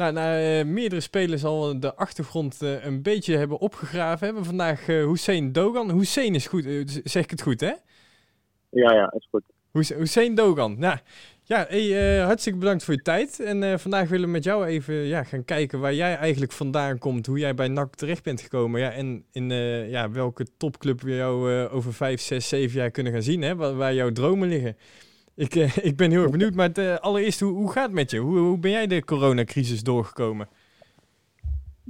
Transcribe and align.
Nou, 0.00 0.12
nou 0.12 0.64
meerdere 0.64 1.00
spelers 1.00 1.44
al 1.44 1.80
de 1.80 1.94
achtergrond 1.94 2.60
een 2.60 3.02
beetje 3.02 3.36
hebben 3.36 3.58
opgegraven. 3.58 4.26
Hebben 4.26 4.44
vandaag 4.44 4.86
Hussein 4.86 5.52
Dogan. 5.52 5.90
Hussein 5.90 6.34
is 6.34 6.46
goed, 6.46 6.64
zeg 7.04 7.22
ik 7.22 7.30
het 7.30 7.42
goed, 7.42 7.60
hè? 7.60 7.72
Ja, 8.70 8.92
ja, 8.94 9.12
is 9.16 9.28
goed. 9.30 9.42
Hussein 9.72 10.34
Dogan. 10.34 10.78
Nou, 10.78 10.98
ja, 11.42 11.66
hey, 11.68 12.18
uh, 12.18 12.24
hartstikke 12.24 12.58
bedankt 12.58 12.84
voor 12.84 12.94
je 12.94 13.02
tijd. 13.02 13.40
En 13.40 13.62
uh, 13.62 13.76
vandaag 13.76 14.08
willen 14.08 14.26
we 14.26 14.32
met 14.32 14.44
jou 14.44 14.66
even 14.66 14.94
ja, 14.94 15.24
gaan 15.24 15.44
kijken 15.44 15.80
waar 15.80 15.94
jij 15.94 16.16
eigenlijk 16.16 16.52
vandaan 16.52 16.98
komt. 16.98 17.26
Hoe 17.26 17.38
jij 17.38 17.54
bij 17.54 17.68
NAC 17.68 17.94
terecht 17.94 18.22
bent 18.22 18.40
gekomen. 18.40 18.80
Ja, 18.80 18.90
en 18.92 19.24
in 19.32 19.50
uh, 19.50 19.90
ja, 19.90 20.10
welke 20.10 20.46
topclub 20.56 21.00
we 21.00 21.14
jou 21.14 21.66
over 21.68 21.94
5, 21.94 22.20
6, 22.20 22.48
7 22.48 22.78
jaar 22.78 22.90
kunnen 22.90 23.12
gaan 23.12 23.22
zien. 23.22 23.42
Hè, 23.42 23.56
waar, 23.56 23.76
waar 23.76 23.94
jouw 23.94 24.12
dromen 24.12 24.48
liggen. 24.48 24.76
Ik, 25.40 25.54
ik 25.90 25.96
ben 25.96 26.10
heel 26.10 26.22
erg 26.22 26.30
benieuwd. 26.30 26.54
Maar 26.54 26.98
allereerst, 26.98 27.40
hoe, 27.40 27.52
hoe 27.52 27.72
gaat 27.72 27.84
het 27.84 27.92
met 27.92 28.10
je? 28.10 28.18
Hoe, 28.18 28.38
hoe 28.38 28.58
ben 28.58 28.70
jij 28.70 28.86
de 28.86 29.04
coronacrisis 29.04 29.82
doorgekomen? 29.82 30.48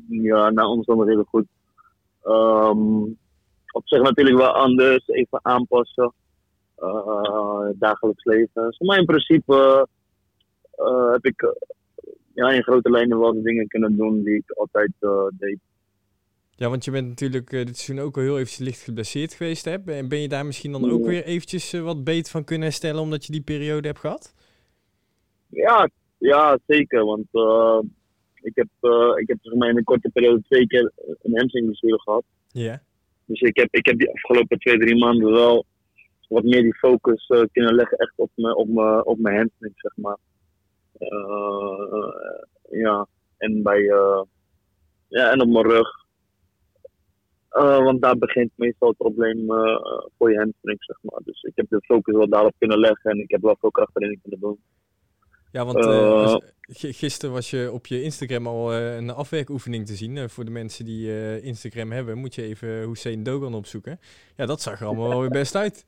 Ja, 0.09 0.51
nou, 0.51 0.69
omstandigheden 0.69 1.25
goed. 1.25 1.47
Um, 2.25 3.19
op 3.73 3.83
zich 3.85 4.03
natuurlijk 4.03 4.37
wel 4.37 4.53
anders. 4.53 5.09
Even 5.09 5.39
aanpassen 5.43 6.13
uh, 6.79 7.69
dagelijks 7.75 8.25
leven. 8.25 8.77
maar 8.79 8.99
in 8.99 9.05
principe 9.05 9.89
heb 11.13 11.25
ik 11.25 11.55
ja, 12.35 12.51
in 12.51 12.63
grote 12.63 12.91
lijnen 12.91 13.19
wel 13.19 13.33
de 13.33 13.43
dingen 13.43 13.69
kunnen 13.69 13.97
doen 13.97 14.23
die 14.23 14.37
ik 14.37 14.51
altijd 14.51 14.93
deed. 15.39 15.59
Ja, 16.61 16.69
want 16.69 16.85
je 16.85 16.91
bent 16.91 17.09
natuurlijk 17.09 17.51
dit 17.51 17.77
seizoen 17.77 18.07
ook 18.07 18.17
al 18.17 18.23
heel 18.23 18.39
eventjes 18.39 18.67
licht 18.67 18.83
geblesseerd 18.83 19.35
geweest. 19.35 19.65
Hè? 19.65 19.77
En 19.85 20.09
ben 20.09 20.19
je 20.19 20.29
daar 20.29 20.47
misschien 20.47 20.73
dan 20.73 20.91
ook 20.91 21.05
weer 21.05 21.25
eventjes 21.25 21.73
wat 21.73 22.05
beter 22.05 22.31
van 22.31 22.45
kunnen 22.45 22.67
herstellen 22.67 23.01
omdat 23.01 23.25
je 23.25 23.33
die 23.33 23.43
periode 23.43 23.87
hebt 23.87 24.01
gehad? 24.01 24.35
Ja, 25.49 25.91
ja 26.19 26.59
zeker. 26.67 27.05
Want 27.05 27.27
ik 28.35 28.53
heb, 28.55 28.69
ik 29.17 29.29
heb 29.29 29.39
in 29.43 29.63
een 29.63 29.85
korte 29.85 30.11
periode 30.13 30.43
twee 30.43 30.67
keer 30.67 30.93
een 31.23 31.37
hamstringblessure 31.37 32.01
gehad. 32.01 32.25
Ja. 32.49 32.83
Dus 33.25 33.41
ik 33.41 33.57
heb, 33.57 33.69
ik 33.71 33.87
heb 33.87 33.99
die 33.99 34.13
afgelopen 34.13 34.59
twee, 34.59 34.79
drie 34.79 34.99
maanden 34.99 35.31
wel 35.33 35.65
wat 36.29 36.45
meer 36.45 36.63
die 36.63 36.75
focus 36.75 37.29
uh, 37.29 37.43
kunnen 37.53 37.75
leggen 37.75 37.99
echt 37.99 38.13
op 38.17 38.31
mijn 38.35 38.57
op 38.57 38.69
me, 38.69 39.05
op 39.05 39.19
mijn 39.19 39.37
hamstring, 39.37 39.73
zeg 39.77 39.93
maar. 39.97 40.19
Ja, 42.71 43.07
en 43.37 43.63
bij 43.63 43.83
ja, 45.09 45.31
en 45.31 45.41
op 45.41 45.49
mijn 45.49 45.67
rug. 45.67 46.00
Want 47.59 48.03
daar 48.03 48.19
begint 48.19 48.51
meestal 48.55 48.89
het 48.89 48.97
probleem 48.97 49.47
voor 50.19 50.31
je 50.31 50.39
hamstring, 50.39 50.85
zeg 50.85 50.97
maar. 51.03 51.21
Dus 51.25 51.43
ik 51.43 51.53
heb 51.55 51.67
de 51.69 51.81
focus 51.81 52.15
wel 52.15 52.29
daarop 52.29 52.55
kunnen 52.59 52.79
leggen 52.79 53.11
en 53.11 53.19
ik 53.19 53.31
heb 53.31 53.43
wel 53.43 53.57
veel 53.61 53.71
krachttraining 53.71 54.23
kunnen 54.23 54.41
doen. 54.41 54.59
Ja, 55.53 55.65
want 55.65 55.85
uh, 55.85 56.37
gisteren 56.93 57.35
was 57.35 57.51
je 57.51 57.71
op 57.73 57.87
je 57.87 58.03
Instagram 58.03 58.47
al 58.47 58.75
een 58.75 59.11
afwerkoefening 59.11 59.87
te 59.87 59.95
zien. 59.95 60.29
Voor 60.29 60.45
de 60.45 60.51
mensen 60.51 60.85
die 60.85 61.41
Instagram 61.41 61.91
hebben, 61.91 62.19
moet 62.19 62.35
je 62.35 62.43
even 62.43 62.69
Hussein 62.69 63.23
Dogan 63.23 63.55
opzoeken. 63.55 63.99
Ja, 64.37 64.47
dat 64.47 64.61
zag 64.61 64.81
er 64.81 64.87
allemaal 64.87 65.09
wel 65.09 65.21
weer 65.21 65.31
best 65.31 65.57
uit. 65.57 65.85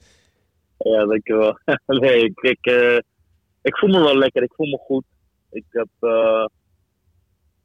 Ja, 0.78 1.06
dankjewel. 1.06 1.58
nee, 1.86 2.24
ik, 2.24 2.40
ik, 2.40 2.66
ik 3.62 3.76
voel 3.76 3.90
me 3.90 4.00
wel 4.00 4.18
lekker. 4.18 4.42
Ik 4.42 4.54
voel 4.54 4.66
me 4.66 4.78
goed. 4.78 5.04
Ik 5.50 5.64
heb, 5.68 5.88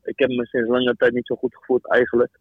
ik 0.04 0.20
heb 0.20 0.30
me 0.30 0.46
sinds 0.46 0.70
lange 0.70 0.96
tijd 0.96 1.14
niet 1.14 1.26
zo 1.26 1.36
goed 1.36 1.56
gevoeld 1.56 1.92
eigenlijk. 1.92 2.40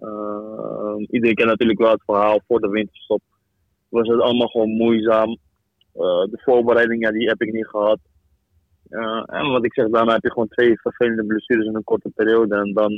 Uh, 0.00 1.06
iedereen 1.10 1.34
kent 1.34 1.48
natuurlijk 1.48 1.78
wel 1.78 1.90
het 1.90 2.04
verhaal 2.04 2.40
voor 2.46 2.60
de 2.60 2.68
winterstop. 2.68 3.22
Was 3.88 4.08
het 4.08 4.20
allemaal 4.20 4.48
gewoon 4.48 4.70
moeizaam. 4.70 5.38
de 5.92 6.40
voorbereiding, 6.44 7.02
ja, 7.02 7.10
die 7.10 7.28
heb 7.28 7.42
ik 7.42 7.52
niet 7.52 7.66
gehad. 7.66 7.98
en 9.26 9.50
wat 9.50 9.64
ik 9.64 9.72
zeg, 9.72 9.88
daarna 9.88 10.12
heb 10.12 10.22
je 10.22 10.32
gewoon 10.32 10.48
twee 10.48 10.80
vervelende 10.80 11.24
blessures 11.24 11.66
in 11.66 11.74
een 11.74 11.84
korte 11.84 12.10
periode. 12.14 12.56
En 12.56 12.72
dan 12.72 12.92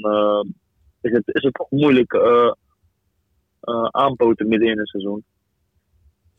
is, 1.01 1.13
het, 1.13 1.23
is 1.27 1.43
het 1.43 1.55
toch 1.55 1.71
moeilijk 1.71 2.15
aanpoten 3.91 4.49
midden 4.49 4.69
in 4.69 4.79
een 4.79 4.87
seizoen. 4.87 5.25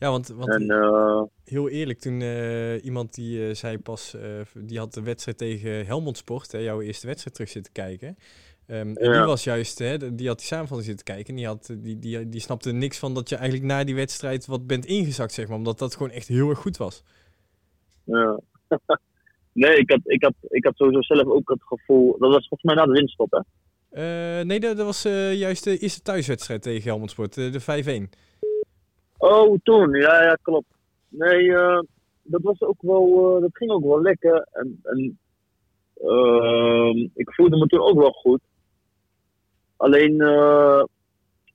Ja, 0.00 0.10
want, 0.10 0.28
want 0.28 0.50
en, 0.50 0.70
uh, 0.70 1.22
heel 1.44 1.68
eerlijk, 1.68 1.98
toen 1.98 2.20
uh, 2.20 2.84
iemand 2.84 3.14
die 3.14 3.48
uh, 3.48 3.54
zei 3.54 3.78
pas, 3.78 4.16
die 4.54 4.78
had 4.78 4.94
de 4.94 5.02
wedstrijd 5.02 5.38
tegen 5.38 5.86
Helmond 5.86 6.16
Sport, 6.16 6.52
hè, 6.52 6.58
jouw 6.58 6.80
eerste 6.80 7.06
wedstrijd 7.06 7.34
terug 7.34 7.50
zitten 7.50 7.72
kijken. 7.72 8.16
Um, 8.70 8.96
en 8.96 9.12
die 9.12 9.20
was 9.20 9.44
juist, 9.44 9.78
hè, 9.78 10.14
die 10.14 10.28
had 10.28 10.38
die 10.38 10.46
samenvatting 10.46 10.88
zitten 10.88 11.04
kijken. 11.04 11.26
En 11.26 11.36
die, 11.36 11.46
had, 11.46 11.74
die, 11.78 11.98
die, 11.98 12.28
die 12.28 12.40
snapte 12.40 12.72
niks 12.72 12.98
van 12.98 13.14
dat 13.14 13.28
je 13.28 13.36
eigenlijk 13.36 13.66
na 13.66 13.84
die 13.84 13.94
wedstrijd 13.94 14.46
wat 14.46 14.66
bent 14.66 14.86
ingezakt, 14.86 15.32
zeg 15.32 15.48
maar. 15.48 15.56
Omdat 15.56 15.78
dat 15.78 15.94
gewoon 15.94 16.10
echt 16.10 16.28
heel 16.28 16.48
erg 16.48 16.58
goed 16.58 16.76
was. 16.76 17.04
Ja. 18.04 18.40
nee, 19.52 19.76
ik 19.76 19.90
had, 19.90 20.00
ik, 20.04 20.22
had, 20.22 20.34
ik 20.48 20.64
had 20.64 20.76
sowieso 20.76 21.02
zelf 21.02 21.26
ook 21.26 21.48
het 21.48 21.62
gevoel... 21.62 22.16
Dat 22.18 22.32
was 22.32 22.48
volgens 22.48 22.62
mij 22.62 22.74
na 22.74 22.84
de 22.84 22.92
winststop, 22.92 23.30
hè? 23.30 23.40
nee, 24.44 24.60
dat, 24.60 24.76
dat 24.76 24.86
was 24.86 25.02
juist 25.32 25.64
de 25.64 25.78
eerste 25.78 26.02
thuiswedstrijd 26.02 26.62
tegen 26.62 26.88
Helmond 26.88 27.10
Sport, 27.10 27.34
de 27.34 28.08
5-1. 28.08 28.18
Oh, 29.20 29.58
toen. 29.62 29.90
Ja, 29.90 30.22
ja, 30.22 30.38
klopt. 30.42 30.74
Nee, 31.08 31.42
uh, 31.42 31.80
dat 32.22 32.42
was 32.42 32.60
ook 32.60 32.82
wel, 32.82 33.38
dat 33.40 33.56
ging 33.56 33.70
ook 33.70 33.84
wel 33.84 34.02
lekker. 34.02 34.46
En, 34.52 34.80
en 34.82 35.18
uh, 36.02 37.08
ik 37.14 37.34
voelde 37.34 37.56
me 37.56 37.66
toen 37.66 37.80
ook 37.80 37.98
wel 37.98 38.12
goed. 38.12 38.40
Alleen, 39.80 40.12
uh, 40.12 40.82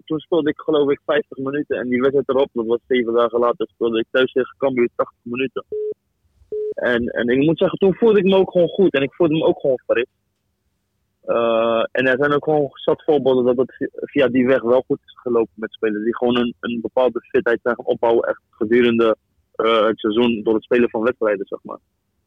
toen 0.05 0.19
speelde 0.19 0.49
ik 0.49 0.59
geloof 0.59 0.89
ik 0.89 0.99
50 1.05 1.37
minuten 1.37 1.77
en 1.77 1.89
die 1.89 2.01
wedstrijd 2.01 2.29
erop, 2.29 2.49
dat 2.53 2.65
was 2.65 2.79
zeven 2.87 3.13
dagen 3.13 3.39
later, 3.39 3.67
speelde 3.67 3.99
ik 3.99 4.05
thuis 4.11 4.31
tegen 4.31 4.55
Cambuur 4.57 4.89
80 4.95 5.17
minuten. 5.21 5.65
En, 6.73 7.05
en 7.05 7.27
ik 7.27 7.45
moet 7.45 7.57
zeggen, 7.57 7.77
toen 7.77 7.95
voelde 7.95 8.19
ik 8.19 8.25
me 8.25 8.35
ook 8.35 8.51
gewoon 8.51 8.67
goed 8.67 8.93
en 8.93 9.01
ik 9.01 9.13
voelde 9.13 9.33
me 9.33 9.45
ook 9.45 9.59
gewoon 9.59 9.79
fris. 9.87 10.07
Uh, 11.25 11.83
en 11.91 12.07
er 12.07 12.17
zijn 12.17 12.33
ook 12.33 12.43
gewoon 12.43 12.69
zat 12.73 13.03
voorbeelden 13.03 13.55
dat 13.55 13.67
het 13.67 13.89
via 13.91 14.27
die 14.27 14.45
weg 14.45 14.61
wel 14.61 14.83
goed 14.87 14.99
is 15.05 15.19
gelopen 15.21 15.53
met 15.55 15.73
spelers. 15.73 16.03
Die 16.03 16.17
gewoon 16.17 16.37
een, 16.37 16.55
een 16.59 16.79
bepaalde 16.81 17.21
fitheid 17.21 17.59
zijn 17.63 17.75
gaan 17.75 17.85
opbouwen 17.85 18.27
echt 18.27 18.41
gedurende 18.49 19.15
uh, 19.55 19.85
het 19.85 19.99
seizoen 19.99 20.43
door 20.43 20.53
het 20.53 20.63
spelen 20.63 20.89
van 20.89 21.01
wedstrijden, 21.01 21.45
zeg 21.45 21.59
maar. 21.63 21.77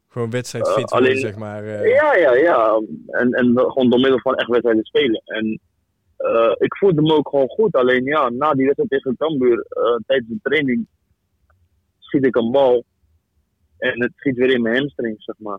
Gewoon 0.09 0.31
wedstrijdfit 0.31 1.01
uh, 1.01 1.17
zeg 1.17 1.37
maar. 1.37 1.65
Ja, 1.89 2.17
ja, 2.17 2.35
ja. 2.35 2.83
En, 3.07 3.33
en 3.33 3.53
gewoon 3.57 3.91
door 3.91 4.01
middel 4.01 4.21
van 4.21 4.35
echt 4.35 4.49
wedstrijden 4.49 4.85
spelen. 4.85 5.23
En 5.25 5.61
ik 6.59 6.77
voelde 6.77 7.03
me 7.03 7.15
ook 7.15 7.29
gewoon 7.29 7.49
goed. 7.49 7.75
Alleen 7.75 8.05
ja, 8.05 8.29
na 8.29 8.53
die 8.53 8.65
wedstrijd 8.65 8.91
tegen 8.91 9.17
Cambuur, 9.17 9.67
tijdens 10.07 10.29
de 10.29 10.39
training, 10.43 10.87
schiet 11.99 12.27
ik 12.27 12.37
een 12.37 12.51
bal. 12.51 12.85
En 13.79 14.03
het 14.03 14.13
schiet 14.17 14.37
weer 14.37 14.51
in 14.51 14.63
mijn 14.63 14.77
hamstring, 14.77 15.15
zeg 15.19 15.35
maar. 15.39 15.59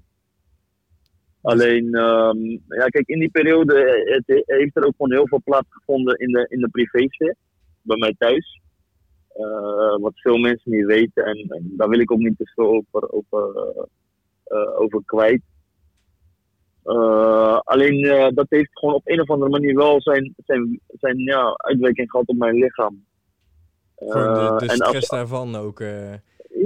Alleen, 1.41 1.95
um, 1.95 2.49
ja, 2.67 2.85
kijk, 2.85 3.07
in 3.07 3.19
die 3.19 3.29
periode 3.29 3.83
eh, 3.83 4.15
het, 4.15 4.43
heeft 4.45 4.75
er 4.75 4.85
ook 4.85 4.95
gewoon 4.97 5.11
heel 5.11 5.27
veel 5.27 5.41
plaatsgevonden 5.43 6.17
in 6.17 6.31
de, 6.31 6.45
in 6.49 6.59
de 6.59 6.69
privésfeer. 6.69 7.35
Bij 7.81 7.97
mij 7.97 8.15
thuis. 8.17 8.61
Wat 9.99 10.19
veel 10.19 10.37
mensen 10.37 10.71
niet 10.71 10.85
weten. 10.85 11.25
En, 11.25 11.37
en, 11.37 11.73
daar 11.77 11.89
wil 11.89 11.99
ik 11.99 12.11
ook 12.11 12.19
niet 12.19 12.37
te 12.37 12.51
veel 12.55 12.65
over, 12.65 13.11
over, 13.11 13.75
over 14.75 15.01
kwijt. 15.05 15.41
Alleen 17.63 18.31
dat 18.33 18.45
heeft 18.49 18.69
gewoon 18.73 18.95
op 18.95 19.07
een 19.07 19.21
of 19.21 19.29
andere 19.29 19.51
manier 19.51 19.75
wel 19.75 20.01
zijn, 20.01 20.33
zijn, 20.45 20.79
zijn 20.87 21.17
ja, 21.17 21.53
uitwerking 21.57 22.11
gehad 22.11 22.27
op 22.27 22.37
mijn 22.37 22.55
lichaam. 22.55 23.05
de, 23.95 24.55
de 24.57 24.73
stress 24.73 25.09
daarvan 25.09 25.55
ook. 25.55 25.81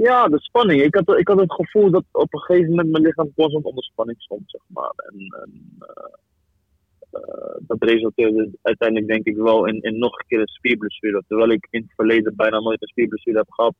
Ja, 0.02 0.28
de 0.28 0.40
spanning. 0.40 0.82
Ik 0.82 0.94
had, 0.94 1.18
ik 1.18 1.28
had 1.28 1.38
het 1.38 1.52
gevoel 1.52 1.90
dat 1.90 2.04
op 2.12 2.34
een 2.34 2.40
gegeven 2.40 2.70
moment 2.70 2.90
mijn 2.90 3.04
lichaam 3.04 3.32
constant 3.34 3.64
onder 3.64 3.84
spanning 3.84 4.22
stond, 4.22 4.42
zeg 4.46 4.60
maar. 4.66 4.92
En, 4.96 5.36
en 5.42 5.78
uh, 5.80 7.20
uh, 7.20 7.56
dat 7.58 7.82
resulteerde 7.82 8.50
uiteindelijk 8.62 9.12
denk 9.12 9.26
ik 9.26 9.36
wel 9.36 9.66
in, 9.66 9.82
in 9.82 9.98
nog 9.98 10.18
een 10.18 10.26
keer 10.26 10.40
een 10.40 10.46
spierblessure. 10.46 11.22
Terwijl 11.28 11.50
ik 11.50 11.66
in 11.70 11.80
het 11.80 11.94
verleden 11.94 12.36
bijna 12.36 12.60
nooit 12.60 12.82
een 12.82 12.88
spierblessure 12.88 13.38
heb 13.38 13.50
gehad. 13.50 13.74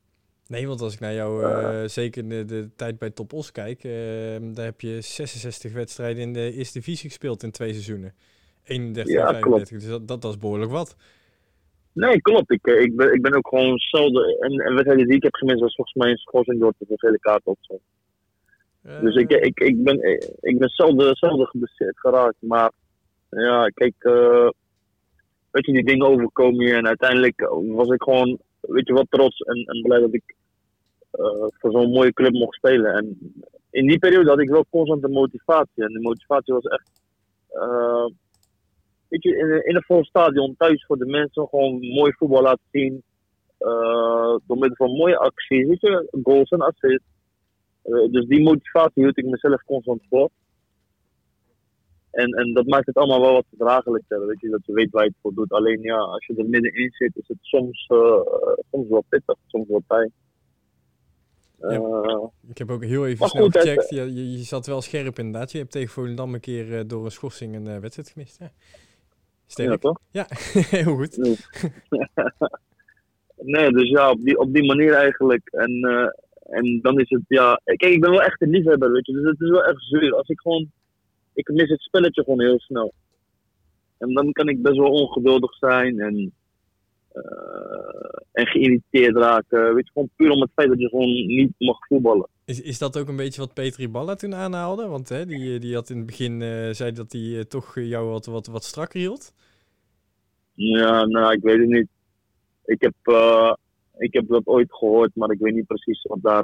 Nee, 0.46 0.68
want 0.68 0.80
als 0.80 0.94
ik 0.94 1.00
naar 1.00 1.14
jou, 1.14 1.44
uh, 1.44 1.84
zeker 1.84 2.28
de, 2.28 2.44
de, 2.44 2.68
tijd 2.76 2.98
bij 2.98 3.10
Top 3.10 3.32
Os 3.32 3.52
kijk, 3.52 3.82
daar 4.54 4.64
heb 4.64 4.80
je 4.80 5.00
66 5.00 5.72
wedstrijden 5.72 6.22
in 6.22 6.32
de 6.32 6.52
eerste 6.52 6.78
divisie 6.78 7.08
gespeeld 7.08 7.42
in 7.42 7.50
twee 7.50 7.72
seizoenen. 7.72 8.14
31 8.64 9.14
ja, 9.14 9.30
35, 9.30 9.78
dus 9.78 9.88
dat, 9.88 10.08
dat 10.08 10.22
was 10.22 10.38
behoorlijk 10.38 10.70
wat. 10.70 10.96
Nee, 11.92 12.20
klopt. 12.20 12.50
Ik, 12.50 12.66
eh, 12.66 12.80
ik, 12.80 12.96
ben, 12.96 13.12
ik 13.12 13.22
ben 13.22 13.34
ook 13.34 13.48
gewoon 13.48 13.78
zelden. 13.78 14.38
En, 14.38 14.50
en 14.50 14.72
wedstrijden 14.72 15.06
die 15.06 15.16
ik 15.16 15.22
heb 15.22 15.34
gemist 15.34 15.60
was 15.60 15.74
volgens 15.74 15.96
mij 15.96 16.10
een 16.10 16.16
schorsing 16.16 16.60
door 16.60 16.72
de 16.78 16.86
gele 16.96 17.18
kaart 17.18 17.44
op. 17.44 17.58
Dus 19.00 19.14
ik, 19.14 19.30
ik, 19.30 19.60
ik, 19.60 19.82
ben, 19.84 20.02
ik 20.40 20.58
ben 20.58 20.68
zelden, 20.68 21.16
zelden 21.16 21.46
geblesseerd 21.46 21.98
geraakt. 21.98 22.36
Maar 22.38 22.72
ja, 23.30 23.68
kijk, 23.68 23.94
weet 25.50 25.66
je, 25.66 25.72
die 25.72 25.84
dingen 25.84 26.06
overkomen 26.06 26.64
hier. 26.64 26.76
En 26.76 26.86
uiteindelijk 26.86 27.48
was 27.66 27.88
ik 27.88 28.02
gewoon, 28.02 28.38
weet 28.66 28.86
je 28.86 28.92
wat, 28.92 29.06
trots 29.08 29.40
en, 29.40 29.64
en 29.64 29.82
blij 29.82 30.00
dat 30.00 30.14
ik 30.14 30.34
uh, 31.12 31.46
voor 31.48 31.70
zo'n 31.70 31.90
mooie 31.90 32.12
club 32.12 32.32
mocht 32.32 32.56
spelen. 32.56 32.94
En 32.94 33.32
in 33.70 33.86
die 33.86 33.98
periode 33.98 34.28
had 34.28 34.40
ik 34.40 34.48
wel 34.48 34.66
constante 34.70 35.08
motivatie. 35.08 35.82
En 35.84 35.88
die 35.88 36.00
motivatie 36.00 36.54
was 36.54 36.64
echt. 36.64 36.90
Uh, 37.52 38.06
weet 39.08 39.22
je, 39.22 39.62
in, 39.64 39.76
een 39.76 39.82
vol 39.82 40.04
stadion 40.04 40.54
thuis 40.58 40.84
voor 40.86 40.98
de 40.98 41.06
mensen 41.06 41.48
gewoon 41.48 41.80
mooi 41.80 42.12
voetbal 42.12 42.42
laten 42.42 42.68
zien. 42.70 43.02
Uh, 43.60 44.36
door 44.46 44.58
middel 44.58 44.76
van 44.76 44.96
mooie 44.96 45.18
acties, 45.18 45.66
weet 45.66 45.80
je, 45.80 46.08
goals 46.22 46.50
en 46.50 46.60
assists. 46.60 47.12
Dus 48.10 48.26
die 48.26 48.42
motivatie 48.42 49.02
hield 49.02 49.18
ik 49.18 49.24
mezelf 49.24 49.62
constant 49.62 50.02
voor. 50.08 50.30
En, 52.14 52.30
en 52.30 52.52
dat 52.52 52.66
maakt 52.66 52.86
het 52.86 52.96
allemaal 52.96 53.20
wel 53.20 53.32
wat 53.32 53.46
verdraaglijker. 53.48 54.26
Weet 54.26 54.40
je, 54.40 54.48
dat 54.48 54.66
je 54.66 54.72
weet 54.72 54.90
waar 54.90 55.04
je 55.04 55.08
het 55.08 55.18
voor 55.22 55.34
doet. 55.34 55.52
Alleen 55.52 55.80
ja, 55.80 55.96
als 55.96 56.26
je 56.26 56.34
er 56.36 56.48
middenin 56.48 56.90
zit, 56.90 57.16
is 57.16 57.28
het 57.28 57.38
soms, 57.40 57.88
uh, 57.92 58.20
soms 58.70 58.88
wel 58.88 59.04
pittig, 59.08 59.36
soms 59.46 59.68
wel 59.68 59.82
pijn. 59.86 60.12
Uh, 61.60 62.24
ik 62.48 62.58
heb 62.58 62.70
ook 62.70 62.84
heel 62.84 63.06
even 63.06 63.28
snel 63.28 63.50
gecheckt. 63.50 63.90
Je, 63.90 64.14
je, 64.14 64.32
je, 64.32 64.38
zat 64.38 64.66
wel 64.66 64.82
scherp 64.82 65.18
inderdaad. 65.18 65.52
Je 65.52 65.58
hebt 65.58 65.70
tegen 65.70 65.88
Volendam 65.88 66.34
een 66.34 66.40
keer 66.40 66.66
uh, 66.66 66.80
door 66.86 67.04
een 67.04 67.10
schorsing 67.10 67.54
een 67.54 67.80
wedstrijd 67.80 68.10
gemist. 68.10 68.38
Hè? 68.38 68.46
Sterk. 69.46 69.70
Ja, 69.70 69.76
toch? 69.76 69.98
Ja, 70.10 70.26
heel 70.78 70.96
goed. 70.96 71.16
Nee. 71.16 71.36
nee, 73.54 73.70
dus 73.70 73.88
ja, 73.88 74.10
op 74.10 74.20
die, 74.20 74.38
op 74.38 74.52
die 74.52 74.64
manier 74.64 74.92
eigenlijk. 74.92 75.48
En, 75.50 75.82
en 76.42 76.78
dan 76.82 77.00
is 77.00 77.08
het, 77.08 77.22
ja... 77.28 77.60
Kijk, 77.64 77.92
ik 77.92 78.00
ben 78.00 78.10
wel 78.10 78.22
echt 78.22 78.42
een 78.42 78.50
liefhebber, 78.50 78.92
weet 78.92 79.06
je. 79.06 79.12
Dus 79.12 79.24
het 79.24 79.40
is 79.40 79.50
wel 79.50 79.64
echt 79.64 79.82
zuur. 79.82 80.14
Als 80.14 80.28
ik 80.28 80.40
gewoon... 80.40 80.70
Ik 81.34 81.48
mis 81.48 81.68
het 81.68 81.82
spelletje 81.82 82.22
gewoon 82.22 82.40
heel 82.40 82.60
snel. 82.60 82.92
En 83.98 84.12
dan 84.14 84.32
kan 84.32 84.48
ik 84.48 84.62
best 84.62 84.76
wel 84.76 84.90
ongeduldig 84.90 85.54
zijn 85.54 86.00
en 86.00 86.32
uh, 87.14 87.22
en 88.32 88.46
geïrriteerd 88.46 89.16
raken. 89.16 89.74
Weet 89.74 89.86
je, 89.86 89.92
gewoon 89.92 90.10
puur 90.16 90.30
om 90.30 90.40
het 90.40 90.50
feit 90.54 90.68
dat 90.68 90.80
je 90.80 90.88
gewoon 90.88 91.26
niet 91.26 91.52
mag 91.58 91.86
voetballen. 91.86 92.28
Is, 92.44 92.60
is 92.60 92.78
dat 92.78 92.98
ook 92.98 93.08
een 93.08 93.16
beetje 93.16 93.40
wat 93.40 93.54
Petri 93.54 93.88
Balla 93.88 94.14
toen 94.14 94.34
aanhaalde? 94.34 94.86
Want 94.86 95.08
hè, 95.08 95.26
die, 95.26 95.58
die 95.58 95.74
had 95.74 95.90
in 95.90 95.96
het 95.96 96.06
begin 96.06 96.40
uh, 96.40 96.70
zei 96.70 96.92
dat 96.92 97.12
hij 97.12 97.20
uh, 97.20 97.40
toch 97.40 97.74
jou 97.74 98.08
wat, 98.08 98.26
wat, 98.26 98.46
wat 98.46 98.64
strakker 98.64 99.00
hield. 99.00 99.32
Ja, 100.54 101.04
nou, 101.04 101.32
ik 101.32 101.42
weet 101.42 101.58
het 101.58 101.68
niet. 101.68 101.88
Ik 102.64 102.80
heb, 102.80 102.94
ik 103.98 104.12
heb 104.12 104.28
dat 104.28 104.46
ooit 104.46 104.72
gehoord, 104.72 105.10
maar 105.14 105.30
ik 105.30 105.38
weet 105.38 105.54
niet 105.54 105.66
precies 105.66 106.02
wat 106.02 106.22
daar 106.22 106.42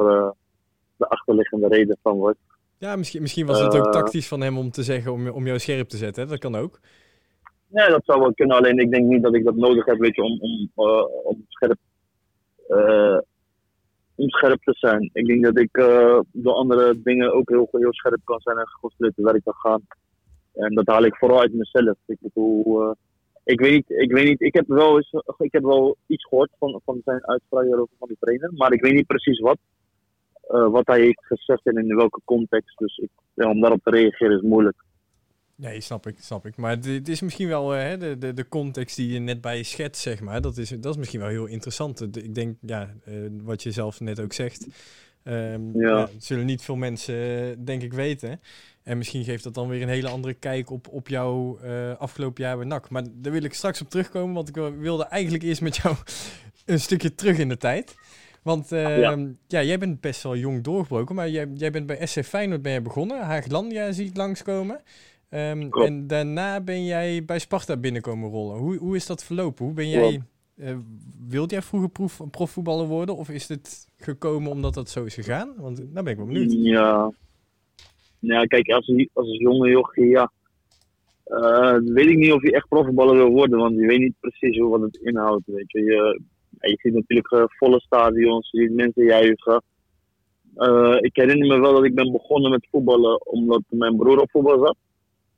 de 0.97 1.09
achterliggende 1.09 1.69
reden 1.69 1.99
van 2.03 2.19
was. 2.19 2.35
Ja, 2.81 2.97
misschien, 2.97 3.21
misschien 3.23 3.47
was 3.47 3.61
het 3.61 3.77
ook 3.77 3.93
tactisch 3.93 4.29
van 4.29 4.41
hem 4.41 4.59
om 4.59 4.71
te 4.71 4.83
zeggen 4.83 5.13
om, 5.13 5.29
om 5.29 5.47
jou 5.47 5.59
scherp 5.59 5.89
te 5.89 5.97
zetten. 5.97 6.23
Hè? 6.23 6.29
Dat 6.29 6.39
kan 6.39 6.55
ook. 6.55 6.81
Nee, 7.67 7.89
dat 7.89 8.05
zou 8.05 8.21
wel 8.21 8.35
kunnen. 8.35 8.57
Alleen 8.57 8.79
ik 8.79 8.91
denk 8.91 9.07
niet 9.07 9.23
dat 9.23 9.35
ik 9.35 9.45
dat 9.45 9.55
nodig 9.55 9.85
heb, 9.85 9.99
weet 9.99 10.15
je, 10.15 10.23
om, 10.23 10.41
om, 10.41 10.87
uh, 10.87 11.05
om, 11.25 11.45
scherp, 11.49 11.79
uh, 12.69 13.19
om 14.15 14.29
scherp 14.29 14.63
te 14.63 14.75
zijn. 14.75 15.11
Ik 15.13 15.27
denk 15.27 15.45
dat 15.45 15.59
ik 15.59 15.73
door 16.33 16.55
andere 16.55 17.03
dingen 17.03 17.33
ook 17.33 17.49
heel, 17.49 17.69
heel 17.71 17.93
scherp 17.93 18.21
kan 18.25 18.41
zijn 18.41 18.59
en 18.59 18.69
geconcentreerd 18.69 19.15
te 19.15 19.23
werk 19.23 19.45
kan 19.45 19.55
gaan. 19.55 19.83
En 20.55 20.75
dat 20.75 20.87
haal 20.87 21.05
ik 21.05 21.17
vooral 21.17 21.41
uit 21.41 21.53
mezelf. 21.53 21.97
Ik 22.07 22.19
bedoel, 22.21 22.95
ik 23.45 23.61
weet 23.61 23.73
niet, 23.73 23.91
ik 23.91 24.13
weet 24.13 24.29
niet, 24.29 24.41
ik 24.41 24.55
heb 24.55 24.67
wel, 24.67 24.97
eens, 24.97 25.13
ik 25.39 25.53
heb 25.53 25.63
wel 25.63 25.97
iets 26.07 26.27
gehoord 26.27 26.51
van, 26.59 26.81
van 26.85 27.01
zijn 27.05 27.27
uitspraken 27.27 27.73
over 27.73 27.95
van 27.99 28.09
die 28.09 28.17
trainer, 28.21 28.51
maar 28.53 28.73
ik 28.73 28.83
weet 28.83 28.95
niet 28.95 29.07
precies 29.07 29.41
wat. 29.41 29.59
Wat 30.51 30.87
hij 30.87 31.01
heeft 31.01 31.27
gezegd 31.27 31.67
en 31.67 31.77
in 31.77 31.97
welke 31.97 32.21
context. 32.25 32.79
Dus 32.79 32.97
ik, 32.97 33.11
ja, 33.35 33.51
om 33.51 33.61
daarop 33.61 33.83
te 33.83 33.91
reageren 33.91 34.37
is 34.37 34.43
moeilijk. 34.43 34.77
Nee, 35.61 35.81
snap 35.81 36.07
ik, 36.07 36.17
snap 36.19 36.47
ik. 36.47 36.57
Maar 36.57 36.71
het 36.71 37.09
is 37.09 37.21
misschien 37.21 37.49
wel 37.49 37.77
uh, 37.77 37.99
de, 37.99 38.19
de, 38.19 38.35
de 38.35 38.49
context 38.49 38.97
die 38.97 39.13
je 39.13 39.19
net 39.19 39.41
bij 39.41 39.57
je 39.57 39.63
schetst, 39.63 40.03
zeg 40.03 40.21
maar. 40.21 40.41
Dat 40.41 40.57
is, 40.57 40.69
dat 40.69 40.93
is 40.93 40.97
misschien 40.97 41.21
wel 41.21 41.29
heel 41.29 41.47
interessant. 41.47 42.17
Ik 42.17 42.35
denk, 42.35 42.57
ja, 42.61 42.95
uh, 43.09 43.31
wat 43.43 43.63
je 43.63 43.71
zelf 43.71 44.01
net 44.01 44.21
ook 44.21 44.33
zegt. 44.33 44.67
Um, 45.25 45.81
ja. 45.81 45.99
ja. 45.99 46.09
zullen 46.19 46.47
niet 46.47 46.63
veel 46.63 46.77
mensen, 46.77 47.65
denk 47.65 47.83
ik, 47.83 47.93
weten. 47.93 48.41
En 48.83 48.99
misschien 48.99 49.25
geeft 49.25 49.45
dat 49.45 49.55
dan 49.55 49.69
weer 49.69 49.83
een 49.83 49.89
hele 49.89 50.09
andere 50.09 50.35
kijk 50.35 50.71
op, 50.71 50.89
op 50.89 51.09
jouw 51.09 51.59
afgelopen 51.99 52.45
jaar 52.45 52.57
bij 52.57 52.67
NAC. 52.67 52.91
Maar 52.91 53.05
daar 53.13 53.33
wil 53.33 53.45
ik 53.45 53.55
straks 53.55 53.81
op 53.81 53.91
terugkomen, 53.91 54.35
want 54.35 54.49
ik 54.49 54.55
wilde 54.79 55.05
eigenlijk 55.05 55.45
eerst 55.45 55.61
met 55.61 55.77
jou 55.77 55.97
een 56.67 56.81
stukje 56.81 57.15
terug 57.15 57.39
in 57.39 57.49
de 57.49 57.57
tijd. 57.57 57.95
Want 58.43 58.69
ja. 58.69 59.17
ja. 59.47 59.63
jij 59.63 59.79
bent 59.79 60.01
best 60.01 60.23
wel 60.23 60.37
jong 60.37 60.63
doorgebroken, 60.63 61.15
maar 61.15 61.29
jij, 61.29 61.49
jij 61.55 61.71
bent 61.71 61.87
bij 61.87 62.07
SC 62.07 62.25
Feyenoord 62.25 62.63
ben 62.63 62.73
je 62.73 62.81
begonnen. 62.81 63.21
Haaglandia 63.21 63.93
zie 63.93 64.07
ik 64.07 64.17
langskomen. 64.17 64.81
Um, 65.31 65.73
en 65.73 66.07
daarna 66.07 66.61
ben 66.61 66.85
jij 66.85 67.25
bij 67.25 67.39
Sparta 67.39 67.77
binnenkomen 67.77 68.31
rollen. 68.31 68.57
Hoe, 68.57 68.77
hoe 68.77 68.97
is 68.97 69.07
dat 69.07 69.25
verlopen? 69.25 69.65
Hoe 69.65 69.75
ben 69.75 69.89
jij, 69.89 70.23
uh, 70.57 70.77
wilde 71.29 71.55
jij 71.55 71.63
vroeger 71.63 71.91
proef, 71.91 72.21
profvoetballer 72.31 72.87
worden? 72.87 73.17
Of 73.17 73.29
is 73.29 73.49
het 73.49 73.89
gekomen 73.97 74.51
omdat 74.51 74.75
dat 74.75 74.89
zo 74.89 75.05
is 75.05 75.15
gegaan? 75.15 75.55
Want 75.57 75.77
daar 75.77 75.87
nou 75.93 76.05
ben 76.05 76.13
ik 76.13 76.19
wel 76.19 76.27
benieuwd. 76.27 76.53
Ja, 76.53 77.13
ja 78.19 78.45
kijk, 78.45 78.69
als, 78.69 78.93
als 79.13 79.39
jonge 79.39 79.69
jochie, 79.69 80.09
ja. 80.09 80.33
Uh, 81.27 81.77
weet 81.85 82.09
ik 82.09 82.17
niet 82.17 82.33
of 82.33 82.43
je 82.43 82.53
echt 82.53 82.69
profvoetballer 82.69 83.17
wil 83.17 83.31
worden, 83.31 83.59
want 83.59 83.77
je 83.77 83.87
weet 83.87 84.01
niet 84.01 84.15
precies 84.21 84.59
hoe 84.59 84.71
wat 84.71 84.81
het 84.81 84.97
inhoudt. 84.97 85.47
Weet 85.47 85.71
je. 85.73 85.81
Je, 85.81 86.21
je 86.69 86.79
ziet 86.83 86.95
natuurlijk 86.95 87.33
uh, 87.33 87.45
volle 87.47 87.81
stadions, 87.81 88.51
je 88.51 88.61
ziet 88.61 88.75
mensen 88.75 89.05
juichen. 89.05 89.63
Uh, 90.57 90.97
ik 91.01 91.17
herinner 91.17 91.49
me 91.49 91.61
wel 91.61 91.75
dat 91.75 91.85
ik 91.85 91.95
ben 91.95 92.13
begonnen 92.13 92.51
met 92.51 92.69
voetballen 92.71 93.27
omdat 93.27 93.63
mijn 93.69 93.97
broer 93.97 94.19
op 94.19 94.31
voetbal 94.31 94.67
zat 94.67 94.77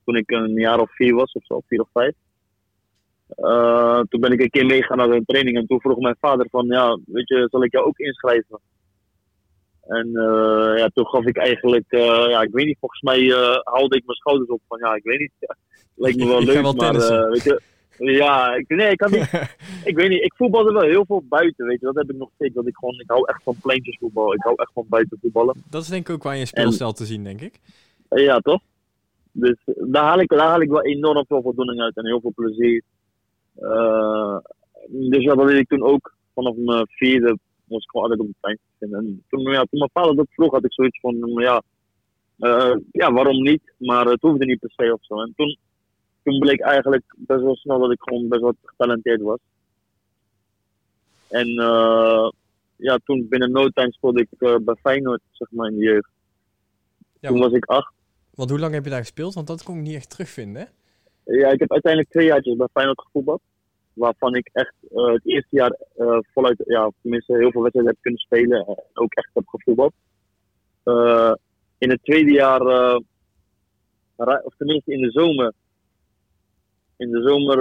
toen 0.05 0.17
ik 0.17 0.31
een 0.31 0.53
jaar 0.53 0.81
of 0.81 0.95
vier 0.95 1.15
was 1.15 1.33
of 1.33 1.45
zo, 1.45 1.61
vier 1.67 1.81
of 1.81 1.89
vijf. 1.93 2.15
Uh, 3.37 4.01
toen 4.09 4.21
ben 4.21 4.33
ik 4.33 4.41
een 4.41 4.51
keer 4.51 4.67
meegaan 4.67 4.97
naar 4.97 5.11
een 5.11 5.25
training 5.25 5.57
en 5.57 5.67
toen 5.67 5.81
vroeg 5.81 5.99
mijn 5.99 6.17
vader 6.21 6.47
van, 6.51 6.67
ja, 6.67 6.99
weet 7.07 7.29
je, 7.29 7.49
zal 7.51 7.65
ik 7.65 7.73
jou 7.73 7.87
ook 7.87 7.99
inschrijven? 7.99 8.61
En 9.83 10.07
uh, 10.07 10.79
ja, 10.79 10.89
toen 10.89 11.07
gaf 11.07 11.25
ik 11.25 11.37
eigenlijk, 11.37 11.85
ja, 11.89 12.43
ik 12.43 12.53
weet 12.53 12.67
niet, 12.67 12.79
volgens 12.81 13.01
mij 13.01 13.21
haalde 13.63 13.97
ik 13.97 14.07
mijn 14.07 14.19
schouders 14.19 14.51
op 14.51 14.61
van, 14.69 14.79
ja, 14.79 14.95
ik 14.95 15.05
weet 15.05 15.19
niet, 15.19 15.33
ja, 15.39 15.57
lijkt 16.03 16.19
me 16.19 16.27
wel 16.27 16.43
leuk, 16.43 16.63
wel 16.63 16.73
maar 16.73 17.29
weet 17.31 17.43
je, 17.43 17.61
ja, 17.97 18.55
ik, 18.55 18.69
nee, 18.69 18.91
ik 18.91 18.97
kan 18.97 19.11
niet, 19.11 19.31
ik 19.91 19.97
weet 19.97 20.09
niet, 20.09 20.23
ik 20.23 20.35
voetbalde 20.37 20.73
wel 20.73 20.83
heel 20.83 21.05
veel 21.07 21.23
buiten, 21.29 21.67
weet 21.67 21.81
je, 21.81 21.87
dat 21.87 21.95
heb 21.95 22.11
ik 22.11 22.17
nog 22.17 22.31
steeds, 22.35 22.55
dat 22.55 22.67
ik 22.67 22.77
gewoon, 22.77 23.01
ik 23.01 23.11
hou 23.11 23.29
echt 23.29 23.43
van 23.43 23.57
pleintjesvoetbal, 23.63 24.35
ik 24.35 24.43
hou 24.43 24.55
echt 24.57 24.73
van 24.73 24.87
buiten 24.89 25.19
voetballen. 25.21 25.63
Dat 25.71 25.83
is 25.83 25.89
denk 25.89 26.09
ik 26.09 26.15
ook 26.15 26.23
waar 26.23 26.37
je 26.37 26.47
speelstijl 26.47 26.91
en, 26.91 26.97
te 26.97 27.05
zien, 27.05 27.25
denk 27.25 27.41
ik. 27.41 27.61
Ja, 28.09 28.39
toch? 28.39 28.61
Dus 29.33 29.57
daar 29.65 30.05
haal, 30.05 30.21
ik, 30.21 30.29
daar 30.29 30.49
haal 30.49 30.61
ik 30.61 30.69
wel 30.69 30.83
enorm 30.83 31.25
veel 31.27 31.43
voldoening 31.43 31.81
uit 31.81 31.97
en 31.97 32.07
heel 32.07 32.21
veel 32.21 32.33
plezier. 32.35 32.83
Uh, 33.61 34.37
dus 34.89 35.23
ja, 35.23 35.35
dat 35.35 35.47
deed 35.47 35.59
ik 35.59 35.69
toen 35.69 35.83
ook. 35.83 36.15
Vanaf 36.35 36.57
mijn 36.57 36.87
vierde 36.89 37.39
moest 37.65 37.85
ik 37.85 37.91
gewoon 37.91 38.11
altijd 38.11 38.21
op 38.21 38.27
de 38.27 38.41
trein 38.41 38.59
zitten. 38.79 38.99
En 38.99 39.25
toen, 39.29 39.41
ja, 39.41 39.65
toen 39.65 39.79
mijn 39.79 39.91
vader 39.93 40.17
dat 40.17 40.27
vroeg, 40.31 40.53
had 40.53 40.65
ik 40.65 40.73
zoiets 40.73 41.01
van, 41.01 41.33
ja, 41.35 41.63
uh, 42.39 42.77
ja 42.93 43.13
waarom 43.13 43.43
niet? 43.43 43.73
Maar 43.79 44.07
het 44.07 44.21
hoefde 44.21 44.45
niet 44.45 44.59
per 44.59 44.73
se 44.77 44.93
of 44.93 45.05
zo. 45.05 45.21
En 45.21 45.33
toen, 45.37 45.57
toen 46.23 46.39
bleek 46.39 46.61
eigenlijk 46.61 47.15
best 47.17 47.43
wel 47.43 47.57
snel 47.57 47.79
dat 47.79 47.93
ik 47.93 48.03
gewoon 48.03 48.29
best 48.29 48.41
wel 48.41 48.55
getalenteerd 48.63 49.21
was. 49.21 49.39
En 51.29 51.49
uh, 51.49 52.31
ja, 52.77 52.99
toen 53.05 53.27
binnen 53.29 53.51
no 53.51 53.69
time 53.69 53.93
speelde 53.93 54.21
ik 54.21 54.29
uh, 54.39 54.57
bij 54.57 54.75
Feyenoord, 54.75 55.21
zeg 55.31 55.51
maar, 55.51 55.69
in 55.69 55.79
de 55.79 55.85
jeugd. 55.85 56.11
Ja, 57.21 57.29
toen 57.29 57.39
was 57.39 57.53
ik 57.53 57.65
acht. 57.65 57.93
Want 58.35 58.51
hoe 58.51 58.59
lang 58.59 58.75
heb 58.75 58.85
je 58.85 58.91
daar 58.91 58.99
gespeeld? 58.99 59.35
Want 59.35 59.47
dat 59.47 59.63
kon 59.63 59.77
ik 59.77 59.83
niet 59.83 59.95
echt 59.95 60.11
terugvinden. 60.11 60.69
Ja, 61.25 61.49
ik 61.49 61.61
heb 61.61 61.73
uiteindelijk 61.73 62.13
twee 62.13 62.27
jaartjes 62.27 62.57
bij 62.57 62.69
Feyenoord 62.73 63.01
gevoetbald. 63.01 63.41
Waarvan 63.93 64.35
ik 64.35 64.51
echt 64.53 64.75
uh, 64.91 65.13
het 65.13 65.27
eerste 65.27 65.57
jaar 65.57 65.77
voluit, 66.33 66.63
ja, 66.67 66.91
tenminste 67.03 67.37
heel 67.37 67.51
veel 67.51 67.63
wedstrijden 67.63 67.93
heb 67.93 68.03
kunnen 68.03 68.21
spelen. 68.21 68.67
En 68.67 68.77
ook 68.95 69.13
echt 69.13 69.31
heb 69.33 69.47
gevoetbald. 69.47 69.93
In 71.79 71.91
het 71.91 72.03
tweede 72.03 72.33
jaar, 72.33 72.95
of 74.17 74.55
tenminste 74.57 74.93
in 74.93 75.01
de 75.01 75.11
zomer. 75.11 75.53
In 76.97 77.11
de 77.11 77.23
zomer 77.23 77.57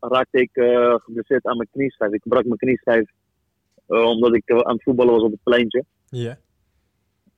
raakte 0.00 0.40
ik 0.40 0.50
geblesseerd 1.02 1.44
aan 1.46 1.56
mijn 1.56 1.68
knieschijf. 1.72 2.12
Ik 2.12 2.22
brak 2.24 2.44
mijn 2.44 2.58
knieschijf 2.58 3.10
omdat 3.86 4.34
ik 4.34 4.50
aan 4.50 4.74
het 4.74 4.82
voetballen 4.82 5.12
was 5.12 5.22
op 5.22 5.30
het 5.30 5.42
pleintje. 5.42 5.84
Ja. 6.08 6.38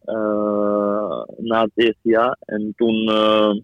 Uh, 0.05 1.23
na 1.37 1.63
het 1.63 1.71
eerste 1.75 2.09
jaar. 2.09 2.37
En 2.41 2.73
toen, 2.77 3.09
uh, 3.09 3.61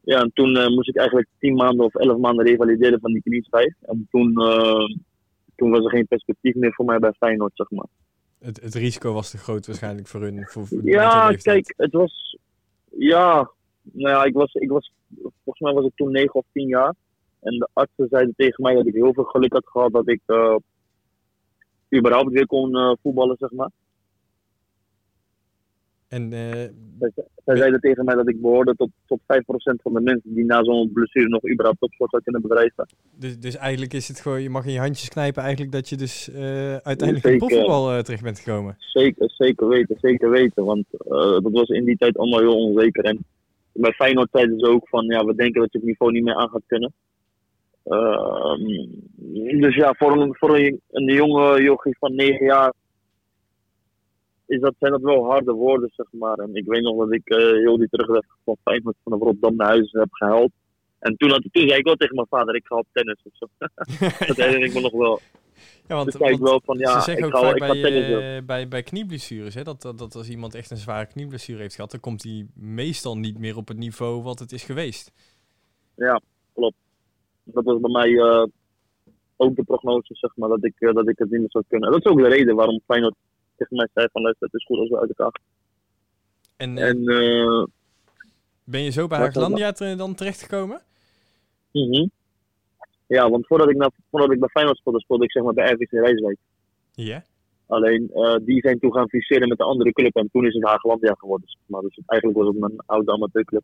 ja, 0.00 0.20
en 0.20 0.30
toen 0.34 0.56
uh, 0.56 0.68
moest 0.68 0.88
ik 0.88 0.96
eigenlijk 0.96 1.28
tien 1.38 1.54
maanden 1.54 1.84
of 1.84 1.94
elf 1.94 2.18
maanden 2.18 2.46
revalideren 2.46 3.00
van 3.00 3.12
die 3.12 3.22
knieschijf. 3.22 3.74
En 3.80 4.06
toen, 4.10 4.34
toen 5.56 5.70
was 5.70 5.84
er 5.84 5.90
geen 5.90 6.06
perspectief 6.06 6.54
meer 6.54 6.72
voor 6.72 6.84
mij 6.84 6.98
bij 6.98 7.12
Feyenoord, 7.12 7.52
zeg 7.54 7.70
maar. 7.70 7.86
Het, 8.38 8.62
het 8.62 8.74
risico 8.74 9.12
was 9.12 9.30
te 9.30 9.38
groot 9.38 9.66
waarschijnlijk 9.66 10.06
voor 10.06 10.20
hun? 10.20 10.44
Voor, 10.46 10.66
voor 10.66 10.80
ja, 10.84 11.32
kijk, 11.32 11.74
het 11.76 11.92
was... 11.92 12.38
Ja, 12.98 13.50
nou 13.92 14.08
ja, 14.08 14.24
ik 14.24 14.34
was, 14.34 14.54
ik 14.54 14.70
was... 14.70 14.92
Volgens 15.22 15.60
mij 15.60 15.72
was 15.72 15.84
ik 15.84 15.92
toen 15.94 16.10
negen 16.10 16.34
of 16.34 16.46
tien 16.52 16.68
jaar. 16.68 16.94
En 17.40 17.58
de 17.58 17.68
artsen 17.72 18.08
zeiden 18.10 18.34
tegen 18.36 18.62
mij 18.62 18.74
dat 18.74 18.86
ik 18.86 18.94
heel 18.94 19.12
veel 19.12 19.24
geluk 19.24 19.52
had 19.52 19.66
gehad 19.66 19.92
dat 19.92 20.08
ik 20.08 20.20
überhaupt 21.96 22.32
weer 22.32 22.46
kon 22.46 22.98
voetballen, 23.02 23.36
zeg 23.38 23.50
maar. 23.50 23.70
En, 26.14 26.32
uh, 26.32 26.50
zij, 27.44 27.56
zeiden 27.56 27.80
tegen 27.80 28.04
mij 28.04 28.14
dat 28.14 28.28
ik 28.28 28.40
behoorde 28.40 28.74
tot, 28.74 28.90
tot 29.06 29.20
5% 29.20 29.24
van 29.82 29.92
de 29.92 30.00
mensen 30.00 30.34
die 30.34 30.44
na 30.44 30.64
zo'n 30.64 30.92
blessure 30.92 31.28
nog 31.28 31.50
überhaupt 31.50 31.80
topsport 31.80 32.10
zou 32.10 32.22
kunnen 32.22 32.42
bedrijven. 32.42 32.88
Dus, 33.18 33.38
dus 33.38 33.56
eigenlijk 33.56 33.92
is 33.92 34.08
het 34.08 34.20
gewoon, 34.20 34.42
je 34.42 34.50
mag 34.50 34.66
in 34.66 34.72
je 34.72 34.78
handjes 34.78 35.08
knijpen 35.08 35.42
eigenlijk 35.42 35.72
dat 35.72 35.88
je 35.88 35.96
dus 35.96 36.28
uh, 36.28 36.76
uiteindelijk 36.76 37.26
in 37.26 37.38
profvoetbal 37.38 37.92
uh, 37.92 37.98
terecht 37.98 38.22
bent 38.22 38.38
gekomen. 38.38 38.76
Zeker, 38.78 39.30
zeker 39.30 39.68
weten, 39.68 39.96
zeker 40.00 40.30
weten. 40.30 40.64
Want 40.64 40.84
dat 41.42 41.52
was 41.52 41.68
in 41.68 41.84
die 41.84 41.96
tijd 41.96 42.18
allemaal 42.18 42.40
heel 42.40 42.66
onzeker. 42.66 43.04
En 43.04 43.24
bij 43.74 43.92
Feyenoord 43.92 44.28
zeiden 44.32 44.58
ze 44.58 44.66
ook 44.66 44.88
van, 44.88 45.04
ja, 45.04 45.24
we 45.24 45.34
denken 45.34 45.60
dat 45.60 45.72
je 45.72 45.78
het 45.78 45.86
niveau 45.86 46.12
niet 46.12 46.24
meer 46.24 46.34
aan 46.34 46.48
gaat 46.48 46.66
kunnen. 46.66 46.92
Ehm, 47.84 48.86
dus 49.60 49.74
ja, 49.74 49.94
voor 49.98 50.20
een, 50.20 50.36
voor 50.36 50.58
een, 50.58 50.80
een 50.90 51.12
jonge 51.12 51.62
jochie 51.62 51.96
van 51.98 52.14
9 52.14 52.46
jaar 52.46 52.72
is 54.46 54.60
dat, 54.60 54.74
zijn 54.78 54.92
dat 54.92 55.00
wel 55.00 55.24
harde 55.24 55.52
woorden, 55.52 55.90
zeg 55.92 56.06
maar. 56.10 56.38
En 56.38 56.54
ik 56.54 56.66
weet 56.66 56.82
nog 56.82 56.98
dat 56.98 57.12
ik 57.12 57.30
uh, 57.30 57.38
heel 57.38 57.78
die 57.78 57.88
terugweg 57.88 58.24
van 58.44 58.56
Feyenoord 58.62 58.96
van 59.04 59.18
Rotterdam 59.18 59.56
naar 59.56 59.66
huis 59.66 59.92
heb 59.92 60.12
gehaald. 60.12 60.50
En 60.98 61.16
toen, 61.16 61.30
had, 61.30 61.42
toen 61.50 61.68
zei 61.68 61.78
ik 61.78 61.84
wel 61.84 61.94
tegen 61.94 62.14
mijn 62.14 62.26
vader, 62.30 62.54
ik 62.54 62.66
ga 62.66 62.76
op 62.76 62.86
tennis 62.92 63.22
of 63.24 63.32
zo. 63.36 63.46
dat 64.26 64.36
herinner 64.36 64.68
ik 64.68 64.74
me 64.74 64.80
nog 64.80 64.92
wel. 64.92 65.20
Ja, 65.88 65.94
want, 65.94 66.12
dus 66.12 66.38
wel 66.38 66.60
van, 66.64 66.78
ja, 66.78 67.00
ze 67.00 67.00
zeggen 67.00 67.24
ook 67.26 67.38
vaak 67.38 67.56
ik 67.56 67.62
ga 67.62 67.72
bij, 67.72 68.36
eh, 68.36 68.44
bij, 68.44 68.68
bij 68.68 68.82
knieblessures, 68.82 69.54
hè, 69.54 69.62
dat, 69.62 69.82
dat, 69.82 69.98
dat 69.98 70.14
als 70.14 70.28
iemand 70.28 70.54
echt 70.54 70.70
een 70.70 70.76
zware 70.76 71.06
knieblessure 71.06 71.60
heeft 71.60 71.74
gehad, 71.74 71.90
dan 71.90 72.00
komt 72.00 72.22
hij 72.22 72.46
meestal 72.54 73.16
niet 73.16 73.38
meer 73.38 73.56
op 73.56 73.68
het 73.68 73.76
niveau 73.76 74.22
wat 74.22 74.38
het 74.38 74.52
is 74.52 74.62
geweest. 74.62 75.12
Ja, 75.94 76.20
klopt. 76.54 76.76
Dat 77.42 77.64
was 77.64 77.80
bij 77.80 77.90
mij 77.90 78.18
eh, 78.18 78.46
ook 79.36 79.56
de 79.56 79.62
prognose, 79.62 80.14
zeg 80.14 80.36
maar, 80.36 80.48
dat 80.48 80.64
ik, 80.64 80.74
eh, 80.78 80.94
dat 80.94 81.08
ik 81.08 81.18
het 81.18 81.30
niet 81.30 81.40
meer 81.40 81.50
zou 81.50 81.64
kunnen. 81.68 81.88
En 81.88 81.94
dat 81.94 82.04
is 82.04 82.10
ook 82.10 82.18
de 82.18 82.28
reden 82.28 82.54
waarom 82.54 82.80
Feyenoord 82.86 83.14
tegen 83.56 83.76
mij 83.76 83.88
zei 83.94 84.08
van, 84.12 84.22
luister, 84.22 84.46
het 84.46 84.60
is 84.60 84.66
goed 84.66 84.78
als 84.78 84.88
we 84.88 85.00
uit 85.00 85.08
elkaar. 85.08 85.40
En, 86.56 86.78
En, 86.78 87.04
ben 88.64 88.80
je 88.80 88.90
zo 88.90 89.06
bij 89.06 89.18
Haaglandia 89.18 89.72
dan 89.72 90.14
terechtgekomen? 90.14 90.80
mhm. 91.72 92.06
Ja, 93.06 93.30
want 93.30 93.46
voordat 93.46 93.70
ik, 93.70 93.76
naar, 93.76 93.90
voordat 94.10 94.32
ik 94.32 94.40
bij 94.40 94.48
Feyenoord 94.48 94.76
speelde, 94.78 95.00
speelde 95.00 95.24
ik 95.24 95.30
zeg 95.30 95.42
maar 95.42 95.54
bij 95.54 95.70
RVC 95.72 95.90
Rijswijk. 95.90 96.36
Ja. 96.92 97.24
Alleen, 97.66 98.10
eh, 98.14 98.36
die 98.42 98.60
zijn 98.60 98.78
toen 98.78 98.92
gaan 98.92 99.08
fuseren 99.08 99.48
met 99.48 99.58
de 99.58 99.64
andere 99.64 99.92
club 99.92 100.16
en 100.16 100.28
toen 100.32 100.46
is 100.46 100.54
het 100.54 100.64
Haaglandia 100.64 101.14
geworden. 101.18 101.48
Zeg 101.48 101.60
maar. 101.66 101.80
Dus 101.82 101.98
eigenlijk 102.06 102.40
was 102.40 102.48
het 102.48 102.58
mijn 102.58 102.72
oude 102.86 103.12
amateurclub. 103.12 103.62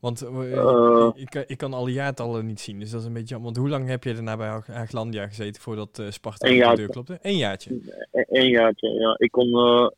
Want 0.00 0.22
eh, 0.22 0.52
Eh. 0.58 1.10
ik, 1.14 1.34
ik 1.46 1.56
kan 1.58 1.72
alle 1.72 1.92
jaartallen 1.92 2.46
niet 2.46 2.60
zien, 2.60 2.78
dus 2.78 2.90
dat 2.90 3.00
is 3.00 3.06
een 3.06 3.12
beetje 3.12 3.28
jammer. 3.28 3.52
Want 3.52 3.56
hoe 3.62 3.68
lang 3.68 3.88
heb 3.88 4.04
je 4.04 4.14
daarna 4.14 4.36
bij 4.36 4.46
Haag- 4.48 4.66
Haaglandia 4.66 5.26
gezeten 5.26 5.62
voordat 5.62 6.02
Sparta 6.08 6.48
Een 6.48 6.58
de 6.70 6.76
deur 6.76 6.88
klopte? 6.88 7.18
Eén 7.22 7.36
jaartje. 7.36 7.80
Eén 8.12 8.48
jaartje, 8.48 8.88
ja. 8.88 9.14
Ik 9.18 9.30
kon, 9.30 9.48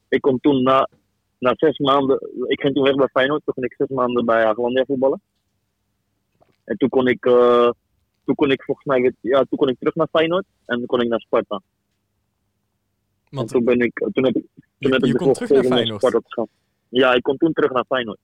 ik 0.09 0.21
kon 0.21 0.41
toen 0.41 0.63
na, 0.63 0.89
na 1.39 1.53
zes 1.57 1.79
maanden... 1.79 2.19
Ik 2.47 2.61
ging 2.61 2.75
toen 2.75 2.85
weg 2.85 2.95
bij 2.95 3.09
Feyenoord. 3.13 3.43
Toen 3.45 3.55
ging 3.55 3.67
ik 3.67 3.75
zes 3.77 3.89
maanden 3.89 4.25
bij 4.25 4.45
Haaglandia 4.45 4.85
voetballen. 4.85 5.21
En 6.67 6.77
toen 6.77 6.89
kon 6.89 7.07
ik... 7.07 7.25
eh, 7.27 7.71
toen 8.25 8.35
kon 8.35 8.51
ik 8.51 8.63
volgens 8.63 8.87
mij. 8.87 9.13
Ja, 9.21 9.45
toen 9.49 9.59
kon 9.59 9.69
ik 9.69 9.79
terug 9.79 9.95
naar 9.95 10.09
Feyenoord. 10.13 10.45
En 10.67 10.77
toen 10.77 10.87
kon 10.87 11.01
ik 11.01 11.09
naar 11.09 11.21
Sparta. 11.21 11.61
Want 13.31 13.53
en 13.53 13.57
toen 13.57 13.65
ben 13.65 13.81
ik... 13.81 13.99
Toen 14.13 14.25
heb 14.25 14.37
ik... 14.37 14.45
Toen 14.79 14.89
je, 14.89 14.89
heb 14.89 15.05
je 15.05 15.09
ik 15.11 15.17
komt 15.17 15.35
terug 15.35 15.51
naar 15.51 15.65
Feyenoord. 15.65 16.01
Sparta 16.01 16.21
te. 16.29 16.47
Ja, 16.89 17.15
ik 17.15 17.23
kon 17.23 17.37
toen 17.37 17.53
terug 17.53 17.71
naar 17.71 17.85
Feyenoord. 17.89 18.19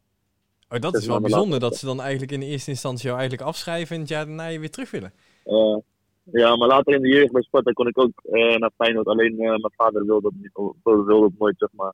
Oh, 0.69 0.79
dat 0.81 0.95
is 0.95 1.07
wel 1.07 1.21
bijzonder 1.21 1.61
dat 1.61 1.77
ze 1.77 1.87
dan 1.87 2.01
eigenlijk 2.01 2.33
in 2.33 2.41
de 2.41 2.47
eerste 2.47 2.71
instantie 2.71 3.07
jou 3.07 3.19
eigenlijk 3.19 3.49
afschrijven 3.49 3.95
en 3.95 4.01
het 4.01 4.11
jaar 4.11 4.27
daarna 4.27 4.47
je 4.47 4.59
weer 4.59 4.71
terug 4.71 4.91
willen. 4.91 5.13
Eh, 5.45 5.77
ja, 6.23 6.57
maar 6.57 6.69
later 6.69 6.95
in 6.95 7.03
de 7.03 7.09
jeugd 7.09 7.33
bij 7.33 7.43
Sparta 7.43 7.73
kon 7.73 7.87
ik 7.89 7.99
ook 7.99 8.23
eh, 8.25 8.57
naar 8.57 8.71
Feyenoord. 8.77 9.07
Alleen 9.07 9.33
eh, 9.33 9.49
mijn 9.49 9.73
vader 9.77 10.07
wilde 10.07 10.29
het, 10.29 10.43
niet, 10.43 10.73
wilde 10.83 11.25
het 11.25 11.39
nooit, 11.39 11.59
zeg 11.59 11.69
maar. 11.73 11.93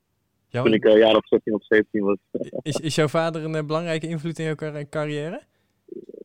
Toen 0.50 0.73
ik 0.73 0.85
een 0.85 0.99
jaar 0.99 1.17
of 1.17 1.26
16 1.26 1.55
of 1.55 1.64
17 1.64 2.05
was. 2.05 2.17
is, 2.62 2.76
is 2.76 2.95
jouw 2.95 3.09
vader 3.09 3.45
een 3.45 3.55
eh, 3.55 3.64
belangrijke 3.64 4.09
invloed 4.09 4.38
in 4.38 4.45
jouw 4.45 4.55
car- 4.55 4.88
carrière? 4.88 5.40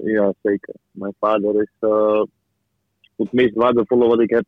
Ja, 0.04 0.34
zeker. 0.42 0.76
Mijn 0.92 1.14
vader 1.20 1.62
is 1.62 1.72
eh, 1.80 2.24
het 3.16 3.32
meest 3.32 3.56
waardevolle 3.56 4.08
wat 4.08 4.20
ik 4.20 4.30
heb. 4.30 4.46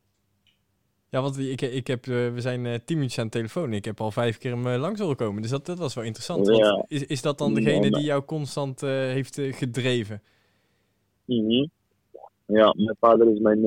Ja, 1.10 1.22
want 1.22 1.40
ik, 1.40 1.62
ik 1.62 1.88
heb, 1.88 2.08
eh, 2.08 2.34
we 2.34 2.42
zijn 2.42 2.66
eh, 2.66 2.74
tien 2.86 2.96
minuutjes 2.96 3.20
aan 3.20 3.26
de 3.26 3.38
telefoon. 3.38 3.74
Ik 3.74 3.86
heb 3.86 4.02
al 4.02 4.12
vijf 4.12 4.38
keer 4.38 4.52
hem 4.52 4.68
langs 4.68 5.00
horen 5.00 5.16
komen. 5.16 5.42
Dus 5.42 5.52
dat, 5.52 5.66
dat 5.66 5.78
was 5.78 5.94
wel 5.94 6.04
interessant. 6.04 6.48
Ja. 6.48 6.86
is, 6.88 7.06
is 7.06 7.22
dat 7.22 7.38
dan 7.38 7.54
degene 7.54 7.92
die 7.92 8.04
jou 8.04 8.24
constant 8.24 8.82
heeft 8.82 9.42
gedreven? 9.42 10.22
Mhm. 11.26 11.68
Ja, 12.46 12.74
mijn 12.78 12.96
vader 13.00 13.32
is 13.32 13.40
mijn. 13.40 13.60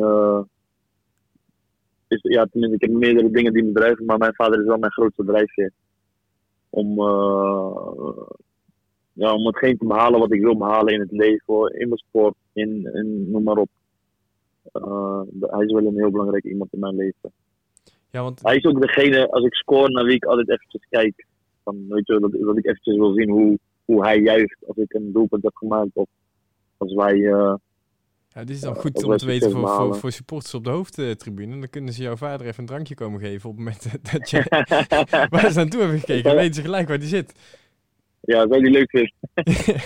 is, 2.08 2.18
ja, 2.22 2.46
tenminste, 2.46 2.76
ik 2.76 2.90
heb 2.90 2.90
meerdere 2.90 3.30
dingen 3.30 3.52
die 3.52 3.64
me 3.64 3.72
drijven, 3.72 4.04
maar 4.04 4.18
mijn 4.18 4.34
vader 4.34 4.60
is 4.60 4.66
wel 4.66 4.78
mijn 4.78 4.92
grootste 4.92 5.24
drijfveer. 5.24 5.72
Om, 6.70 6.98
ja, 9.18 9.34
om 9.34 9.46
hetgeen 9.46 9.78
te 9.78 9.86
behalen 9.86 10.20
wat 10.20 10.32
ik 10.32 10.40
wil 10.40 10.56
behalen 10.56 10.94
in 10.94 11.00
het 11.00 11.12
leven, 11.12 11.72
in 11.80 11.88
mijn 11.88 12.00
sport, 12.08 12.34
in, 12.52 12.90
in 12.94 13.30
noem 13.30 13.42
maar 13.42 13.56
op. 13.56 13.68
Eh, 14.72 15.20
hij 15.40 15.64
is 15.64 15.72
wel 15.72 15.86
een 15.86 15.98
heel 15.98 16.10
belangrijk 16.10 16.44
iemand 16.44 16.72
in 16.72 16.78
mijn 16.78 16.96
leven. 16.96 17.32
Ja, 18.10 18.22
want 18.22 18.42
Hij 18.42 18.56
is 18.56 18.64
ook 18.64 18.80
degene, 18.80 19.30
als 19.30 19.44
ik 19.44 19.54
score, 19.54 19.88
naar 19.90 20.04
wie 20.04 20.14
ik 20.14 20.24
altijd 20.24 20.50
eventjes 20.50 20.86
kijk. 20.90 21.26
Van, 21.64 21.84
weet 21.88 22.06
je, 22.06 22.18
dat, 22.20 22.32
dat 22.32 22.58
ik 22.58 22.66
eventjes 22.66 22.96
wil 22.96 23.12
zien 23.12 23.30
hoe, 23.30 23.58
hoe 23.84 24.04
hij 24.04 24.20
juicht 24.20 24.56
als 24.66 24.76
ik 24.76 24.92
een 24.94 25.12
doelpunt 25.12 25.42
heb 25.42 25.56
gemaakt. 25.56 25.90
Of 25.92 26.08
als 26.76 26.94
wij. 26.94 27.14
eh, 27.14 27.54
ja, 28.28 28.44
dit 28.44 28.50
is 28.50 28.60
dan 28.60 28.74
eh, 28.74 28.80
goed 28.80 29.04
om 29.04 29.16
te 29.16 29.26
weten 29.26 29.50
voor, 29.50 29.68
voor, 29.68 29.96
voor 29.96 30.12
supporters 30.12 30.54
op 30.54 30.64
de 30.64 30.70
hoofdtribune. 30.70 31.58
Dan 31.58 31.70
kunnen 31.70 31.92
ze 31.92 32.02
jouw 32.02 32.16
vader 32.16 32.46
even 32.46 32.60
een 32.60 32.66
drankje 32.66 32.94
komen 32.94 33.20
geven 33.20 33.50
op 33.50 33.56
het 33.56 33.64
moment 33.64 34.02
dat 34.12 34.30
je 34.30 34.42
waar 35.30 35.50
ze 35.50 35.58
naartoe 35.58 35.80
hebben 35.80 35.98
gekeken. 35.98 36.24
Dan 36.24 36.36
weten 36.36 36.54
ze 36.54 36.62
gelijk 36.62 36.88
waar 36.88 36.98
die 36.98 37.08
zit. 37.08 37.34
Ja, 38.28 38.46
zou 38.48 38.62
die 38.62 38.70
leuk 38.70 38.90
vinden. 38.90 39.12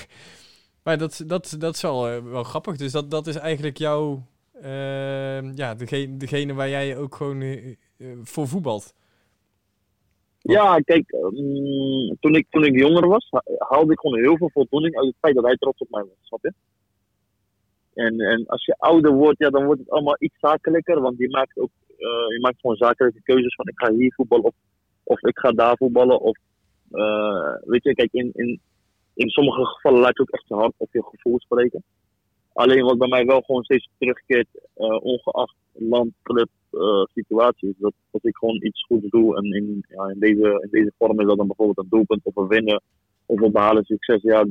Maar 0.85 0.99
dat, 0.99 1.25
dat, 1.27 1.57
dat 1.59 1.75
is 1.75 1.83
wel, 1.83 2.09
eh, 2.09 2.23
wel 2.23 2.43
grappig. 2.43 2.77
Dus 2.77 2.93
dat, 2.93 3.11
dat 3.11 3.27
is 3.27 3.37
eigenlijk 3.37 3.79
jouw... 3.79 4.23
eh, 4.53 5.55
ja, 5.55 5.75
degene, 5.75 6.17
degene 6.17 6.55
waar 6.55 6.69
jij 6.69 6.97
ook 6.97 7.15
gewoon 7.15 7.41
eh, 7.41 7.71
eh, 7.99 8.19
voor 8.23 8.49
voetbalt. 8.49 8.95
Ja, 10.39 10.79
kijk, 10.79 11.13
mm, 11.31 12.17
toen, 12.21 12.35
ik, 12.35 12.47
toen 12.51 12.65
ik 12.65 12.79
jonger 12.79 13.09
was, 13.09 13.27
ha- 13.31 13.67
haalde 13.69 13.93
ik 13.93 14.01
gewoon 14.01 14.19
heel 14.19 14.37
veel 14.37 14.51
voldoening 14.53 14.97
uit 14.97 15.07
het 15.07 15.17
feit 15.21 15.35
dat 15.35 15.45
hij 15.45 15.57
trots 15.57 15.81
op 15.81 15.91
mij 15.91 16.03
was, 16.03 16.17
snap 16.23 16.43
je? 16.43 16.53
En, 17.95 18.21
en 18.21 18.47
als 18.47 18.65
je 18.65 18.75
ouder 18.79 19.13
wordt, 19.13 19.39
ja, 19.39 19.51
dan 19.51 19.65
wordt 19.65 19.81
het 19.81 19.91
allemaal 19.91 20.17
iets 20.19 20.39
zakelijker, 20.39 21.01
want 21.01 21.19
je 21.19 21.31
maakt 21.31 21.59
ook 21.59 21.71
eh, 22.03 22.29
je 22.35 22.39
maakt 22.41 22.61
gewoon 22.61 22.77
zakelijke 22.77 23.23
keuzes 23.23 23.55
van 23.55 23.67
ik 23.69 23.79
ga 23.79 23.93
hier 23.93 24.13
voetballen 24.15 24.45
of, 24.45 24.55
of 25.03 25.21
ik 25.21 25.39
ga 25.39 25.51
daar 25.51 25.77
voetballen. 25.77 26.21
Of, 26.21 26.37
weet 27.65 27.83
je, 27.83 27.95
kijk, 27.95 28.13
in, 28.13 28.31
in, 28.35 28.61
in 29.15 29.29
sommige 29.29 29.65
gevallen 29.65 30.01
laat 30.01 30.17
je 30.17 30.23
ook 30.23 30.31
echt 30.31 30.49
je 30.49 30.55
hart 30.55 30.75
of 30.77 30.93
je 30.93 31.03
gevoel 31.03 31.41
spreken. 31.41 31.83
Alleen 32.53 32.85
wat 32.85 32.99
bij 32.99 33.09
mij 33.09 33.25
wel 33.25 33.41
gewoon 33.41 33.65
steeds 33.65 33.89
terugkeert, 33.99 34.49
eh, 34.75 35.05
ongeacht 35.05 35.55
land, 35.73 36.13
club, 36.23 36.49
eh, 36.71 37.03
situatie, 37.15 37.69
is 37.69 37.75
dat, 37.79 37.93
dat 38.11 38.25
ik 38.25 38.37
gewoon 38.37 38.63
iets 38.63 38.85
goeds 38.85 39.09
doe. 39.11 39.37
En 39.37 39.45
in, 39.45 39.85
ja, 39.89 40.07
in, 40.09 40.19
deze, 40.19 40.59
in 40.63 40.69
deze 40.71 40.93
vorm 40.99 41.21
is 41.21 41.27
dat 41.27 41.37
dan 41.37 41.47
bijvoorbeeld 41.47 41.79
een 41.79 41.91
doelpunt 41.91 42.21
of 42.25 42.37
een 42.37 42.49
winnen 42.49 42.83
of 43.27 43.41
een 43.41 43.53
behalen 43.53 43.85
succes. 43.85 44.23
Ja, 44.23 44.47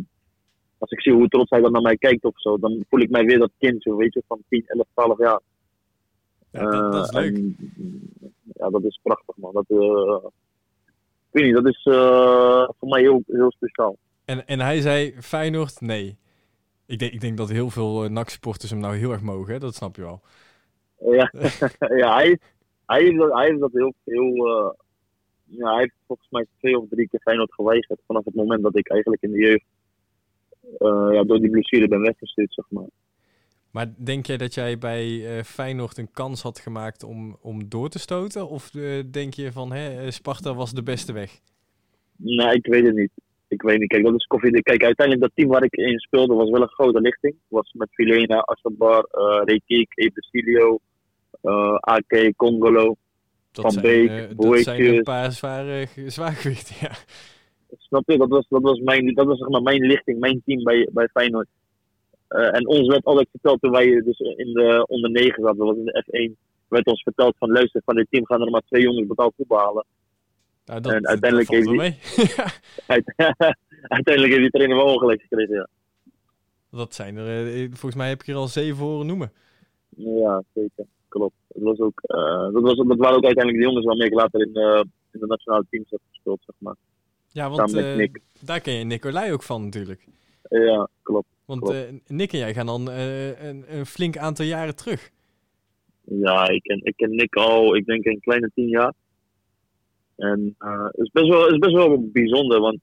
als 0.77 0.91
ik 0.91 1.01
zie 1.01 1.13
hoe 1.13 1.27
trots 1.27 1.49
hij 1.49 1.61
dan 1.61 1.71
naar 1.71 1.81
mij 1.81 1.97
kijkt 1.97 2.23
of 2.25 2.39
zo, 2.39 2.57
dan 2.57 2.85
voel 2.89 2.99
ik 2.99 3.09
mij 3.09 3.23
weer 3.25 3.39
dat 3.39 3.51
kindje, 3.57 3.95
weet 3.95 4.13
je, 4.13 4.23
van 4.27 4.41
10, 4.49 4.63
11, 4.67 4.85
12 4.93 5.17
jaar. 5.17 5.41
Ja, 6.51 6.69
dat, 6.69 6.91
dat 6.91 7.03
is 7.03 7.09
Eh, 7.09 7.21
leuk. 7.21 7.35
en, 7.37 7.55
ja, 8.53 8.69
dat 8.69 8.83
is 8.83 8.99
prachtig, 9.03 9.37
man. 9.37 9.53
Dat, 9.53 9.65
eh, 9.67 10.25
weet 11.31 11.43
niet, 11.43 11.53
dat 11.53 11.67
is 11.67 11.83
eh, 11.83 12.69
voor 12.79 12.87
mij 12.89 13.01
heel, 13.01 13.23
heel 13.27 13.51
speciaal. 13.51 13.97
En, 14.25 14.47
en 14.47 14.59
hij 14.59 14.81
zei 14.81 15.13
Feyenoord, 15.21 15.81
nee. 15.81 16.17
Ik 16.85 16.99
denk, 16.99 17.11
ik 17.11 17.21
denk 17.21 17.37
dat 17.37 17.49
heel 17.49 17.69
veel 17.69 18.03
uh, 18.03 18.09
NAC-supporters 18.09 18.71
hem 18.71 18.79
nou 18.79 18.95
heel 18.95 19.11
erg 19.11 19.21
mogen, 19.21 19.53
hè? 19.53 19.59
dat 19.59 19.75
snap 19.75 19.95
je 19.95 20.01
wel. 20.01 20.21
Ja, 20.97 21.31
ja 22.01 22.15
hij, 22.15 22.39
hij, 22.85 23.01
heeft 23.01 23.17
dat, 23.17 23.33
hij 23.33 23.45
heeft 23.45 23.59
dat 23.59 23.71
heel, 23.71 23.93
heel 24.03 24.47
eh, 24.47 24.73
ja, 25.43 25.69
hij 25.71 25.79
heeft 25.79 25.95
volgens 26.07 26.29
mij 26.29 26.45
twee 26.57 26.79
of 26.79 26.89
drie 26.89 27.07
keer 27.07 27.19
Feyenoord 27.19 27.53
geweigerd 27.53 27.99
vanaf 28.05 28.25
het 28.25 28.35
moment 28.35 28.63
dat 28.63 28.77
ik 28.77 28.89
eigenlijk 28.89 29.21
in 29.21 29.31
de 29.31 29.39
jeugd 29.39 29.65
eh, 30.77 31.09
ja, 31.13 31.23
door 31.23 31.39
die 31.39 31.49
blessure 31.49 31.87
ben 31.87 32.01
weggestuurd, 32.01 32.53
zeg 32.53 32.65
maar. 32.69 32.89
Maar 33.71 33.93
denk 33.97 34.25
jij 34.25 34.37
dat 34.37 34.53
jij 34.53 34.77
bij 34.77 35.07
uh, 35.07 35.43
Feyenoord 35.43 35.97
een 35.97 36.11
kans 36.11 36.41
had 36.41 36.59
gemaakt 36.59 37.03
om, 37.03 37.37
om 37.41 37.69
door 37.69 37.89
te 37.89 37.99
stoten? 37.99 38.49
Of 38.49 38.73
uh, 38.73 39.03
denk 39.11 39.33
je 39.33 39.51
van 39.51 39.71
hè, 39.71 40.11
Sparta 40.11 40.53
was 40.53 40.71
de 40.71 40.83
beste 40.83 41.13
weg? 41.13 41.39
Nee, 42.15 42.55
ik 42.55 42.65
weet 42.65 42.85
het 42.85 42.95
niet. 42.95 43.11
Ik 43.47 43.61
weet 43.61 43.79
niet. 43.79 43.87
Kijk, 43.87 44.03
dat 44.03 44.15
is 44.15 44.25
koffie. 44.25 44.61
Kijk, 44.61 44.83
uiteindelijk 44.83 45.27
dat 45.27 45.35
team 45.35 45.49
waar 45.49 45.63
ik 45.63 45.73
in 45.73 45.99
speelde 45.99 46.33
was 46.33 46.49
wel 46.49 46.61
een 46.61 46.67
grote 46.67 47.01
lichting. 47.01 47.35
Was 47.47 47.73
met 47.73 47.89
Filena, 47.91 48.41
Asabar, 48.41 49.07
uh, 49.11 49.41
Rekik, 49.45 49.91
Ebesilio, 49.95 50.79
uh, 51.43 51.75
AK, 51.79 52.33
Congolo, 52.35 52.95
dat 53.51 53.73
Van 53.73 53.81
Beek, 53.81 54.09
uh. 54.09 54.23
Dat 54.35 54.59
zijn 54.59 54.85
een 54.85 55.03
paar 55.03 55.31
zware 55.31 55.87
zwaargewichten, 56.05 56.75
ja. 56.81 56.91
Snap 57.77 58.09
je? 58.09 58.17
Dat 58.17 58.29
was, 58.29 58.45
dat 58.49 58.61
was, 58.61 58.79
mijn, 58.79 59.13
dat 59.13 59.25
was 59.25 59.37
zeg 59.37 59.49
maar 59.49 59.61
mijn 59.61 59.81
lichting, 59.81 60.19
mijn 60.19 60.41
team 60.45 60.63
bij, 60.63 60.89
bij 60.91 61.07
Feyenoord. 61.07 61.47
Uh, 62.31 62.55
en 62.55 62.67
ons 62.67 62.87
werd 62.87 63.05
altijd 63.05 63.27
verteld 63.31 63.61
toen 63.61 63.71
wij 63.71 64.01
dus 64.01 64.19
in 64.19 64.53
de 64.53 64.85
onder 64.87 65.11
9 65.11 65.43
zaten, 65.43 65.57
dat 65.57 65.67
was 65.67 65.77
in 65.77 65.85
de 65.85 66.03
F1, 66.05 66.49
werd 66.67 66.85
ons 66.85 67.01
verteld 67.01 67.35
van 67.37 67.51
luister, 67.51 67.81
van 67.85 67.95
dit 67.95 68.07
team 68.09 68.25
gaan 68.25 68.41
er 68.41 68.49
maar 68.49 68.61
twee 68.65 68.81
jongens 68.81 69.07
betaald 69.07 69.33
voetballen. 69.37 69.85
Nou, 70.65 70.81
dat, 70.81 70.93
en 70.93 71.07
uiteindelijk 71.15 71.49
heeft 71.49 71.67
uiteindelijk 73.97 74.33
heeft 74.33 74.41
die 74.41 74.49
trainer 74.49 74.77
wel 74.77 74.93
ongelijk 74.93 75.21
gekregen, 75.21 75.55
ja. 75.55 75.67
Dat 76.69 76.93
zijn 76.93 77.17
er, 77.17 77.55
uh, 77.55 77.67
volgens 77.69 77.95
mij 77.95 78.09
heb 78.09 78.21
ik 78.21 78.27
er 78.27 78.35
al 78.35 78.47
zeven 78.47 78.85
horen 78.85 79.05
noemen. 79.05 79.31
Ja, 79.89 80.43
zeker. 80.53 80.85
Klopt. 81.07 81.35
Dat, 81.47 81.63
was 81.63 81.79
ook, 81.79 82.01
uh, 82.05 82.53
dat, 82.53 82.61
was, 82.61 82.75
dat 82.75 82.97
waren 82.97 83.17
ook 83.17 83.25
uiteindelijk 83.25 83.57
de 83.57 83.63
jongens 83.63 83.85
waarmee 83.85 84.07
ik 84.07 84.13
later 84.13 84.41
in, 84.41 84.57
uh, 84.57 84.83
in 85.11 85.19
de 85.19 85.27
nationale 85.27 85.65
teams 85.69 85.89
heb 85.89 85.99
gespeeld, 86.09 86.39
zeg 86.45 86.55
maar. 86.57 86.75
Ja, 87.27 87.49
want 87.49 87.73
daar 88.41 88.61
ken 88.61 88.73
je 88.73 88.83
Nicolai 88.83 89.31
ook 89.31 89.43
van 89.43 89.63
natuurlijk. 89.63 90.07
Ja, 90.49 90.89
klopt. 91.01 91.27
Want. 91.59 91.71
Uh, 91.71 91.79
Nick 92.07 92.33
en 92.33 92.39
jij 92.39 92.53
gaan 92.53 92.65
dan 92.65 92.89
uh, 92.89 93.41
een, 93.41 93.63
een, 93.67 93.85
flink 93.85 94.17
aantal 94.17 94.45
jaren 94.45 94.75
terug. 94.75 95.09
Ja, 96.01 96.47
ik 96.47 96.61
ken, 96.61 96.79
ik 96.83 96.95
ken 96.95 97.15
Nick 97.15 97.35
al, 97.35 97.75
ik 97.75 97.85
denk 97.85 98.05
een 98.05 98.19
kleine 98.19 98.51
tien 98.53 98.67
jaar. 98.67 98.93
En 100.15 100.55
het 100.57 100.97
is, 100.97 101.09
best 101.11 101.27
wel, 101.27 101.47
is 101.47 101.57
best 101.57 101.73
wel 101.73 102.09
bijzonder, 102.11 102.59
want 102.59 102.79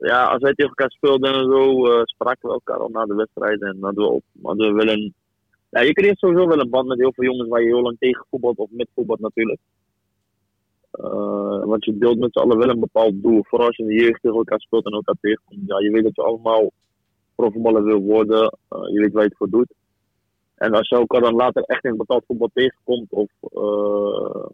ja, 0.00 0.24
als 0.24 0.42
wij 0.42 0.52
tegen 0.52 0.74
elkaar 0.76 0.90
speelden 0.90 1.34
en 1.34 1.44
zo, 1.44 1.84
spraken 2.04 2.48
we 2.48 2.54
elkaar 2.54 2.78
al 2.78 2.88
na 2.88 3.04
de 3.04 3.14
wedstrijd. 3.14 3.62
En 3.62 3.76
hadden 3.80 4.04
we, 4.04 4.10
op, 4.10 4.22
hadden 4.42 4.68
we 4.68 4.84
wel 4.84 4.94
een. 4.94 5.14
Ja, 5.70 5.80
je 5.80 5.92
creëert 5.92 6.18
sowieso 6.18 6.46
wel 6.46 6.60
een 6.60 6.70
band 6.70 6.88
met 6.88 6.98
heel 6.98 7.12
veel 7.12 7.24
jongens 7.24 7.48
waar 7.48 7.60
je 7.60 7.66
heel 7.66 7.82
lang 7.82 7.96
tegen 7.98 8.26
voetbalt 8.30 8.58
of 8.58 8.70
met 8.70 8.88
voetbalt 8.94 9.20
natuurlijk. 9.20 9.60
Uh, 10.92 11.64
want 11.64 11.84
je 11.84 11.98
deelt 11.98 12.18
met 12.18 12.32
z'n 12.32 12.38
allen 12.38 12.58
wel 12.58 12.68
een 12.68 12.80
bepaald 12.80 13.22
doel. 13.22 13.44
Vooral 13.44 13.66
als 13.66 13.76
je 13.76 13.82
in 13.82 13.88
de 13.88 14.04
jeugd 14.04 14.22
tegen 14.22 14.36
elkaar 14.36 14.60
speelt 14.60 14.84
en 14.84 14.92
elkaar 14.92 15.16
tegenkomt. 15.20 15.62
Ja, 15.66 15.78
je 15.78 15.90
weet 15.90 16.02
dat 16.02 16.14
je 16.14 16.22
allemaal 16.22 16.70
profvoetballer 17.38 17.84
wil 17.84 18.00
worden. 18.00 18.58
Uh, 18.70 18.88
je 18.92 19.00
weet 19.00 19.12
waar 19.12 19.22
je 19.22 19.28
het 19.28 19.38
voor 19.38 19.50
doet. 19.50 19.72
En 20.54 20.74
als 20.74 20.88
je 20.88 20.96
elkaar 20.96 21.20
dan 21.20 21.34
later 21.34 21.62
echt 21.62 21.84
in 21.84 21.96
betaald 21.96 22.24
voetbal 22.26 22.50
tegenkomt, 22.54 23.10
of 23.10 23.30
uh, 23.42 24.46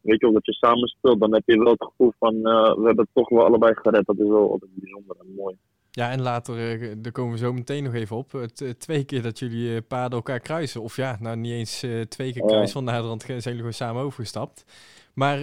weet 0.00 0.20
je 0.20 0.26
ook 0.26 0.32
dat 0.32 0.46
je 0.46 0.52
samen 0.52 0.88
speelt, 0.88 1.20
dan 1.20 1.34
heb 1.34 1.42
je 1.46 1.58
wel 1.58 1.72
het 1.72 1.84
gevoel 1.84 2.12
van 2.18 2.34
we 2.42 2.82
hebben 2.84 3.04
het 3.04 3.14
toch 3.14 3.28
wel 3.28 3.44
allebei 3.44 3.74
gered. 3.74 4.06
Dat 4.06 4.18
is 4.18 4.28
wel 4.28 4.50
altijd 4.50 4.70
bijzonder 4.74 5.16
en 5.20 5.34
mooi. 5.36 5.56
Ja, 5.90 6.10
en 6.10 6.22
later, 6.22 6.56
daar 7.02 7.12
komen 7.12 7.32
we 7.32 7.38
zo 7.38 7.52
meteen 7.52 7.84
nog 7.84 7.94
even 7.94 8.16
op. 8.16 8.32
Het, 8.32 8.74
twee 8.78 9.04
keer 9.04 9.22
dat 9.22 9.38
jullie 9.38 9.82
paden 9.82 10.16
elkaar 10.16 10.40
kruisen. 10.40 10.82
Of 10.82 10.96
ja, 10.96 11.16
nou 11.20 11.36
niet 11.36 11.52
eens 11.52 11.80
twee 12.08 12.32
keer 12.32 12.42
kruisen, 12.46 12.74
want 12.74 12.86
naderhand 12.86 13.22
zijn 13.22 13.40
jullie 13.42 13.56
gewoon 13.56 13.72
samen 13.72 14.02
overgestapt. 14.02 14.64
Maar 15.14 15.38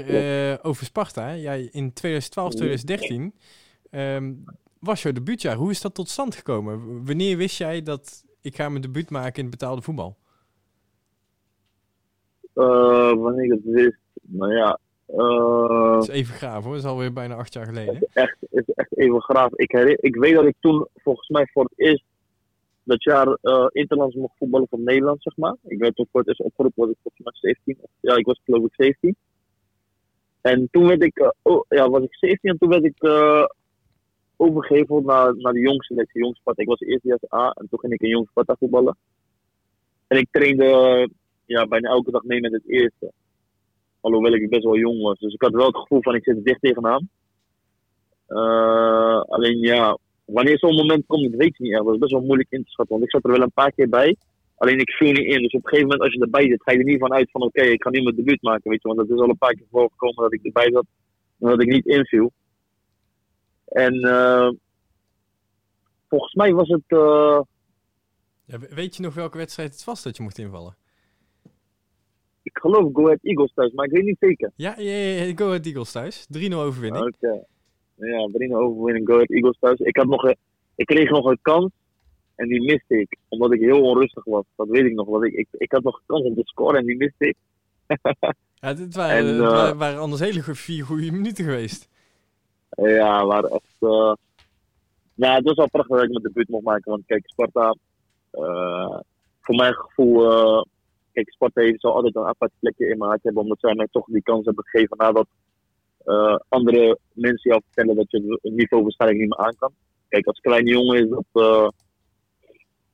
over 0.62 0.86
Sparta, 0.86 1.36
jij 1.36 1.70
in 1.72 1.94
2012, 1.94 2.54
2013 2.54 3.34
um, 3.92 4.46
was 4.86 5.02
jouw 5.02 5.12
debuutjaar. 5.12 5.56
Hoe 5.56 5.72
is 5.72 5.82
dat 5.82 5.94
tot 5.94 6.10
stand 6.10 6.36
gekomen? 6.36 7.06
Wanneer 7.06 7.38
wist 7.38 7.58
jij 7.58 7.82
dat 7.82 8.24
ik 8.42 8.56
ga 8.56 8.70
mijn 8.70 8.82
debuut 8.82 9.10
maken 9.10 9.44
in 9.44 9.50
betaalde 9.50 9.82
voetbal? 9.82 10.18
Uh, 12.56 13.14
wanneer 13.14 13.46
ik 13.46 13.52
het 13.52 13.64
wist? 13.64 14.00
Nou 14.22 14.54
ja. 14.54 14.80
Uh, 15.08 15.94
dat 15.94 16.04
is 16.04 16.10
even 16.10 16.34
graaf 16.34 16.64
hoor, 16.64 16.74
dat 16.74 16.84
is 16.84 16.90
alweer 16.90 17.14
bijna 17.14 17.36
acht 17.36 17.54
jaar 17.54 17.66
geleden. 17.66 17.96
Is 17.96 18.14
echt, 18.14 18.38
is 18.50 18.64
echt 18.74 18.98
even 18.98 19.22
graaf. 19.22 19.54
Ik, 19.54 19.72
ik 20.00 20.16
weet 20.16 20.36
dat 20.36 20.46
ik 20.46 20.56
toen 20.60 20.88
volgens 20.94 21.30
mij 21.30 21.50
voor 21.54 21.64
het 21.64 21.74
eerst 21.76 22.04
dat 22.84 23.04
jaar 23.04 23.38
uh, 23.42 23.68
interlands 23.72 24.16
mocht 24.16 24.38
voetballen 24.38 24.68
voor 24.70 24.80
Nederland, 24.80 25.22
zeg 25.22 25.38
maar. 25.38 25.56
Ik 25.64 25.80
werd 25.80 25.96
toen 25.96 26.08
voor 26.12 26.20
het 26.20 26.30
eerst 26.30 26.42
opgeroepen, 26.42 26.84
was 26.84 26.92
ik 26.92 26.98
volgens 27.02 27.42
mij 27.42 27.56
17. 27.64 27.90
Ja, 28.00 28.16
ik 28.16 28.26
was 28.26 28.42
geloof 28.44 28.66
ik 28.66 28.74
17. 28.74 29.16
En 30.42 30.68
toen 30.72 30.88
werd 30.88 31.04
ik, 31.04 31.20
uh, 31.20 31.30
oh, 31.42 31.66
ja, 31.70 31.90
was 31.90 32.04
ik 32.04 32.16
17 32.16 32.50
en 32.50 32.58
toen 32.58 32.70
werd 32.70 32.84
ik 32.84 33.04
uh, 33.04 33.46
overgeheveld 34.38 35.06
naar, 35.06 35.36
naar 35.36 35.54
de 35.54 35.60
Jong 35.60 35.84
Sparta. 36.36 36.62
Ik 36.62 36.68
was 36.68 36.80
eerste 36.80 37.34
A 37.34 37.50
en 37.50 37.68
toen 37.70 37.80
ging 37.80 37.94
ik 37.94 38.02
in 38.02 38.10
Jong 38.10 38.28
Sparta 38.30 38.56
voetballen. 38.60 38.98
En 40.08 40.18
ik 40.18 40.28
trainde 40.32 41.10
ja, 41.46 41.68
bijna 41.68 41.90
elke 41.90 42.12
dag 42.12 42.24
mee 42.24 42.42
met 42.42 42.52
het 42.52 42.68
eerste. 42.68 43.12
Alhoewel 44.00 44.34
ik 44.34 44.50
best 44.50 44.64
wel 44.64 44.78
jong 44.78 45.02
was. 45.02 45.20
Dus 45.20 45.34
ik 45.34 45.42
had 45.42 45.52
wel 45.52 45.66
het 45.66 45.78
gevoel 45.78 46.02
van 46.02 46.16
ik 46.16 46.24
zit 46.24 46.46
dicht 46.46 46.62
tegenaan. 46.62 47.10
Uh, 48.30 49.22
alleen 49.22 49.60
ja, 49.60 49.98
wanneer 50.26 50.60
zo'n 50.60 50.76
moment 50.76 51.06
komt, 51.06 51.32
dat 51.32 51.40
weet 51.40 51.58
je 51.58 51.64
niet 51.64 51.74
echt. 51.74 51.84
Dat 51.84 51.94
is 51.94 52.00
best 52.00 52.12
wel 52.12 52.22
moeilijk 52.22 52.52
in 52.52 52.64
te 52.64 52.70
schatten. 52.70 52.96
Want 52.96 53.08
ik 53.08 53.16
zat 53.16 53.24
er 53.24 53.32
wel 53.32 53.42
een 53.42 53.52
paar 53.52 53.72
keer 53.72 53.90
bij. 53.90 54.16
Alleen 54.56 54.80
ik 54.80 54.92
viel 54.92 55.12
niet 55.12 55.34
in. 55.34 55.42
Dus 55.42 55.54
op 55.54 55.64
een 55.64 55.70
gegeven 55.70 55.88
moment 55.88 56.02
als 56.02 56.14
je 56.14 56.20
erbij 56.20 56.48
zit, 56.48 56.64
ga 56.64 56.72
je 56.72 56.78
er 56.78 56.84
niet 56.84 57.00
van 57.00 57.14
uit 57.14 57.32
van 57.32 57.42
oké, 57.42 57.62
ik 57.62 57.84
ga 57.84 57.90
nu 57.90 58.02
mijn 58.02 58.16
debuut 58.16 58.42
maken. 58.42 58.70
Weet 58.70 58.82
je, 58.82 58.88
want 58.88 59.00
dat 59.00 59.18
is 59.18 59.24
al 59.24 59.30
een 59.30 59.38
paar 59.38 59.54
keer 59.54 59.68
voorgekomen 59.72 60.24
dat 60.24 60.34
ik 60.34 60.46
erbij 60.46 60.72
zat 60.72 60.86
en 61.40 61.50
dat 61.50 61.62
ik 61.62 61.68
niet 61.68 61.86
inviel. 61.86 62.32
En 63.66 63.96
uh, 63.96 64.50
volgens 66.08 66.34
mij 66.34 66.54
was 66.54 66.68
het. 66.68 66.84
Uh... 66.88 67.42
Ja, 68.46 68.60
weet 68.70 68.96
je 68.96 69.04
nog 69.04 69.14
welke 69.14 69.38
wedstrijd 69.38 69.72
het 69.72 69.84
was 69.84 70.04
dat 70.04 70.18
je 70.18 70.24
moest 70.24 70.38
invallen? 70.38 70.76
Ik 72.44 72.58
geloof 72.58 72.94
Go 72.94 73.06
Ahead 73.06 73.20
Eagles 73.22 73.54
thuis, 73.54 73.72
maar 73.72 73.86
ik 73.86 73.92
weet 73.92 74.04
niet 74.04 74.18
zeker. 74.20 74.52
Ja, 74.56 74.76
ja, 74.78 74.92
ja 74.92 75.36
Go 75.36 75.46
Ahead 75.46 75.66
Eagles 75.66 75.92
thuis. 75.92 76.28
3-0 76.38 76.54
overwinning. 76.54 77.06
Oké. 77.06 77.28
Okay. 77.28 77.44
Ja, 77.96 78.30
3-0 78.50 78.52
overwinning 78.52 79.08
Go 79.08 79.14
Ahead 79.14 79.30
Eagles 79.30 79.58
thuis. 79.60 79.80
Ik, 79.80 79.96
had 79.98 80.08
nog 80.08 80.24
een, 80.24 80.38
ik 80.76 80.86
kreeg 80.86 81.10
nog 81.10 81.26
een 81.26 81.40
kans 81.42 81.72
en 82.36 82.48
die 82.48 82.62
miste 82.62 83.00
ik, 83.00 83.18
omdat 83.28 83.54
ik 83.54 83.60
heel 83.60 83.82
onrustig 83.82 84.24
was. 84.24 84.44
Dat 84.56 84.68
weet 84.68 84.86
ik 84.86 84.94
nog. 84.94 85.08
Want 85.08 85.24
ik, 85.24 85.34
ik, 85.34 85.48
ik 85.52 85.72
had 85.72 85.84
nog 85.84 86.02
kans 86.06 86.24
om 86.24 86.36
te 86.36 86.42
scoren 86.44 86.80
en 86.80 86.86
die 86.86 86.98
miste 86.98 87.28
ik. 87.28 87.36
ja, 88.62 88.74
dit 88.74 88.96
waren, 88.96 89.28
en, 89.28 89.36
uh, 89.36 89.72
waren 89.72 90.00
anders 90.00 90.22
hele 90.22 90.42
vier 90.42 90.86
goede 90.86 91.12
minuten 91.12 91.44
geweest. 91.44 91.90
Ja, 92.76 93.26
waren 93.26 93.50
echt... 93.50 93.76
Uh, 93.80 94.14
het 95.16 95.44
was 95.44 95.56
wel 95.56 95.70
prachtig 95.70 95.96
dat 95.96 96.06
ik 96.06 96.14
met 96.14 96.24
de 96.24 96.32
buurt 96.32 96.50
mocht 96.50 96.64
maken. 96.64 96.92
Want 96.92 97.06
kijk, 97.06 97.28
Sparta... 97.28 97.76
Uh, 98.34 99.00
voor 99.42 99.56
mijn 99.56 99.74
gevoel... 99.74 100.22
kijk, 101.12 101.30
Sparta 101.30 101.62
heeft 101.62 101.82
zo 101.82 101.88
altijd 101.88 102.16
een 102.16 102.26
apart 102.26 102.52
plekje 102.60 102.90
in 102.90 102.98
mijn 102.98 103.10
hart 103.10 103.24
hebben. 103.24 103.42
Omdat 103.42 103.60
zij 103.60 103.76
mij 103.76 103.88
toch 103.92 104.06
die 104.06 104.22
kans 104.22 104.46
hebben 104.46 104.64
gegeven 104.66 104.98
nadat... 104.98 105.28
andere 106.50 107.00
mensen 107.14 107.50
jou 107.50 107.62
vertellen 107.66 107.96
dat 107.96 108.12
je 108.12 108.40
het 108.42 108.54
niveau 108.54 108.84
waarschijnlijk 108.84 109.22
niet 109.22 109.30
meer 109.30 109.48
aan 109.48 109.56
kan. 109.56 109.72
Kijk, 110.08 110.26
als 110.28 110.40
kleine 110.40 110.70
jongen 110.70 111.04
is 111.04 111.10
dat 111.10 111.74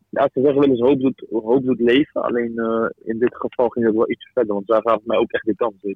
ja, 0.09 0.29
ze 0.33 0.41
zeggen 0.41 0.59
wel 0.59 0.69
eens 0.69 0.79
hoop 0.79 0.99
doet, 0.99 1.25
doet 1.65 1.79
leven. 1.79 2.21
Alleen 2.21 2.61
in 3.03 3.19
dit 3.19 3.35
geval 3.35 3.69
ging 3.69 3.85
het 3.85 3.95
wel 3.95 4.11
iets 4.11 4.29
verder, 4.33 4.53
want 4.53 4.67
daar 4.67 4.81
gaven 4.81 5.03
mij 5.05 5.17
ook 5.17 5.31
echt 5.31 5.45
de 5.45 5.55
kans. 5.55 5.75
Je. 5.81 5.95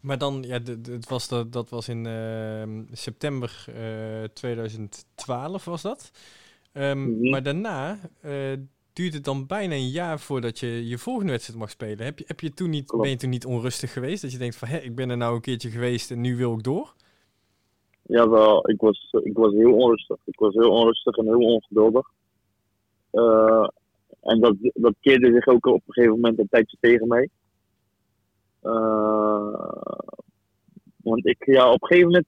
Maar 0.00 0.18
dan, 0.18 0.42
ja, 0.46 0.58
het 0.82 1.08
was 1.08 1.28
dat, 1.28 1.52
dat 1.52 1.70
was 1.70 1.88
in 1.88 2.04
uh, 2.04 2.62
september 2.92 3.64
uh, 3.68 4.24
2012 4.24 5.64
was 5.64 5.82
dat. 5.82 6.10
Um, 6.72 6.98
mm 6.98 7.20
-hmm. 7.20 7.30
Maar 7.30 7.42
daarna 7.42 7.98
duurt 8.92 9.14
het 9.14 9.24
dan 9.24 9.46
bijna 9.46 9.74
een 9.74 9.88
jaar 9.88 10.20
voordat 10.20 10.58
je 10.58 10.88
je 10.88 10.98
volgende 10.98 11.30
wedstrijd 11.30 11.60
mag 11.60 11.70
spelen. 11.70 12.04
Heb 12.04 12.18
je, 12.18 12.24
heb 12.26 12.40
je 12.40 12.54
toen 12.54 12.70
niet, 12.70 12.86
ben 13.00 13.10
je 13.10 13.16
toen 13.16 13.30
niet 13.30 13.46
onrustig 13.46 13.92
geweest? 13.92 14.22
Dat 14.22 14.32
je 14.32 14.38
denkt 14.38 14.56
van, 14.56 14.68
hé, 14.68 14.78
ik 14.78 14.94
ben 14.94 15.10
er 15.10 15.16
nou 15.16 15.34
een 15.34 15.40
keertje 15.40 15.70
geweest 15.70 16.10
en 16.10 16.20
nu 16.20 16.36
wil 16.36 16.54
ik 16.54 16.62
door? 16.62 16.94
Ja, 18.02 18.28
wel. 18.28 18.70
Ik 18.70 18.80
was, 18.80 19.08
ik 19.22 19.36
was 19.36 19.52
heel 19.52 19.74
onrustig. 19.74 20.16
Ik 20.24 20.38
was 20.38 20.54
heel 20.54 20.70
onrustig 20.70 21.16
en 21.16 21.24
heel 21.24 21.54
ongeduldig. 21.54 22.10
Uh, 23.12 23.68
en 24.20 24.40
dat, 24.40 24.54
dat 24.74 24.94
keerde 25.00 25.32
zich 25.32 25.46
ook 25.46 25.66
op 25.66 25.82
een 25.86 25.92
gegeven 25.92 26.14
moment 26.14 26.38
een 26.38 26.48
tijdje 26.48 26.76
tegen 26.80 27.08
mij. 27.08 27.28
Uh, 28.62 29.92
want 30.96 31.26
ik, 31.26 31.44
ja, 31.46 31.72
op 31.72 31.82
een 31.82 31.88
gegeven 31.88 32.08
moment 32.08 32.26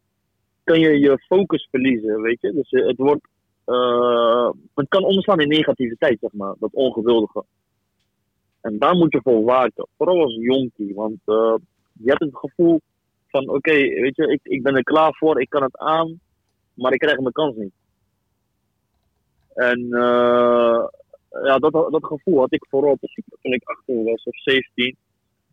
kan 0.64 0.80
je 0.80 0.98
je 0.98 1.18
focus 1.18 1.68
verliezen, 1.70 2.20
weet 2.20 2.40
je. 2.40 2.52
Dus 2.52 2.70
het 2.70 2.96
wordt, 2.96 3.28
uh, 3.66 4.50
het 4.74 4.88
kan 4.88 5.04
omslaan 5.04 5.40
in 5.40 5.48
negativiteit, 5.48 6.18
zeg 6.20 6.32
maar, 6.32 6.54
dat 6.58 6.72
ongeduldige. 6.72 7.44
En 8.60 8.78
daar 8.78 8.94
moet 8.94 9.12
je 9.12 9.20
voor 9.22 9.44
waken, 9.44 9.86
vooral 9.96 10.22
als 10.22 10.34
jonkie, 10.34 10.94
want 10.94 11.18
je 11.24 11.60
hebt 12.04 12.20
het 12.20 12.36
gevoel 12.36 12.80
van, 13.28 13.48
oké, 13.48 13.72
weet 13.74 14.16
je, 14.16 14.26
ik, 14.26 14.40
ik 14.42 14.62
ben 14.62 14.76
er 14.76 14.82
klaar 14.82 15.14
voor, 15.14 15.40
ik 15.40 15.50
kan 15.50 15.62
het 15.62 15.78
aan, 15.78 16.20
maar 16.74 16.92
ik 16.92 16.98
krijg 16.98 17.18
mijn 17.18 17.32
kans 17.32 17.56
niet. 17.56 17.72
En 19.54 19.88
ja, 21.44 21.58
dat, 21.58 21.72
dat 21.72 22.04
gevoel 22.04 22.38
had 22.38 22.52
ik 22.52 22.66
vooral 22.68 22.96
toen 23.40 23.52
ik 23.52 23.62
18 23.64 24.04
was 24.04 24.22
of 24.24 24.36
17. 24.36 24.96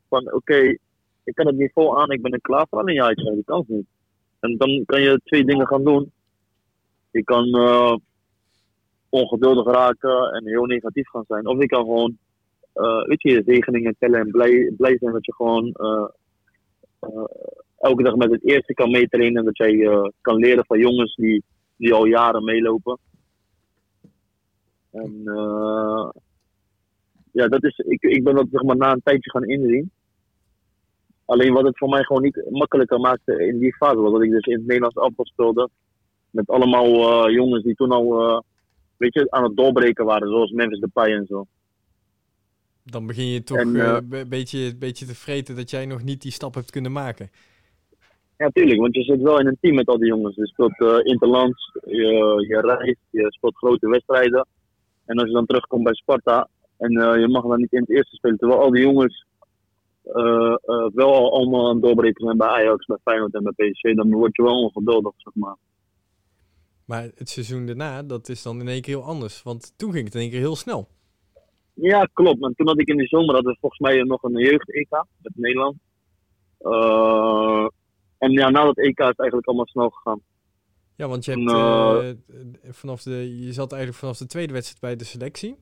Van 0.10 0.34
oké, 0.34 0.78
ik 1.24 1.36
kan 1.36 1.48
het 1.48 1.56
niveau 1.56 2.00
aan, 2.00 2.12
ik 2.12 2.22
ben 2.22 2.32
er 2.32 2.42
klaar 2.42 2.68
voor. 2.70 2.80
Alleen 2.80 2.96
ja, 2.96 3.10
ik 3.10 3.16
krijg 3.16 3.44
kans 3.46 3.68
niet. 3.68 3.86
En 4.40 4.58
dan 4.58 4.84
kan 4.86 5.02
je 5.02 5.22
twee 5.24 5.46
dingen 5.46 5.68
gaan 5.68 5.84
doen. 5.84 6.12
Je 7.12 7.24
kan 7.24 7.46
uh, 7.48 7.96
ongeduldig 9.10 9.66
raken 9.66 10.32
en 10.32 10.48
heel 10.48 10.66
negatief 10.66 11.10
gaan 11.10 11.26
zijn. 11.28 11.48
Of 11.48 11.60
je 11.60 11.66
kan 11.66 11.84
gewoon, 11.84 12.18
uh, 12.76 13.06
weet 13.06 13.22
je, 13.22 13.44
zegeningen 13.46 13.96
tellen 14.00 14.20
en 14.20 14.32
blij, 14.32 14.74
blij 14.78 14.98
zijn 14.98 15.14
dat 15.14 15.26
je 15.26 15.34
gewoon 15.34 15.76
elke 17.78 18.04
dag 18.04 18.16
met 18.16 18.32
het 18.32 18.44
eerste 18.44 18.74
kan 18.74 18.92
meetrainen. 18.92 19.38
En 19.38 19.46
dat 19.46 19.58
jij 19.58 20.12
kan 20.22 20.36
leren 20.36 20.66
van 20.66 20.80
jongens 20.80 21.16
die, 21.16 21.44
die 21.76 21.94
al 21.94 22.06
jaren 22.06 22.44
meelopen. 22.44 22.98
En 24.92 25.22
ja, 27.32 27.48
dat 27.48 27.64
is, 27.64 27.78
ik, 27.78 28.02
ik 28.02 28.24
ben 28.24 28.36
dat 28.36 28.48
zeg 28.52 28.64
maar 28.64 28.78
na 28.78 28.92
een 28.92 29.02
tijdje 29.04 29.30
gaan 29.30 29.44
inzien. 29.44 29.92
Alleen 31.30 31.54
wat 31.54 31.66
het 31.66 31.78
voor 31.78 31.90
mij 31.90 32.04
gewoon 32.04 32.22
niet 32.22 32.46
makkelijker 32.50 33.00
maakte 33.00 33.48
in 33.48 33.60
die 33.60 33.76
fase 33.76 34.00
was 34.00 34.12
dat 34.12 34.24
ik 34.24 34.32
dus 34.32 34.46
in 34.46 34.58
het 34.58 34.66
Nederlands 34.66 35.14
speelde. 35.16 35.70
Met 36.30 36.50
allemaal 36.50 36.88
uh, 37.28 37.34
jongens 37.34 37.64
die 37.64 37.76
toen 37.76 37.92
al 37.92 38.22
uh, 38.22 38.40
weet 38.98 39.14
je, 39.14 39.32
aan 39.32 39.44
het 39.44 39.58
doorbreken 39.58 40.06
waren, 40.06 40.30
zoals 40.30 40.52
Memphis 40.52 40.80
Depay 40.80 41.14
en 41.14 41.26
zo. 41.26 41.46
Dan 42.84 43.08
begin 43.08 43.28
je 43.28 43.44
toch 43.44 43.58
een 43.58 44.28
beetje, 44.30 44.76
beetje 44.78 45.06
te 45.06 45.16
vreten 45.16 45.56
dat 45.56 45.70
jij 45.70 45.86
nog 45.86 46.04
niet 46.04 46.22
die 46.22 46.32
stap 46.32 46.54
hebt 46.54 46.72
kunnen 46.72 46.92
maken. 46.92 47.30
Ja, 48.38 48.50
tuurlijk, 48.54 48.80
want 48.80 48.96
je 48.96 49.04
zit 49.04 49.22
wel 49.22 49.40
in 49.40 49.48
een 49.48 49.58
team 49.62 49.76
met 49.76 49.88
al 49.88 49.98
die 49.98 50.08
jongens. 50.08 50.36
Je 50.36 50.48
speelt 50.48 51.06
interlands, 51.06 51.72
je, 51.86 52.46
je 52.48 52.62
reist, 52.62 53.00
je 53.10 53.26
speelt 53.30 53.58
grote 53.58 53.90
wedstrijden. 53.90 54.48
En 55.06 55.18
als 55.18 55.28
je 55.28 55.34
dan 55.34 55.46
terugkomt 55.46 55.84
bij 55.84 55.94
Sparta 55.94 56.48
en 56.78 56.92
je 57.20 57.28
mag 57.28 57.44
dan 57.44 57.60
niet 57.60 57.74
in 57.74 57.80
het 57.80 57.90
eerste 57.90 58.16
spelen, 58.16 58.38
terwijl 58.38 58.62
al 58.62 58.72
die 58.72 58.82
jongens 58.82 59.28
wel 60.94 61.14
al 61.14 61.34
allemaal 61.34 61.68
aan 61.68 61.74
het 61.74 61.84
doorbreken 61.84 62.26
zijn 62.26 62.38
bij 62.38 62.48
Ajax, 62.48 62.86
bij 62.86 62.98
Feyenoord 63.04 63.34
en 63.34 63.44
bij 63.44 63.70
PSV, 63.72 63.96
dan 63.96 64.12
word 64.12 64.36
je 64.36 64.44
wel 64.44 64.64
ongeduldig, 64.64 65.14
zeg 65.18 65.34
maar. 65.36 65.56
Maar 66.86 67.10
het 67.16 67.30
seizoen 67.30 67.66
daarna, 67.66 68.04
dat 68.04 68.30
is 68.30 68.42
dan 68.44 68.60
in 68.60 68.68
één 68.68 68.82
keer 68.82 68.96
heel 68.98 69.08
anders, 69.08 69.44
want 69.44 69.74
toen 69.78 69.92
ging 69.92 70.06
het 70.06 70.16
in 70.16 70.22
één 70.22 70.30
keer 70.30 70.40
heel 70.40 70.56
snel. 70.56 70.88
Ja, 71.74 72.10
klopt. 72.14 72.44
En 72.44 72.54
toen 72.56 72.68
had 72.68 72.80
ik 72.80 72.88
in 72.88 72.98
de 72.98 73.08
zomer, 73.08 73.34
hadden 73.34 73.54
we 73.54 73.60
volgens 73.60 73.82
mij 73.82 74.04
nog 74.04 74.24
een 74.24 74.38
jeugd-EK 74.38 75.06
met 75.22 75.34
Nederland. 75.36 75.78
en 78.18 78.32
ja, 78.32 78.50
na 78.50 78.64
dat 78.64 78.78
EK 78.78 79.00
is 79.00 79.06
het 79.06 79.20
eigenlijk 79.20 79.48
allemaal 79.48 79.68
snel 79.68 79.90
gegaan. 79.90 80.22
Ja, 80.96 81.08
want 81.08 81.26
je, 81.26 81.32
hebt, 81.32 82.78
vanaf 82.78 83.04
de, 83.04 83.40
je 83.46 83.54
zat 83.54 83.72
eigenlijk 83.72 84.02
vanaf 84.02 84.18
de 84.18 84.26
tweede 84.26 84.54
wedstrijd 84.54 84.82
bij 84.82 84.96
de 84.96 85.04
selectie. 85.04 85.56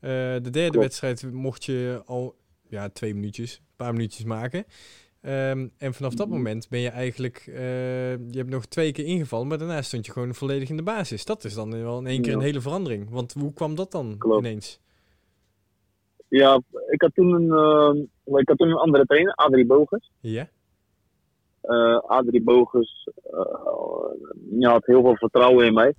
de 0.00 0.50
derde 0.50 0.78
wedstrijd 0.78 1.32
mocht 1.32 1.64
je 1.64 2.02
al 2.06 2.34
ja, 2.68 2.88
twee 2.88 3.14
minuutjes, 3.14 3.56
een 3.56 3.76
paar 3.76 3.92
minuutjes 3.92 4.24
maken. 4.24 4.64
Ehm, 5.20 5.68
en 5.78 5.94
vanaf 5.94 6.14
dat 6.14 6.26
mhm. 6.26 6.36
moment 6.36 6.68
ben 6.68 6.80
je 6.80 6.88
eigenlijk, 6.88 7.42
je 7.46 8.38
hebt 8.38 8.50
nog 8.50 8.66
twee 8.66 8.92
keer 8.92 9.04
ingevallen, 9.04 9.46
maar 9.46 9.58
daarna 9.58 9.82
stond 9.82 10.06
je 10.06 10.12
gewoon 10.12 10.34
volledig 10.34 10.68
in 10.68 10.76
de 10.76 10.82
basis. 10.82 11.24
Dat 11.24 11.44
is 11.44 11.54
dan 11.54 11.82
wel 11.82 11.98
in 11.98 12.06
één 12.06 12.22
keer 12.22 12.32
een 12.32 12.40
hele 12.40 12.60
verandering. 12.60 13.10
Want 13.10 13.32
hoe 13.32 13.52
kwam 13.52 13.74
dat 13.74 13.92
dan 13.92 14.18
ineens? 14.38 14.82
Ja, 16.34 16.60
ik 16.90 17.00
had 17.00 17.14
toen 17.14 17.32
een, 17.32 17.46
uh, 18.26 18.38
ik 18.38 18.48
had 18.48 18.58
toen 18.58 18.68
een 18.68 18.76
andere 18.76 19.04
trainer, 19.04 19.34
Adrie 19.34 19.66
Bogus. 19.66 20.10
Ja. 20.20 20.48
Uh, 21.62 21.98
Adrie 21.98 22.42
Bogus 22.42 23.08
uh, 23.32 24.70
had 24.70 24.86
heel 24.86 25.02
veel 25.02 25.16
vertrouwen 25.16 25.66
in 25.66 25.74
mij. 25.74 25.94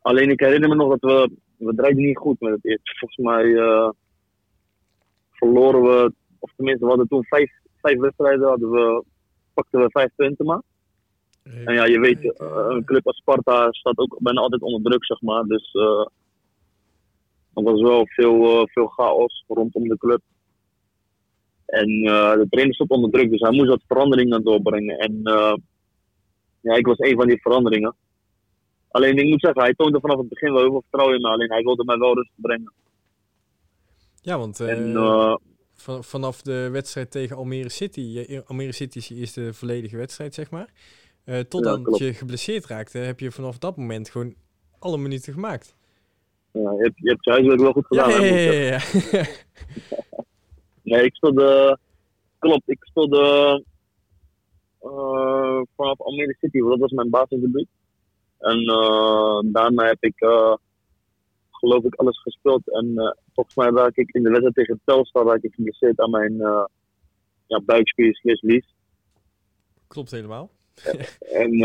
Alleen 0.00 0.30
ik 0.30 0.40
herinner 0.40 0.68
me 0.68 0.74
nog 0.74 0.98
dat 0.98 1.10
we, 1.10 1.30
we 1.56 1.74
draaiden 1.74 2.04
niet 2.04 2.16
goed 2.16 2.40
met 2.40 2.52
het 2.52 2.64
eerst. 2.64 2.98
Volgens 2.98 3.26
mij 3.26 3.44
verloren 5.34 5.82
we, 5.82 6.12
of 6.38 6.52
tenminste 6.56 6.84
we 6.84 6.90
hadden 6.90 7.08
toen 7.08 7.24
vijf, 7.24 7.52
vijf 7.80 7.98
wedstrijden, 7.98 8.48
hadden 8.48 8.70
we, 8.70 9.04
pakten 9.54 9.80
we 9.80 9.90
vijf 9.90 10.10
punten 10.16 10.46
maar. 10.46 10.62
En 11.64 11.74
ja, 11.74 11.84
je 11.84 12.00
weet, 12.00 12.40
een 12.40 12.84
club 12.84 13.06
als 13.06 13.16
Sparta 13.16 13.72
staat 13.72 13.98
ook 13.98 14.16
bijna 14.18 14.40
altijd 14.40 14.62
onder 14.62 14.82
druk, 14.82 15.04
zeg 15.04 15.20
maar. 15.20 15.44
Dus 15.44 15.74
er 17.54 17.62
was 17.62 17.80
wel 17.80 18.06
veel, 18.06 18.60
uh, 18.60 18.62
veel 18.64 18.86
chaos 18.86 19.44
rondom 19.48 19.88
de 19.88 19.96
club. 19.96 20.20
En 21.66 21.88
uh, 21.90 22.32
de 22.32 22.46
trainer 22.48 22.74
stond 22.74 22.90
onder 22.90 23.10
druk, 23.10 23.30
dus 23.30 23.40
hij 23.40 23.50
moest 23.50 23.68
wat 23.68 23.82
veranderingen 23.86 24.44
doorbrengen. 24.44 24.98
En 24.98 25.20
uh, 25.24 25.54
ja, 26.60 26.74
ik 26.74 26.86
was 26.86 26.98
een 26.98 27.16
van 27.16 27.26
die 27.26 27.40
veranderingen. 27.40 27.94
Alleen 28.90 29.18
ik 29.18 29.28
moet 29.28 29.40
zeggen, 29.40 29.62
hij 29.62 29.74
toonde 29.74 30.00
vanaf 30.00 30.18
het 30.18 30.28
begin 30.28 30.52
wel 30.52 30.62
heel 30.62 30.70
veel 30.70 30.80
vertrouwen 30.80 31.16
in 31.16 31.22
me. 31.22 31.28
Alleen 31.28 31.50
hij 31.50 31.62
wilde 31.62 31.84
mij 31.84 31.98
wel 31.98 32.14
rust 32.14 32.30
brengen. 32.34 32.72
Ja, 34.24 34.38
want 34.38 34.60
en, 34.60 34.92
van, 35.74 36.04
vanaf 36.04 36.42
de 36.42 36.68
wedstrijd 36.72 37.10
tegen 37.10 37.36
Almere 37.36 37.68
City, 37.68 38.40
Almere 38.46 38.72
City 38.72 38.98
is 38.98 39.08
je 39.08 39.14
eerste 39.14 39.54
volledige 39.54 39.96
wedstrijd, 39.96 40.34
zeg 40.34 40.50
maar. 40.50 40.68
totdat 41.48 41.80
ja, 41.98 42.06
je 42.06 42.14
geblesseerd 42.14 42.66
raakte, 42.66 42.98
heb 42.98 43.20
je 43.20 43.30
vanaf 43.30 43.58
dat 43.58 43.76
moment 43.76 44.10
gewoon 44.10 44.34
alle 44.78 44.98
minuten 44.98 45.32
gemaakt. 45.32 45.74
Ja, 46.52 46.72
je, 46.72 46.82
hebt, 46.82 46.98
je 46.98 47.08
hebt 47.08 47.24
je 47.24 47.30
huiswerk 47.30 47.60
wel 47.60 47.72
goed 47.72 47.86
gedaan. 47.86 48.10
Ja, 48.10 48.18
ja, 48.24 48.52
ja, 48.52 48.80
nee, 50.82 51.04
ik 51.08 51.14
speelde... 51.14 51.78
Klopt, 52.38 52.70
ik 52.70 52.78
speelde... 52.80 53.64
Uh, 54.82 55.60
vanaf 55.76 56.00
Almere 56.00 56.36
City, 56.40 56.58
dat 56.58 56.78
was 56.78 56.90
mijn 56.90 57.10
basisdebuut. 57.10 57.66
En 58.38 58.60
uh, 58.60 59.38
daarna 59.52 59.86
heb 59.86 59.96
ik, 60.00 60.20
uh, 60.20 60.54
geloof 61.68 61.84
ik, 61.84 61.94
alles 61.94 62.20
gespeeld. 62.20 62.72
En 62.72 63.16
volgens 63.34 63.56
mij 63.56 63.70
raak 63.70 63.96
ik 63.96 64.10
in 64.10 64.22
de 64.22 64.28
wedstrijd 64.28 64.54
tegen 64.54 64.80
Telstar 64.84 65.26
raak 65.26 65.42
ik 65.42 65.54
geblesseerd 65.54 66.00
aan 66.00 66.10
mijn 66.10 66.36
ja, 67.46 67.60
buikspier 67.64 68.14
slash 68.14 68.60
Klopt 69.86 70.10
helemaal. 70.10 70.50
en 71.42 71.56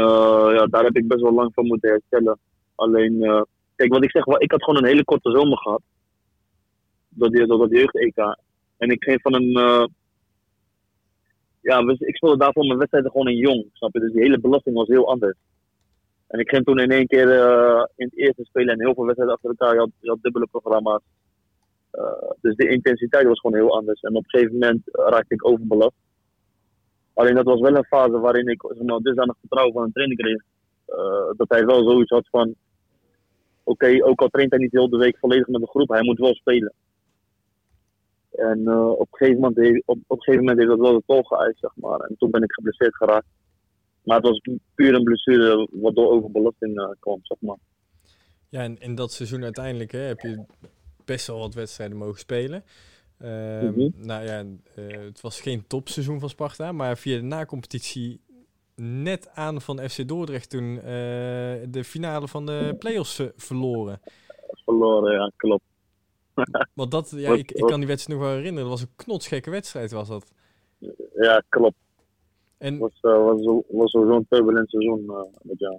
ja, 0.53 0.65
daar 0.65 0.83
heb 0.83 0.97
ik 0.97 1.07
best 1.07 1.21
wel 1.21 1.33
lang 1.33 1.53
van 1.53 1.65
moeten 1.65 1.89
herstellen. 1.89 2.39
Alleen 2.75 3.45
Kijk, 3.79 3.93
wat 3.93 4.03
ik 4.03 4.11
zeg, 4.11 4.25
ik 4.25 4.51
had 4.51 4.63
gewoon 4.63 4.83
een 4.83 4.89
hele 4.89 5.03
korte 5.03 5.31
zomer 5.31 5.57
gehad. 5.57 5.81
Door, 7.09 7.29
die, 7.29 7.47
door 7.47 7.57
dat 7.57 7.71
jeugd-EK. 7.71 8.17
En 8.77 8.89
ik 8.89 9.03
ging 9.03 9.21
van 9.21 9.33
een. 9.33 9.57
Uh, 9.57 9.85
ja, 11.61 11.79
ik 11.97 12.15
speelde 12.15 12.37
daarvoor 12.37 12.65
mijn 12.65 12.77
wedstrijden 12.77 13.11
gewoon 13.11 13.27
in 13.27 13.35
jong. 13.35 13.69
Snap 13.73 13.93
je? 13.93 13.99
Dus 13.99 14.11
die 14.11 14.21
hele 14.21 14.39
belasting 14.39 14.75
was 14.75 14.87
heel 14.87 15.09
anders. 15.09 15.37
En 16.29 16.39
ik 16.39 16.49
ging 16.49 16.63
toen 16.63 16.79
in 16.79 16.91
één 16.91 17.07
keer 17.07 17.27
uh, 17.27 17.85
in 17.95 18.05
het 18.05 18.17
eerste 18.17 18.45
spelen 18.45 18.73
en 18.73 18.79
heel 18.79 18.93
veel 18.93 19.05
wedstrijden 19.05 19.35
achter 19.35 19.49
elkaar. 19.49 19.73
Je 19.73 19.79
had, 19.79 19.89
je 19.99 20.09
had 20.09 20.21
dubbele 20.21 20.47
programma's. 20.47 21.01
Uh, 21.93 22.29
dus 22.41 22.55
de 22.55 22.69
intensiteit 22.69 23.27
was 23.27 23.39
gewoon 23.39 23.59
heel 23.59 23.75
anders. 23.75 24.01
En 24.01 24.15
op 24.15 24.23
een 24.23 24.29
gegeven 24.29 24.53
moment 24.53 24.81
raakte 24.91 25.33
ik 25.33 25.45
overbelast. 25.45 25.95
Alleen 27.13 27.35
dat 27.35 27.45
was 27.45 27.59
wel 27.59 27.75
een 27.75 27.85
fase 27.85 28.19
waarin 28.19 28.47
ik 28.47 28.61
zeg 28.61 28.85
maar, 28.85 28.99
dusdanig 28.99 29.35
vertrouwen 29.39 29.73
van 29.73 29.83
een 29.83 29.91
trainer 29.91 30.17
kreeg. 30.17 30.43
dat 31.37 31.49
hij 31.49 31.65
wel 31.65 31.89
zoiets 31.89 32.09
had 32.09 32.27
van 32.29 32.55
oké, 33.63 34.05
ook 34.05 34.21
al 34.21 34.27
traint 34.27 34.51
hij 34.51 34.59
niet 34.59 34.71
heel 34.71 34.89
de 34.89 34.97
week 34.97 35.17
volledig 35.17 35.47
met 35.47 35.61
de 35.61 35.67
groep, 35.67 35.89
hij 35.89 36.03
moet 36.03 36.19
wel 36.19 36.33
spelen. 36.33 36.73
En 38.31 38.73
op, 38.77 39.07
een 39.11 39.17
gegeven 39.17 39.41
moment 39.41 39.83
op, 39.85 39.97
op 40.07 40.17
een 40.17 40.23
gegeven 40.23 40.39
moment 40.39 40.57
heeft 40.57 40.69
dat 40.69 40.79
wel 40.79 40.93
de 40.93 41.03
tol 41.05 41.23
geëist, 41.23 41.59
zeg 41.59 41.71
maar. 41.75 41.99
En 41.99 42.15
toen 42.17 42.31
ben 42.31 42.43
ik 42.43 42.53
geblesseerd 42.53 42.95
geraakt. 42.95 43.27
Maar 44.03 44.15
het 44.17 44.25
was 44.25 44.41
puur 44.75 44.93
een 44.93 45.03
blessure 45.03 45.67
wat 45.71 45.95
door 45.95 46.11
overbelasting 46.11 46.79
uh, 46.79 46.89
kwam, 46.99 47.19
zeg 47.21 47.37
maar. 47.41 47.57
Ja, 48.49 48.61
en 48.61 48.79
in 48.79 48.95
dat 48.95 49.11
seizoen 49.11 49.43
uiteindelijk 49.43 49.91
hè, 49.91 49.99
heb 49.99 50.19
je 50.19 50.45
best 51.05 51.27
wel 51.27 51.39
wat 51.39 51.53
wedstrijden 51.53 51.97
mogen 51.97 52.19
spelen. 52.19 52.63
Uh, 53.21 53.61
mm 53.61 53.73
-hmm. 53.73 53.93
Nou 53.95 54.25
ja, 54.25 54.43
uh, 54.75 55.05
het 55.05 55.21
was 55.21 55.41
geen 55.41 55.67
topseizoen 55.67 56.19
van 56.19 56.29
Sparta, 56.29 56.71
maar 56.71 56.97
via 56.97 57.15
de 57.15 57.23
nacompetitie 57.23 58.21
net 58.75 59.29
aan 59.33 59.61
van 59.61 59.89
FC 59.89 60.07
Dordrecht 60.07 60.49
toen 60.49 60.75
uh, 60.75 60.81
de 61.69 61.83
finale 61.83 62.27
van 62.27 62.45
de 62.45 62.75
play-offs 62.79 63.21
verloren. 63.35 64.01
Verloren, 64.65 65.13
ja, 65.13 65.31
klopt. 65.35 65.63
Want 66.73 66.91
dat, 66.91 67.13
ja, 67.15 67.33
ik, 67.33 67.51
ik 67.51 67.65
kan 67.65 67.79
die 67.79 67.87
wedstrijd 67.87 68.19
nog 68.19 68.27
wel 68.27 68.37
herinneren. 68.37 68.69
Dat 68.69 68.79
was 68.79 68.87
een 68.87 68.95
knotsgekke 68.95 69.49
wedstrijd, 69.49 69.91
was 69.91 70.07
dat. 70.07 70.31
Ja, 71.15 71.43
klopt. 71.49 71.75
En 72.59 72.77
was, 72.77 72.99
uh, 73.01 73.23
was, 73.23 73.63
was 73.67 73.91
zo'n 73.91 74.25
turbulent 74.29 74.69
seizoen 74.69 75.05
met 75.41 75.59
jou. 75.59 75.77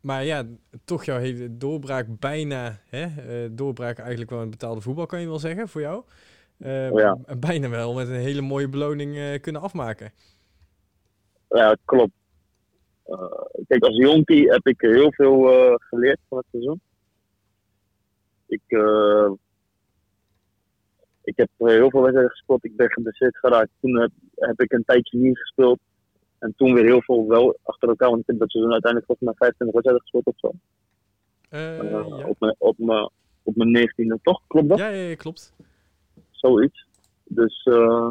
Maar 0.00 0.24
ja, 0.24 0.44
toch 0.84 1.04
jouw 1.04 1.18
hele 1.18 1.56
doorbraak 1.56 2.06
bijna, 2.18 2.80
hè? 2.88 3.08
doorbraak 3.54 3.98
eigenlijk 3.98 4.30
wel 4.30 4.40
een 4.40 4.50
betaalde 4.50 4.80
voetbal 4.80 5.06
kan 5.06 5.20
je 5.20 5.26
wel 5.26 5.38
zeggen 5.38 5.68
voor 5.68 5.80
jou. 5.80 6.02
Oh 6.90 7.00
ja. 7.00 7.18
Bijna 7.38 7.68
wel 7.68 7.94
met 7.94 8.08
een 8.08 8.14
hele 8.14 8.40
mooie 8.40 8.68
beloning 8.68 9.40
kunnen 9.40 9.62
afmaken. 9.62 10.12
Ja, 11.48 11.76
klopt. 11.84 12.12
Uh, 13.06 13.64
kijk, 13.68 13.84
als 13.84 13.96
jonkie 13.96 14.50
heb 14.50 14.66
ik 14.66 14.80
heel 14.80 15.12
veel 15.12 15.52
uh, 15.52 15.74
geleerd 15.78 16.18
van 16.28 16.38
het 16.38 16.46
seizoen. 16.50 16.80
Ik, 18.46 18.62
uh, 18.68 19.30
ik 21.26 21.36
heb 21.36 21.48
heel 21.56 21.90
veel 21.90 22.00
wedstrijden 22.00 22.30
gespeeld. 22.30 22.64
Ik 22.64 22.76
ben 22.76 22.90
geblesseerd 22.90 23.36
geraakt. 23.36 23.70
Toen 23.80 24.00
heb, 24.00 24.10
heb, 24.34 24.60
ik 24.60 24.72
een 24.72 24.84
tijdje 24.84 25.18
niet 25.18 25.38
gespeeld. 25.38 25.78
En 26.38 26.54
toen 26.56 26.74
weer 26.74 26.84
heel 26.84 27.02
veel 27.02 27.26
wel 27.26 27.58
achter 27.62 27.88
elkaar. 27.88 28.08
Want 28.08 28.20
ik 28.20 28.26
heb 28.26 28.38
dat 28.38 28.50
seizoen 28.50 28.72
uiteindelijk 28.72 29.12
volgens 29.12 29.28
mij 29.28 29.48
25 29.48 29.82
wedstrijden 29.82 30.02
gespeeld 30.02 30.26
of 30.26 30.38
zo. 30.38 30.52
Ja. 31.50 32.26
Op 32.28 32.40
mijn, 32.40 32.54
op 32.58 32.78
mijn, 32.78 33.10
op 33.42 33.56
mijn 33.56 33.88
19e, 33.88 34.22
toch? 34.22 34.40
Klopt 34.46 34.68
dat? 34.68 34.78
Ja, 34.78 34.88
ja, 34.88 35.08
ja 35.08 35.14
klopt. 35.14 35.52
Zoiets. 36.30 36.86
Dus 37.24 37.64
uh, 37.64 38.10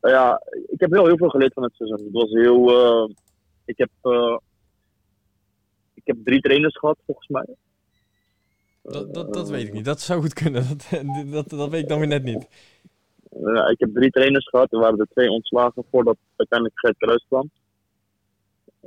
ja, 0.00 0.42
ik 0.66 0.80
heb 0.80 0.90
wel 0.90 1.06
heel 1.06 1.16
veel 1.16 1.28
geleerd 1.28 1.52
van 1.52 1.62
het 1.62 1.74
seizoen. 1.74 2.04
Het 2.04 2.12
was 2.12 2.30
heel. 2.30 3.10
Ik, 3.64 3.78
heb, 3.78 3.90
ik 5.94 6.02
heb 6.04 6.16
drie 6.24 6.40
trainers 6.40 6.78
gehad, 6.78 6.98
volgens 7.06 7.28
mij. 7.28 7.46
Dat, 8.84 9.14
dat, 9.14 9.34
dat 9.34 9.48
weet 9.50 9.66
ik 9.66 9.72
niet. 9.72 9.84
Dat 9.84 10.00
zou 10.00 10.20
goed 10.20 10.32
kunnen. 10.32 10.64
Dat, 10.90 11.30
dat, 11.30 11.48
dat 11.48 11.70
weet 11.70 11.82
ik 11.82 11.88
dan 11.88 11.98
weer 11.98 12.08
net 12.08 12.22
niet. 12.22 12.48
Ja, 13.30 13.68
ik 13.68 13.78
heb 13.78 13.94
drie 13.94 14.10
trainers 14.10 14.48
gehad. 14.48 14.72
Er 14.72 14.78
waren 14.78 14.98
er 14.98 15.08
twee 15.10 15.30
ontslagen 15.30 15.84
voordat 15.90 16.16
uiteindelijk 16.36 16.78
Gert 16.80 16.96
Kruis 16.96 17.24
kwam. 17.28 17.50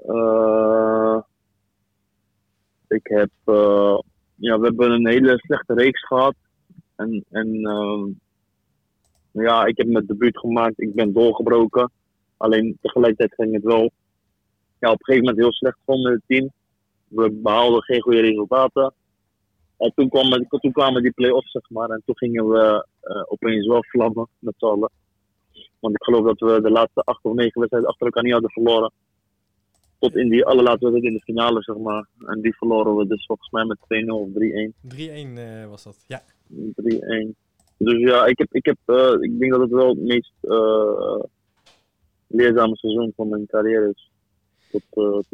Uh, 0.08 1.20
ik 2.88 3.08
heb. 3.08 3.30
ja, 4.36 4.60
we 4.60 4.66
hebben 4.66 4.92
een 4.92 5.08
hele 5.08 5.38
slechte 5.38 5.74
reeks 5.74 6.06
gehad. 6.06 6.36
En. 6.96 7.26
en 7.32 7.62
ja, 9.44 9.66
ik 9.66 9.78
heb 9.78 9.88
mijn 9.88 10.06
debuut 10.06 10.38
gemaakt, 10.38 10.82
ik 10.82 10.94
ben 10.94 11.14
doorgebroken. 11.14 11.92
Alleen 12.38 12.78
tegelijkertijd 12.82 13.34
ging 13.34 13.54
het 13.54 13.64
wel 13.64 13.92
ja, 14.80 14.92
op 14.92 15.00
een 15.00 15.06
gegeven 15.06 15.26
moment 15.26 15.38
heel 15.38 15.54
slecht 15.54 15.78
vonden 15.86 16.12
het 16.12 16.22
team. 16.28 16.52
We 17.08 17.32
behaalden 17.32 17.84
geen 17.84 18.02
goede 18.02 18.20
resultaten. 18.20 18.94
En 19.78 19.92
toen, 19.96 20.10
kwam, 20.10 20.48
toen 20.48 20.72
kwamen 20.72 21.02
die 21.02 21.12
play-offs, 21.12 21.52
zeg 21.52 21.70
maar. 21.70 21.90
En 21.90 22.02
toen 22.06 22.18
gingen 22.18 22.48
we 22.48 22.88
uh, 23.04 23.24
opeens 23.28 23.68
wel 23.68 23.84
vlammen 23.84 24.28
met 24.40 24.54
z'n 24.58 24.66
allen. 24.66 24.92
Want 25.80 25.96
ik 25.96 26.04
geloof 26.04 26.26
dat 26.26 26.40
we 26.40 26.62
de 26.62 26.72
laatste 26.72 27.02
acht 27.02 27.24
of 27.24 27.34
negen 27.34 27.60
wedstrijden 27.60 27.90
achter 27.90 28.06
elkaar 28.06 28.24
niet 28.24 28.32
hadden 28.32 28.52
verloren. 28.52 28.92
Tot 30.00 30.16
in 30.16 30.30
die 30.30 30.46
allerlaatste 30.46 30.90
wedstrijd 30.90 31.14
in 31.14 31.20
de 31.20 31.34
finale, 31.34 31.62
zeg 31.62 31.78
maar. 31.78 32.08
En 32.26 32.42
die 32.42 32.56
verloren 32.56 32.96
we 32.96 33.08
dus 33.08 33.26
volgens 33.26 33.50
mij 33.50 33.66
met 33.66 33.78
2-0 33.78 34.08
of 34.08 34.30
3-1. 34.30 34.32
3-1 34.32 35.00
uh, 35.00 35.66
was 35.70 35.84
dat, 35.84 36.04
ja. 36.08 36.22
3-1. 36.52 37.36
Dus 37.78 38.00
ja, 38.00 38.26
ik, 38.26 38.38
heb, 38.38 38.54
ik, 38.54 38.66
heb, 38.66 38.78
uh, 38.86 39.22
ik 39.22 39.40
denk 39.40 39.52
dat 39.52 39.62
het 39.62 39.72
wel 39.72 39.90
het 39.90 40.00
meest 40.00 40.34
uh, 40.42 41.24
leerzame 42.28 42.76
seizoen 42.76 43.14
van 43.16 43.30
mijn 43.30 43.46
carrière 43.46 43.90
is. 43.90 44.12
Tot, 44.72 44.82
tot, 44.92 45.26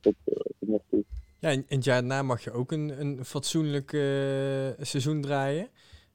tot, 0.00 0.14
tot 0.58 0.68
nog 0.68 0.82
toe. 0.90 1.04
Ja, 1.42 1.50
en, 1.50 1.64
en 1.68 1.76
het 1.76 1.84
jaar 1.84 2.00
daarna 2.00 2.22
mag 2.22 2.44
je 2.44 2.52
ook 2.52 2.72
een, 2.72 3.00
een 3.00 3.24
fatsoenlijk 3.24 3.90
seizoen 4.80 5.20
draaien. 5.20 5.68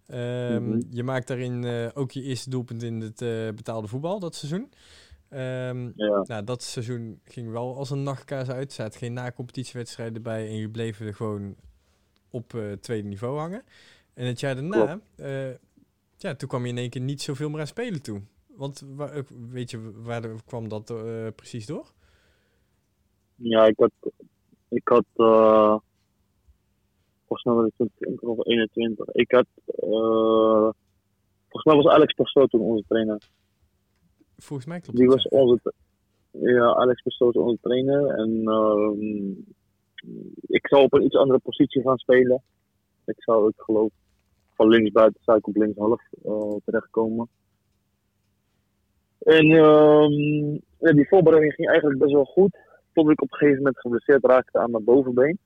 Ehm, 0.06 0.70
Mhm. 0.70 0.82
Je 0.90 1.04
maakt 1.04 1.28
daarin 1.28 1.64
eh, 1.64 1.88
ook 1.94 2.12
je 2.12 2.22
eerste 2.22 2.50
doelpunt 2.50 2.84
in 2.84 3.02
het 3.02 3.22
eh, 3.22 3.50
betaalde 3.56 3.88
voetbal 3.88 4.20
dat 4.20 4.36
seizoen. 4.36 4.72
Ehm, 5.30 5.92
Ja. 5.96 6.24
nou, 6.28 6.44
dat 6.44 6.64
seizoen 6.64 7.20
ging 7.26 7.52
wel 7.52 7.76
als 7.78 7.90
een 7.90 8.04
nachtkaas 8.04 8.50
uit. 8.50 8.68
Er 8.70 8.76
zaten 8.76 9.00
geen 9.00 9.14
na-competitiewedstrijden 9.14 10.22
bij 10.22 10.48
en 10.48 10.56
je 10.56 10.70
bleef 10.70 11.00
er 11.00 11.14
gewoon 11.16 11.56
op 12.30 12.54
eh, 12.54 12.72
tweede 12.72 13.08
niveau 13.08 13.38
hangen. 13.40 13.64
En 14.14 14.26
het 14.26 14.40
jaar 14.40 14.56
daarna, 14.56 15.00
eh, 15.16 15.50
ja, 16.18 16.36
toen 16.36 16.50
kwam 16.50 16.64
je 16.64 16.70
in 16.72 16.78
één 16.78 16.90
keer 16.90 17.02
niet 17.02 17.22
zoveel 17.22 17.50
meer 17.50 17.60
aan 17.60 17.68
spelen 17.68 18.02
toe. 18.02 18.22
Want 18.48 18.84
wa- 18.96 19.10
eh, 19.12 19.22
weet 19.50 19.72
je, 19.72 19.92
waar 20.02 20.30
kwam 20.46 20.68
dat 20.70 20.90
eh, 20.90 21.28
precies 21.36 21.66
door? 21.66 21.92
Ja, 23.36 23.66
ik 23.66 23.78
had, 23.78 23.92
ik 24.70 24.88
had, 24.88 25.06
uh, 25.16 25.78
volgens 27.26 27.44
mij 27.44 27.54
was 27.54 27.64
het 27.64 27.74
toen 27.78 27.92
20 27.96 28.22
of 28.22 28.46
21. 28.46 29.08
Ik 29.08 29.32
had, 29.32 29.46
uh, 29.66 30.70
volgens 31.50 31.64
mij 31.64 31.76
was 31.76 31.88
Alex 31.88 32.14
Pasto 32.14 32.46
toen 32.46 32.62
onze 32.62 32.84
trainer. 32.88 33.22
Volgens 34.38 34.68
mij 34.68 34.80
klopt 34.80 34.98
Die 34.98 35.08
was 35.08 35.28
onze, 35.28 35.74
ja, 36.32 36.74
Alex 36.74 37.02
Pasto 37.02 37.26
was 37.26 37.36
onze 37.36 37.62
trainer. 37.62 38.10
En 38.10 38.42
ehm, 38.48 39.30
ik 40.42 40.68
zou 40.68 40.84
op 40.84 40.94
een 40.94 41.06
iets 41.06 41.16
andere 41.16 41.40
positie 41.40 41.82
gaan 41.82 41.98
spelen. 41.98 42.44
Ik 43.06 43.24
zou, 43.24 43.48
ik 43.48 43.62
geloof, 43.62 43.92
van 44.54 44.68
linksbuiten 44.68 45.22
zou 45.24 45.38
ik 45.38 45.48
op 45.48 45.56
linkshalf 45.56 46.02
uh, 46.26 46.56
terechtkomen. 46.66 47.30
En 49.20 49.46
ehm, 49.52 50.52
ja, 50.80 50.94
die 50.94 51.08
voorbereiding 51.08 51.54
ging 51.54 51.70
eigenlijk 51.70 52.00
best 52.00 52.14
wel 52.14 52.26
goed. 52.26 52.58
Tot 52.98 53.10
ik 53.10 53.22
op 53.22 53.32
een 53.32 53.38
gegeven 53.38 53.58
moment 53.58 53.80
geblesseerd 53.80 54.26
raakte 54.26 54.60
aan 54.60 54.72
mijn 54.72 54.84
bovenbeen. 54.84 55.40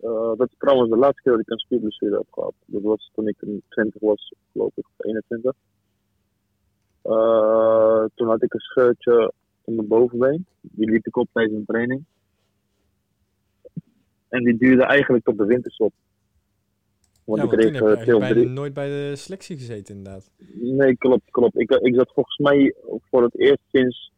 Uh, 0.00 0.32
dat 0.36 0.48
is 0.50 0.54
trouwens 0.58 0.90
de 0.90 0.96
laatste 0.96 1.22
keer 1.22 1.32
dat 1.32 1.40
ik 1.40 1.50
een 1.50 1.58
spierblessure 1.58 2.16
heb 2.16 2.26
gehad. 2.30 2.54
Dat 2.64 2.82
was 2.82 3.10
toen 3.14 3.28
ik 3.28 3.36
20 3.68 4.00
was, 4.00 4.34
geloof 4.52 4.72
ik, 4.74 4.86
of 4.86 5.04
21. 5.04 5.54
Uh, 7.04 8.04
toen 8.14 8.28
had 8.28 8.42
ik 8.42 8.54
een 8.54 8.60
scheurtje 8.60 9.32
in 9.64 9.74
mijn 9.74 9.88
bovenbeen. 9.88 10.46
Die 10.60 10.90
liep 10.90 11.06
ik 11.06 11.16
op 11.16 11.28
tijdens 11.32 11.56
een 11.58 11.64
training. 11.64 12.04
En 14.28 14.44
die 14.44 14.56
duurde 14.56 14.82
eigenlijk 14.82 15.24
tot 15.24 15.38
de 15.38 15.44
winterstop. 15.44 15.92
Want 17.24 17.42
ja, 17.42 17.44
ik 17.44 17.58
kreeg 17.58 17.80
uh, 17.80 18.00
twee 18.00 18.18
bijna 18.18 18.50
nooit 18.50 18.74
bij 18.74 18.88
de 18.88 19.16
selectie 19.16 19.58
gezeten, 19.58 19.96
inderdaad. 19.96 20.30
Nee, 20.54 20.96
klopt, 20.96 21.30
klopt. 21.30 21.58
Ik, 21.58 21.70
ik 21.70 21.94
zat 21.94 22.12
volgens 22.12 22.38
mij 22.38 22.74
voor 23.10 23.22
het 23.22 23.38
eerst 23.38 23.62
sinds, 23.72 24.12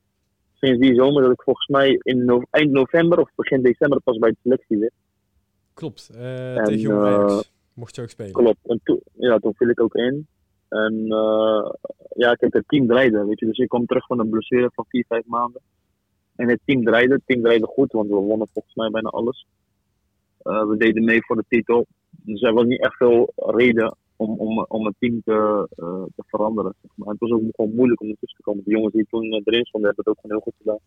sinds 0.61 0.81
die 0.81 0.95
zomer 0.95 1.23
dat 1.23 1.33
ik 1.33 1.43
volgens 1.43 1.67
mij 1.67 1.99
in 2.03 2.25
no 2.25 2.43
eind 2.51 2.71
november 2.71 3.21
of 3.21 3.31
begin 3.35 3.63
december 3.63 4.01
pas 4.01 4.19
bij 4.19 4.31
de 4.31 4.37
selectie 4.43 4.79
zit. 4.79 4.93
Klopt, 5.75 6.11
uh, 6.15 6.57
en, 6.57 6.65
tegen 6.65 6.81
Jong 6.81 7.03
Ajax 7.03 7.53
mocht 7.75 7.97
je 7.97 8.03
ook 8.03 8.11
spelen. 8.11 8.33
Klopt, 8.33 8.67
en 8.67 8.81
toen, 8.83 9.01
ja, 9.13 9.39
toen 9.39 9.55
viel 9.55 9.69
ik 9.69 9.81
ook 9.81 9.95
in. 9.95 10.27
En 10.69 10.95
uh, 10.95 11.71
ja, 12.15 12.31
ik 12.31 12.41
heb 12.41 12.53
het 12.53 12.69
team 12.69 12.87
draaide, 12.87 13.25
weet 13.25 13.39
je. 13.39 13.47
Dus 13.47 13.59
ik 13.59 13.69
kwam 13.69 13.87
terug 13.87 14.07
van 14.07 14.19
een 14.19 14.29
blessure 14.29 14.71
van 14.75 14.85
4, 14.89 15.05
5 15.09 15.27
maanden. 15.27 15.61
En 16.37 16.49
het 16.49 16.61
team 16.65 16.85
draaide, 16.85 17.15
het 17.15 17.23
team 17.27 17.43
draaide 17.43 17.67
goed, 17.67 17.93
want 17.93 18.09
we 18.09 18.15
wonnen 18.15 18.49
volgens 18.53 18.75
mij 18.75 18.91
bijna 18.91 19.09
alles. 19.09 19.47
Uh, 20.43 20.67
we 20.69 20.77
deden 20.77 21.05
mee 21.05 21.25
voor 21.25 21.37
de 21.37 21.45
titel. 21.49 21.87
Dus 22.11 22.43
er 22.43 22.53
was 22.53 22.65
niet 22.65 22.81
echt 22.81 22.97
veel 22.97 23.33
reden 23.37 23.97
om, 24.21 24.39
om, 24.39 24.65
om 24.69 24.87
het 24.87 24.95
team 24.99 25.23
te, 25.25 25.69
uh, 25.77 26.05
te 26.17 26.23
veranderen. 26.27 26.75
Zeg 26.81 26.91
maar. 26.95 27.07
En 27.07 27.13
het 27.13 27.21
was 27.21 27.31
ook 27.31 27.43
gewoon 27.57 27.75
moeilijk 27.75 28.01
om 28.01 28.09
ertussen 28.09 28.39
te 28.39 28.43
komen. 28.43 28.65
De 28.65 28.71
jongens 28.71 28.93
die 28.93 29.07
toen 29.11 29.43
erin 29.45 29.65
stonden, 29.65 29.95
hebben 29.95 30.05
het 30.05 30.15
ook 30.15 30.21
gewoon 30.21 30.37
heel 30.37 30.47
goed 30.47 30.61
gedaan. 30.63 30.79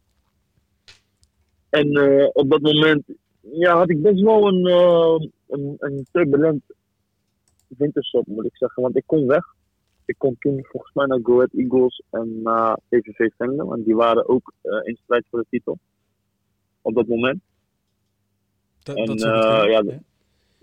En 1.69 1.87
uh, 1.97 2.29
op 2.33 2.49
dat 2.49 2.61
moment 2.61 3.03
ja, 3.39 3.77
had 3.77 3.89
ik 3.89 4.01
best 4.01 4.21
wel 4.21 4.47
een, 4.47 4.67
uh, 4.67 5.27
een, 5.47 5.75
een 5.79 6.05
turbulent 6.11 6.63
winterstop, 7.67 8.27
moet 8.27 8.45
ik 8.45 8.57
zeggen. 8.57 8.83
Want 8.83 8.97
ik 8.97 9.03
kon 9.05 9.27
weg. 9.27 9.45
Ik 10.05 10.15
kon 10.17 10.35
toen 10.39 10.65
volgens 10.65 10.93
mij 10.93 11.05
naar 11.05 11.19
Go 11.23 11.33
Ahead 11.33 11.53
Eagles 11.53 12.01
en 12.09 12.41
naar 12.41 12.79
VVV 12.89 13.31
Venlo. 13.37 13.73
En 13.73 13.83
die 13.83 13.95
waren 13.95 14.29
ook 14.29 14.53
in 14.83 14.99
strijd 15.03 15.25
voor 15.29 15.39
de 15.39 15.45
titel. 15.49 15.77
Op 16.81 16.95
dat 16.95 17.07
moment. 17.07 17.41
Dat, 18.83 18.97
en, 18.97 19.05
dat 19.05 19.19
ja, 19.19 19.83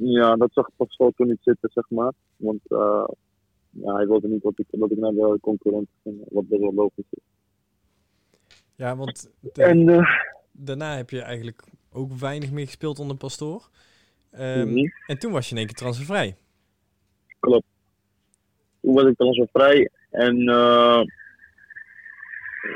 ja. 0.09 0.37
dat 0.37 0.53
zag 0.53 0.69
Pascal 0.77 1.13
toen 1.17 1.29
niet 1.29 1.43
zitten, 1.43 1.71
zeg 1.73 1.91
maar. 1.91 2.13
Want 2.37 2.61
uh, 2.69 3.05
ja, 3.71 3.95
hij 3.95 4.07
wilde 4.07 4.29
niet 4.29 4.43
dat 4.43 4.53
ik, 4.57 4.67
dat 4.71 4.91
ik 4.91 4.99
naar 4.99 5.13
de 5.13 5.39
concurrent 5.41 5.89
ging, 6.03 6.25
wat 6.29 6.49
best 6.49 6.61
wel 6.61 6.75
logisch 6.75 7.05
is. 7.11 7.23
Ja, 8.75 8.97
want 8.97 9.31
de, 9.41 9.63
en, 9.63 9.89
uh, 9.89 10.09
daarna 10.53 10.97
heb 10.97 11.11
je 11.11 11.21
eigenlijk 11.21 11.65
ook 11.93 12.13
weinig 12.13 12.51
meer 12.51 12.67
gespeeld 12.67 12.99
onder 12.99 13.17
Pastoor. 13.17 13.69
Um, 14.33 14.69
Mhm. 14.69 14.89
En 15.07 15.19
toen 15.19 15.33
was 15.33 15.45
je 15.45 15.51
in 15.51 15.57
één 15.57 15.67
keer 15.67 15.77
transfervrij. 15.77 16.37
Klopt. 17.41 17.67
Toen 18.81 18.95
was 18.95 19.05
ik 19.05 19.17
transfervrij 19.17 19.91
en 20.11 20.37
uh, 20.37 21.03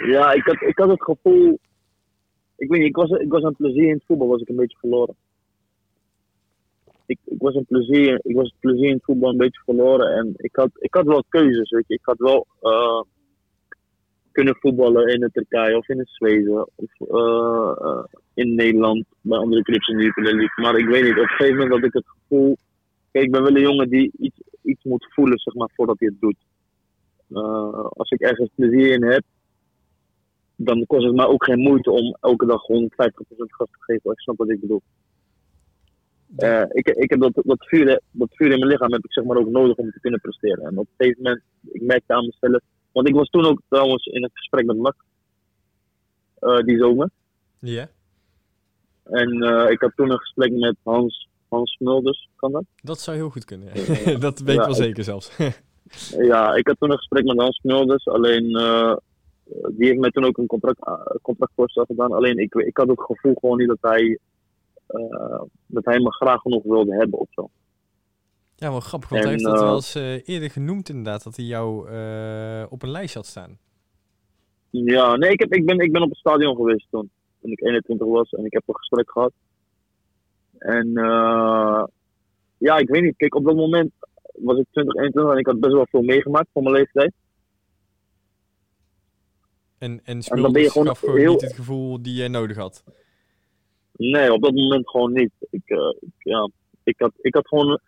ja, 0.06 0.32
ik 0.32 0.42
had, 0.42 0.60
ik 0.60 0.78
had 0.78 0.88
het 0.88 1.02
gevoel, 1.02 1.58
ik 2.56 2.68
weet 2.68 2.78
niet, 2.78 2.88
ik 2.88 2.96
was, 2.96 3.10
ik 3.10 3.30
was 3.30 3.42
aan 3.42 3.56
plezier 3.56 3.86
in 3.88 3.94
het 3.94 4.04
voetbal, 4.06 4.28
was 4.28 4.40
ik 4.40 4.48
een 4.48 4.56
beetje 4.56 4.78
verloren. 4.78 5.16
Ik, 7.06 7.18
ik, 7.24 7.40
was 7.40 7.54
een 7.54 7.64
plezier, 7.64 8.20
ik 8.22 8.36
was 8.36 8.44
het 8.44 8.60
plezier 8.60 8.86
in 8.86 8.94
het 8.94 9.04
voetbal 9.04 9.30
een 9.30 9.36
beetje 9.36 9.62
verloren 9.64 10.14
en 10.14 10.32
ik 10.36 10.56
had, 10.56 10.70
ik 10.74 10.94
had 10.94 11.04
wel 11.04 11.24
keuzes, 11.28 11.70
weet 11.70 11.84
je. 11.86 11.94
Ik 11.94 12.04
had 12.04 12.18
wel 12.18 12.46
uh, 12.62 13.02
kunnen 14.32 14.56
voetballen 14.56 15.06
in 15.06 15.20
de 15.20 15.30
Turkije 15.32 15.76
of 15.76 15.88
in 15.88 15.98
het 15.98 16.08
Zweden 16.08 16.68
of 16.74 17.00
uh, 17.00 17.86
uh, 17.86 18.04
in 18.34 18.54
Nederland 18.54 19.04
bij 19.20 19.38
andere 19.38 19.62
clubs 19.62 19.88
in 19.88 19.96
de 19.96 20.02
Jupiler 20.02 20.34
League. 20.34 20.64
Maar 20.64 20.78
ik 20.78 20.86
weet 20.86 21.02
niet, 21.02 21.12
op 21.12 21.18
een 21.18 21.28
gegeven 21.28 21.56
moment 21.56 21.74
had 21.74 21.84
ik 21.84 21.92
het 21.92 22.06
gevoel, 22.06 22.56
ik 23.10 23.30
ben 23.30 23.42
wel 23.42 23.56
een 23.56 23.62
jongen 23.62 23.88
die 23.88 24.12
iets, 24.18 24.40
iets 24.62 24.84
moet 24.84 25.06
voelen, 25.10 25.38
zeg 25.38 25.54
maar, 25.54 25.70
voordat 25.74 25.98
hij 25.98 26.08
het 26.08 26.20
doet. 26.20 26.36
Als 27.92 28.10
ik 28.10 28.20
ergens 28.20 28.50
plezier 28.54 28.92
in 28.92 29.04
heb, 29.04 29.22
dan 30.56 30.86
kost 30.86 31.04
het 31.04 31.14
mij 31.14 31.26
ook 31.26 31.44
geen 31.44 31.58
moeite 31.58 31.90
om 31.90 32.16
elke 32.20 32.46
dag 32.46 32.62
150% 32.62 32.66
gas 33.46 33.68
te 33.70 33.78
geven. 33.78 34.10
Ik 34.10 34.20
snap 34.20 34.36
wat 34.36 34.50
ik 34.50 34.60
bedoel. 34.60 34.82
Uh, 36.38 36.62
ik, 36.68 36.88
ik 36.88 37.10
heb 37.10 37.20
dat, 37.20 37.32
dat, 37.34 37.66
vuur, 37.66 38.00
dat 38.10 38.28
vuur 38.32 38.50
in 38.50 38.58
mijn 38.58 38.70
lichaam 38.70 38.92
heb 38.92 39.04
ik 39.04 39.12
zeg 39.12 39.24
maar 39.24 39.36
ook 39.36 39.48
nodig 39.48 39.76
om 39.76 39.90
te 39.90 40.00
kunnen 40.00 40.20
presteren. 40.20 40.64
En 40.64 40.78
op 40.78 40.86
een 40.86 40.94
gegeven 40.96 41.22
moment, 41.22 41.42
ik 41.72 41.82
merkte 41.82 42.14
aan 42.14 42.24
mezelf, 42.24 42.60
want 42.92 43.08
ik 43.08 43.14
was 43.14 43.30
toen 43.30 43.44
ook 43.44 43.60
trouwens 43.68 44.06
in 44.06 44.24
een 44.24 44.30
gesprek 44.32 44.64
met 44.64 44.76
Mac, 44.76 44.94
uh, 46.40 46.58
die 46.58 46.78
zomer. 46.78 47.10
Ja. 47.58 47.70
Yeah. 47.70 47.86
En 49.04 49.42
uh, 49.44 49.70
ik 49.70 49.80
had 49.80 49.92
toen 49.96 50.10
een 50.10 50.18
gesprek 50.18 50.52
met 50.52 50.76
Hans, 50.82 51.28
Hans 51.48 51.72
Smulders, 51.72 52.28
kan 52.36 52.52
dat? 52.52 52.64
Dat 52.82 53.00
zou 53.00 53.16
heel 53.16 53.30
goed 53.30 53.44
kunnen, 53.44 53.68
ja. 53.74 54.18
dat 54.18 54.38
weet 54.38 54.54
ik 54.54 54.60
ja, 54.60 54.66
wel 54.66 54.74
zeker 54.74 54.98
ik, 54.98 55.04
zelfs. 55.04 55.36
ja, 56.30 56.54
ik 56.54 56.66
had 56.66 56.76
toen 56.78 56.90
een 56.90 56.98
gesprek 56.98 57.24
met 57.24 57.40
Hans 57.40 57.56
Smulders, 57.56 58.06
alleen 58.06 58.46
die 59.68 59.86
heeft 59.86 59.98
mij 59.98 60.10
toen 60.10 60.24
ook 60.24 60.38
een 60.38 60.46
contract, 60.46 60.78
contractvoorstel 61.22 61.84
gedaan. 61.84 62.12
Alleen 62.12 62.38
ik, 62.38 62.54
ik 62.54 62.76
had 62.76 62.88
het 62.88 63.00
gevoel 63.00 63.34
gewoon 63.40 63.58
niet 63.58 63.68
dat 63.68 63.78
hij, 63.80 64.18
dat 65.66 65.84
hij 65.84 66.00
me 66.00 66.12
graag 66.12 66.40
genoeg 66.40 66.62
wilde 66.62 66.94
hebben 66.94 67.18
of 67.18 67.28
zo. 67.30 67.50
Ja, 68.56 68.70
wel 68.70 68.80
grappig, 68.80 69.08
want 69.08 69.22
en, 69.22 69.28
hij 69.28 69.38
heeft 69.38 69.50
dat 69.50 69.60
wel 69.60 69.74
eens 69.74 69.96
uh, 69.96 70.28
eerder 70.28 70.50
genoemd 70.50 70.88
inderdaad, 70.88 71.24
dat 71.24 71.36
hij 71.36 71.44
jou 71.44 71.80
op 72.68 72.82
een 72.82 72.90
lijst 72.90 73.14
had 73.14 73.26
staan. 73.26 73.58
Ja, 74.70 75.16
nee, 75.16 75.30
ik, 75.30 75.40
heb, 75.40 75.52
ik, 75.52 75.66
ben, 75.66 75.78
ik 75.78 75.92
ben 75.92 76.02
op 76.02 76.08
het 76.08 76.18
stadion 76.18 76.56
geweest 76.56 76.86
toen, 76.90 77.10
toen 77.40 77.50
ik 77.50 77.62
21 77.62 78.06
was 78.06 78.30
en 78.30 78.44
ik 78.44 78.52
heb 78.52 78.62
een 78.66 78.76
gesprek 78.76 79.10
gehad. 79.10 79.32
En 80.58 80.86
uh, 80.86 81.84
ja, 82.58 82.76
ik 82.76 82.88
weet 82.88 83.02
niet, 83.02 83.16
kijk, 83.16 83.34
op 83.34 83.44
dat 83.44 83.56
moment 83.56 83.92
was 84.32 84.58
ik 84.58 84.66
20, 84.70 84.94
21 84.94 85.32
en 85.32 85.38
ik 85.38 85.46
had 85.46 85.60
best 85.60 85.72
wel 85.72 85.86
veel 85.90 86.02
meegemaakt 86.02 86.48
voor 86.52 86.62
mijn 86.62 86.74
leeftijd. 86.74 87.12
En, 89.78 90.00
en 90.04 90.22
gewoon 90.22 90.86
gaf 90.86 90.98
gewoon 90.98 91.18
heel... 91.18 91.32
niet 91.32 91.40
het 91.40 91.52
gevoel 91.52 92.02
die 92.02 92.14
jij 92.14 92.28
nodig 92.28 92.56
had? 92.56 92.84
Nee, 93.96 94.32
op 94.32 94.42
dat 94.42 94.54
moment 94.54 94.90
gewoon 94.90 95.12
niet. 95.12 95.32
Ik, 95.50 95.62
uh, 95.70 95.94
ik, 96.00 96.12
ja, 96.18 96.50
ik, 96.82 96.94
had, 96.98 97.12
ik 97.20 97.34
had 97.34 97.48
gewoon... 97.48 97.80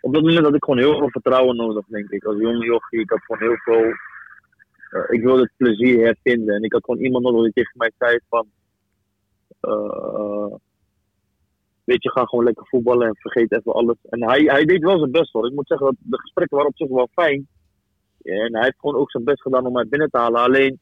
Op 0.00 0.14
dat 0.14 0.22
moment 0.22 0.44
had 0.44 0.54
ik 0.54 0.64
gewoon 0.64 0.80
heel 0.80 0.98
veel 0.98 1.10
vertrouwen 1.10 1.56
nodig, 1.56 1.86
denk 1.86 2.10
ik. 2.10 2.24
Als 2.24 2.38
jonge 2.38 2.64
jochie, 2.64 3.00
ik 3.00 3.10
had 3.10 3.24
gewoon 3.24 3.48
heel 3.48 3.56
veel... 3.56 3.84
Uh, 4.90 5.04
ik 5.08 5.22
wilde 5.22 5.42
het 5.42 5.52
plezier 5.56 6.04
hervinden. 6.04 6.54
En 6.54 6.62
ik 6.62 6.72
had 6.72 6.84
gewoon 6.84 7.00
iemand 7.00 7.24
nodig 7.24 7.42
die 7.42 7.52
tegen 7.52 7.78
mij 7.78 7.92
zei 7.98 8.18
van... 8.28 8.46
Uh, 9.62 10.54
weet 11.84 12.02
je, 12.02 12.10
ga 12.10 12.24
gewoon 12.24 12.44
lekker 12.44 12.66
voetballen 12.66 13.06
en 13.06 13.16
vergeet 13.16 13.52
even 13.52 13.72
alles. 13.72 13.96
En 14.08 14.22
hij, 14.22 14.42
hij 14.42 14.64
deed 14.64 14.82
wel 14.82 14.98
zijn 14.98 15.10
best 15.10 15.32
hoor. 15.32 15.46
Ik 15.46 15.54
moet 15.54 15.66
zeggen 15.66 15.86
dat 15.86 15.96
de 15.98 16.20
gesprekken 16.20 16.56
waren 16.56 16.72
op 16.72 16.76
zich 16.76 16.88
wel 16.88 17.08
fijn. 17.12 17.48
En 18.22 18.54
hij 18.54 18.64
heeft 18.64 18.78
gewoon 18.78 18.96
ook 18.96 19.10
zijn 19.10 19.24
best 19.24 19.42
gedaan 19.42 19.66
om 19.66 19.72
mij 19.72 19.86
binnen 19.88 20.10
te 20.10 20.18
halen. 20.18 20.40
Alleen, 20.40 20.80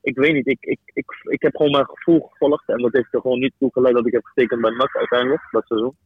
ik 0.00 0.16
weet 0.16 0.32
niet, 0.32 0.46
ik, 0.46 0.64
ik, 0.64 0.80
ik, 0.84 1.04
ik 1.22 1.42
heb 1.42 1.56
gewoon 1.56 1.72
mijn 1.72 1.86
gevoel 1.86 2.20
gevolgd. 2.20 2.68
En 2.68 2.78
dat 2.78 2.92
heeft 2.92 3.14
er 3.14 3.20
gewoon 3.20 3.38
niet 3.38 3.52
toe 3.58 3.72
geleid 3.72 3.94
dat 3.94 4.06
ik 4.06 4.12
heb 4.12 4.24
getekend 4.24 4.60
bij 4.60 4.70
NAC 4.70 4.96
uiteindelijk, 4.96 5.48
dat 5.50 5.66
seizoen. 5.66 5.96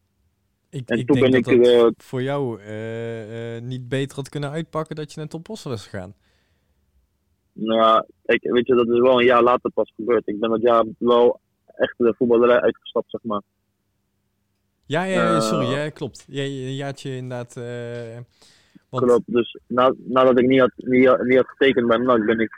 Ik, 0.70 0.88
en 0.88 0.98
ik 0.98 1.06
toen 1.06 1.20
denk 1.20 1.32
ben 1.32 1.42
dat 1.42 1.52
ik, 1.52 1.64
dat 1.64 1.84
uh, 1.84 1.90
voor 1.96 2.22
jou 2.22 2.60
uh, 2.60 3.54
uh, 3.54 3.62
niet 3.62 3.88
beter 3.88 4.16
had 4.16 4.28
kunnen 4.28 4.50
uitpakken 4.50 4.96
dat 4.96 5.12
je 5.12 5.20
naar 5.20 5.28
Top 5.28 5.46
was 5.46 5.62
gegaan. 5.62 6.14
Nou, 7.52 8.04
kijk, 8.24 8.42
weet 8.42 8.66
je, 8.66 8.74
dat 8.74 8.88
is 8.88 9.00
wel 9.00 9.20
een 9.20 9.26
jaar 9.26 9.42
later 9.42 9.70
pas 9.70 9.92
gebeurd. 9.96 10.28
Ik 10.28 10.40
ben 10.40 10.50
dat 10.50 10.62
jaar 10.62 10.84
wel 10.98 11.40
echt 11.66 11.94
de 11.96 12.14
voetballerij 12.16 12.60
uitgestapt, 12.60 13.10
zeg 13.10 13.22
maar. 13.22 13.42
Ja, 14.86 15.04
ja, 15.04 15.40
sorry, 15.40 15.66
ja, 15.66 15.88
klopt. 15.88 16.24
Ja, 16.28 16.42
een 16.42 16.74
jaartje 16.74 17.16
inderdaad 17.16 17.56
uh, 17.56 18.18
Klopt, 18.90 19.32
dus 19.32 19.58
na, 19.66 19.94
nadat 19.98 20.38
ik 20.38 20.46
niet 20.46 20.60
had, 20.60 20.72
niet, 20.76 21.22
niet 21.22 21.36
had 21.36 21.48
getekend 21.48 21.86
bij 21.86 21.96
NAC 21.96 22.24
ben 22.26 22.38
ik, 22.38 22.56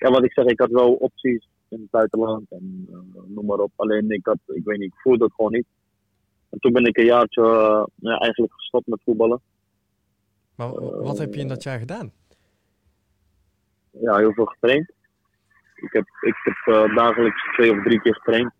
ja 0.00 0.10
wat 0.10 0.24
ik 0.24 0.32
zeg, 0.32 0.44
ik 0.44 0.60
had 0.60 0.70
wel 0.70 0.92
opties 0.92 1.48
in 1.68 1.80
het 1.80 1.90
buitenland 1.90 2.50
en 2.50 2.86
uh, 2.90 3.20
noem 3.26 3.46
maar 3.46 3.58
op. 3.58 3.72
Alleen 3.76 4.10
ik 4.10 4.26
had, 4.26 4.38
ik 4.46 4.64
weet 4.64 4.78
niet, 4.78 4.92
ik 4.92 5.00
voelde 5.00 5.24
het 5.24 5.34
gewoon 5.34 5.52
niet. 5.52 5.66
En 6.50 6.58
toen 6.58 6.72
ben 6.72 6.84
ik 6.84 6.96
een 6.96 7.04
jaartje 7.04 7.42
uh, 7.42 7.84
ja, 7.94 8.18
eigenlijk 8.18 8.52
gestopt 8.52 8.86
met 8.86 9.00
voetballen. 9.04 9.40
Maar 10.54 10.72
wat 11.02 11.18
heb 11.18 11.34
je 11.34 11.40
in 11.40 11.48
dat 11.48 11.62
jaar 11.62 11.78
gedaan? 11.78 12.12
Ja, 13.90 14.16
heel 14.16 14.32
veel 14.32 14.44
getraind. 14.44 14.92
Ik 15.74 15.92
heb, 15.92 16.06
ik 16.20 16.36
heb 16.42 16.94
dagelijks 16.94 17.52
twee 17.52 17.72
of 17.72 17.84
drie 17.84 18.00
keer 18.00 18.14
getraind. 18.14 18.52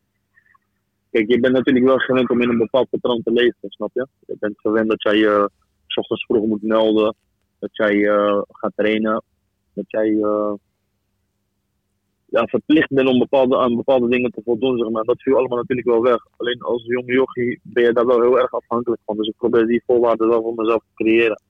Kijk, 1.11 1.29
je 1.29 1.41
bent 1.41 1.55
natuurlijk 1.55 1.87
wel 1.87 1.99
gewend 1.99 2.31
om 2.31 2.41
in 2.41 2.49
een 2.49 2.59
bepaald 2.59 2.91
patroon 2.91 3.23
te 3.23 3.33
leven, 3.33 3.71
snap 3.71 3.91
je? 3.93 4.07
Je 4.27 4.37
bent 4.39 4.61
gewend 4.61 4.89
dat 4.89 5.03
jij 5.03 5.17
je 5.17 5.27
uh, 5.27 5.45
s 5.87 5.97
ochtends 5.97 6.25
vroeg 6.25 6.47
moet 6.47 6.63
melden, 6.63 7.15
dat 7.59 7.77
jij 7.77 7.95
uh, 7.95 8.43
gaat 8.49 8.73
trainen, 8.75 9.23
dat 9.73 9.85
jij 9.91 10.09
uh, 10.09 10.53
ja, 12.31 12.47
verplicht 12.47 12.89
bent 12.89 13.09
om 13.09 13.19
bepaalde, 13.19 13.59
aan 13.59 13.77
bepaalde 13.77 14.09
dingen 14.09 14.31
te 14.31 14.43
voldoen, 14.45 14.79
zeg 14.79 14.89
maar. 14.89 15.05
Dat 15.05 15.23
viel 15.23 15.37
allemaal 15.37 15.59
natuurlijk 15.59 15.89
wel 15.89 16.03
weg. 16.03 16.27
Alleen 16.37 16.61
als 16.61 16.85
jonge 16.85 17.13
jochie 17.13 17.61
ben 17.63 17.85
je 17.85 17.93
daar 17.93 18.07
wel 18.07 18.21
heel 18.21 18.39
erg 18.39 18.53
afhankelijk 18.53 19.01
van. 19.05 19.17
Dus 19.17 19.29
ik 19.29 19.37
probeer 19.37 19.67
die 19.67 19.83
voorwaarden 19.87 20.29
wel 20.29 20.43
voor 20.43 20.55
mezelf 20.55 20.83
te 20.83 21.05
creëren. 21.05 21.43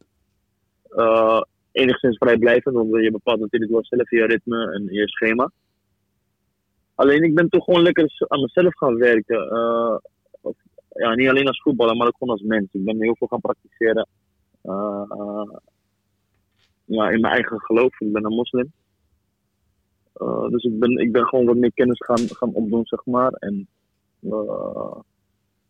Uh, 0.90 1.40
enigszins 1.72 2.18
vrijblijvend, 2.18 2.74
want 2.74 2.88
je 2.90 3.10
bepaalt 3.10 3.40
natuurlijk 3.40 3.72
wel 3.72 3.84
zelf 3.84 4.10
je 4.10 4.26
ritme 4.26 4.72
en 4.72 4.86
je 4.90 5.08
schema. 5.08 5.50
Alleen 6.94 7.22
ik 7.22 7.34
ben 7.34 7.48
toch 7.48 7.64
gewoon 7.64 7.82
lekker 7.82 8.26
aan 8.28 8.40
mezelf 8.40 8.76
gaan 8.76 8.96
werken. 8.96 9.44
Uh, 9.52 9.96
ja, 10.88 11.14
niet 11.14 11.28
alleen 11.28 11.46
als 11.46 11.62
voetballer, 11.62 11.96
maar 11.96 12.06
ook 12.06 12.16
gewoon 12.18 12.34
als 12.34 12.46
mens. 12.46 12.68
Ik 12.72 12.84
ben 12.84 13.02
heel 13.02 13.16
veel 13.16 13.26
gaan 13.26 13.40
praktiseren. 13.40 14.08
Uh, 14.64 15.52
ja, 16.84 17.10
in 17.10 17.20
mijn 17.20 17.32
eigen 17.32 17.60
geloof. 17.60 18.00
Ik 18.00 18.12
ben 18.12 18.24
een 18.24 18.34
moslim. 18.34 18.72
Dus 20.50 20.64
ik 20.64 20.78
ben, 20.78 20.96
ik 20.96 21.12
ben 21.12 21.24
gewoon 21.24 21.46
wat 21.46 21.56
meer 21.56 21.72
kennis 21.72 21.98
gaan, 21.98 22.28
gaan 22.28 22.52
opdoen, 22.52 22.86
zeg 22.86 23.04
maar. 23.04 23.32
En 23.32 23.68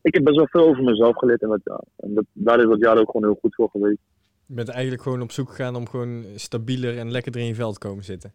ik 0.03 0.15
heb 0.15 0.25
best 0.25 0.37
wel 0.37 0.47
veel 0.47 0.67
over 0.69 0.83
mezelf 0.83 1.17
geleerd. 1.17 1.43
En, 1.43 1.49
dat, 1.49 1.61
ja, 1.65 1.81
en 1.97 2.15
dat, 2.15 2.25
daar 2.33 2.59
is 2.59 2.69
dat 2.69 2.81
jaar 2.81 2.99
ook 2.99 3.11
gewoon 3.11 3.31
heel 3.31 3.39
goed 3.41 3.55
voor 3.55 3.69
geweest. 3.71 4.01
Je 4.47 4.55
bent 4.55 4.69
eigenlijk 4.69 5.03
gewoon 5.03 5.23
op 5.23 5.33
zoek 5.33 5.49
gegaan 5.49 5.77
om 5.77 5.89
gewoon 5.89 6.25
stabieler 6.35 6.99
en 6.99 7.11
lekkerder 7.11 7.41
in 7.41 7.47
je 7.47 7.55
veld 7.55 7.81
te 7.81 7.89
komen 7.89 8.05
zitten. 8.05 8.33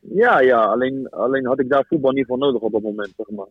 Ja, 0.00 0.40
ja 0.40 0.64
alleen, 0.64 1.08
alleen 1.10 1.46
had 1.46 1.60
ik 1.60 1.68
daar 1.68 1.84
voetbal 1.88 2.12
niet 2.12 2.26
voor 2.26 2.38
nodig 2.38 2.60
op 2.60 2.72
dat 2.72 2.82
moment, 2.82 3.12
zeg 3.16 3.30
maar. 3.30 3.48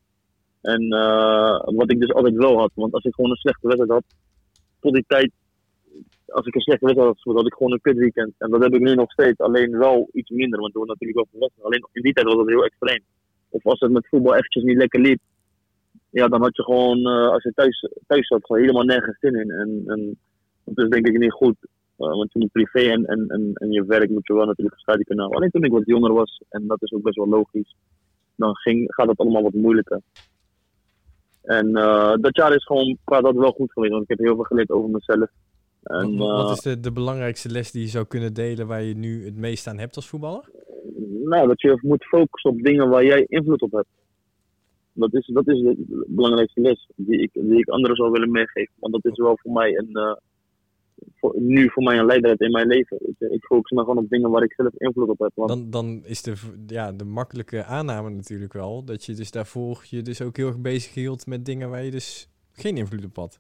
En 0.62 0.84
uh, 0.84 1.60
wat 1.78 1.92
ik 1.92 2.00
dus 2.00 2.14
altijd 2.14 2.36
wel 2.36 2.58
had, 2.58 2.72
want 2.74 2.94
als 2.94 3.04
ik 3.04 3.14
gewoon 3.14 3.30
een 3.32 3.38
slechte 3.38 3.68
wedstrijd 3.68 3.92
had, 3.92 4.04
tot 4.80 4.94
die 4.94 5.04
tijd, 5.08 5.32
als 6.34 6.46
ik 6.46 6.56
een 6.56 6.62
slechte 6.62 6.86
wedstrijd 6.86 7.18
had, 7.24 7.36
had 7.36 7.46
ik 7.46 7.54
gewoon 7.54 7.72
een 7.72 7.82
kut 7.82 7.98
weekend. 7.98 8.34
En 8.38 8.50
dat 8.50 8.62
heb 8.64 8.74
ik 8.74 8.82
nu 8.82 8.94
nog 8.94 9.12
steeds, 9.12 9.40
alleen 9.40 9.78
wel 9.78 10.10
iets 10.14 10.30
minder, 10.30 10.60
want 10.60 10.74
toen 10.74 10.88
natuurlijk 10.88 11.20
wel 11.20 11.28
volwassen. 11.32 11.64
Alleen 11.64 11.88
in 11.92 12.02
die 12.02 12.14
tijd 12.14 12.28
was 12.28 12.38
het 12.38 12.48
heel 12.48 12.66
extreem. 12.66 13.04
Of 13.50 13.66
als 13.66 13.80
het 13.80 13.92
met 13.92 14.08
voetbal 14.08 14.36
eventjes 14.36 14.64
niet 14.64 14.78
lekker 14.78 15.00
liep, 15.00 15.20
ja, 16.10 16.28
dan 16.28 16.42
had 16.42 16.56
je 16.56 16.64
gewoon, 16.64 16.98
uh, 16.98 17.30
als 17.30 17.44
je 17.44 17.52
thuis, 17.56 17.90
thuis 18.08 18.28
zat, 18.28 18.46
gewoon 18.46 18.62
helemaal 18.62 18.84
nergens 18.84 19.20
zin 19.20 19.36
in. 19.36 19.52
En, 19.52 19.84
en 19.86 20.20
dat 20.64 20.86
is 20.86 20.92
denk 20.92 21.08
ik 21.08 21.18
niet 21.18 21.32
goed. 21.32 21.56
Uh, 21.98 22.08
want 22.08 22.34
je 22.34 22.40
moet 22.40 22.52
privé 22.52 22.92
en, 22.92 23.06
en, 23.06 23.52
en, 23.54 23.72
je 23.72 23.86
werk 23.86 24.10
moet 24.10 24.28
je 24.28 24.34
wel 24.34 24.46
natuurlijk 24.46 24.76
gescheiden 24.76 25.06
kunnen 25.06 25.26
houden. 25.26 25.42
Alleen 25.42 25.62
toen 25.62 25.72
ik 25.72 25.78
wat 25.78 25.96
jonger 25.96 26.14
was, 26.14 26.42
en 26.50 26.68
dat 26.68 26.82
is 26.82 26.92
ook 26.92 27.02
best 27.02 27.18
wel 27.18 27.28
logisch, 27.28 27.76
dan 28.36 28.56
ging, 28.56 28.94
gaat 28.94 29.08
het 29.08 29.18
allemaal 29.18 29.44
wat 29.44 29.54
moeilijker. 29.54 30.02
En 31.42 31.68
uh, 31.68 32.14
dat 32.16 32.36
jaar 32.36 32.56
is 32.56 32.66
gewoon 32.66 32.98
qua 33.04 33.22
dat 33.22 33.36
wel 33.36 33.52
goed 33.52 33.72
geweest, 33.72 33.92
want 33.92 34.04
ik 34.04 34.10
heb 34.10 34.20
heel 34.20 34.36
veel 34.36 34.44
geleerd 34.44 34.70
over 34.70 34.90
mezelf. 34.90 35.30
En, 35.84 36.18
wat, 36.18 36.42
wat 36.42 36.52
is 36.52 36.62
de, 36.62 36.80
de 36.80 36.92
belangrijkste 36.92 37.50
les 37.50 37.72
die 37.72 37.82
je 37.82 37.88
zou 37.88 38.06
kunnen 38.06 38.34
delen 38.34 38.68
waar 38.68 38.84
je 38.84 38.96
nu 38.96 39.26
het 39.26 39.36
meest 39.36 39.68
aan 39.68 39.78
hebt 39.78 39.96
als 39.96 40.08
voetballer? 40.08 40.50
Nou, 41.24 41.48
dat 41.48 41.62
je 41.62 41.80
moet 41.82 42.04
focussen 42.04 42.52
op 42.52 42.62
dingen 42.62 42.90
waar 42.90 43.06
jij 43.06 43.26
invloed 43.28 43.62
op 43.62 43.72
hebt. 43.72 43.88
Dat 44.94 45.14
is, 45.14 45.30
dat 45.34 45.48
is 45.48 45.62
de 45.62 46.06
belangrijkste 46.08 46.62
les 46.62 46.90
die 46.96 47.22
ik, 47.22 47.30
die 47.34 47.60
ik 47.60 47.70
anderen 47.70 47.96
zou 47.96 48.12
willen 48.12 48.32
meegeven. 48.32 48.74
Want 48.80 48.94
dat 48.94 49.06
is 49.06 49.18
wel 49.18 49.38
voor 49.42 49.52
mij 49.52 49.78
een, 49.78 49.90
uh, 49.92 50.16
voor, 51.16 51.36
nu 51.38 51.70
voor 51.70 51.84
mij 51.84 51.98
een 51.98 52.06
leidraad 52.06 52.42
in 52.42 52.52
mijn 52.52 52.68
leven. 52.68 52.98
Ik, 53.02 53.30
ik 53.30 53.46
focus 53.46 53.72
me 53.72 53.80
gewoon 53.80 53.98
op 53.98 54.10
dingen 54.10 54.30
waar 54.30 54.44
ik 54.44 54.54
zelf 54.54 54.74
invloed 54.78 55.10
op 55.10 55.20
heb. 55.20 55.32
Want... 55.36 55.50
Dan, 55.50 55.70
dan 55.70 56.02
is 56.06 56.22
de, 56.22 56.34
ja, 56.68 56.92
de 56.92 57.06
makkelijke 57.06 57.64
aanname 57.64 58.10
natuurlijk 58.10 58.54
wel 58.54 58.84
dat 58.84 59.06
je 59.06 59.14
dus 59.14 59.32
daarvoor 59.32 59.86
je 59.90 60.02
dus 60.02 60.22
ook 60.22 60.38
heel 60.38 60.48
erg 60.48 60.62
bezig 60.62 60.94
hield 60.94 61.28
met 61.28 61.46
dingen 61.46 61.70
waar 61.70 61.84
je 61.84 61.92
dus 61.92 62.30
geen 62.52 62.78
invloed 62.78 63.06
op 63.06 63.16
had. 63.16 63.40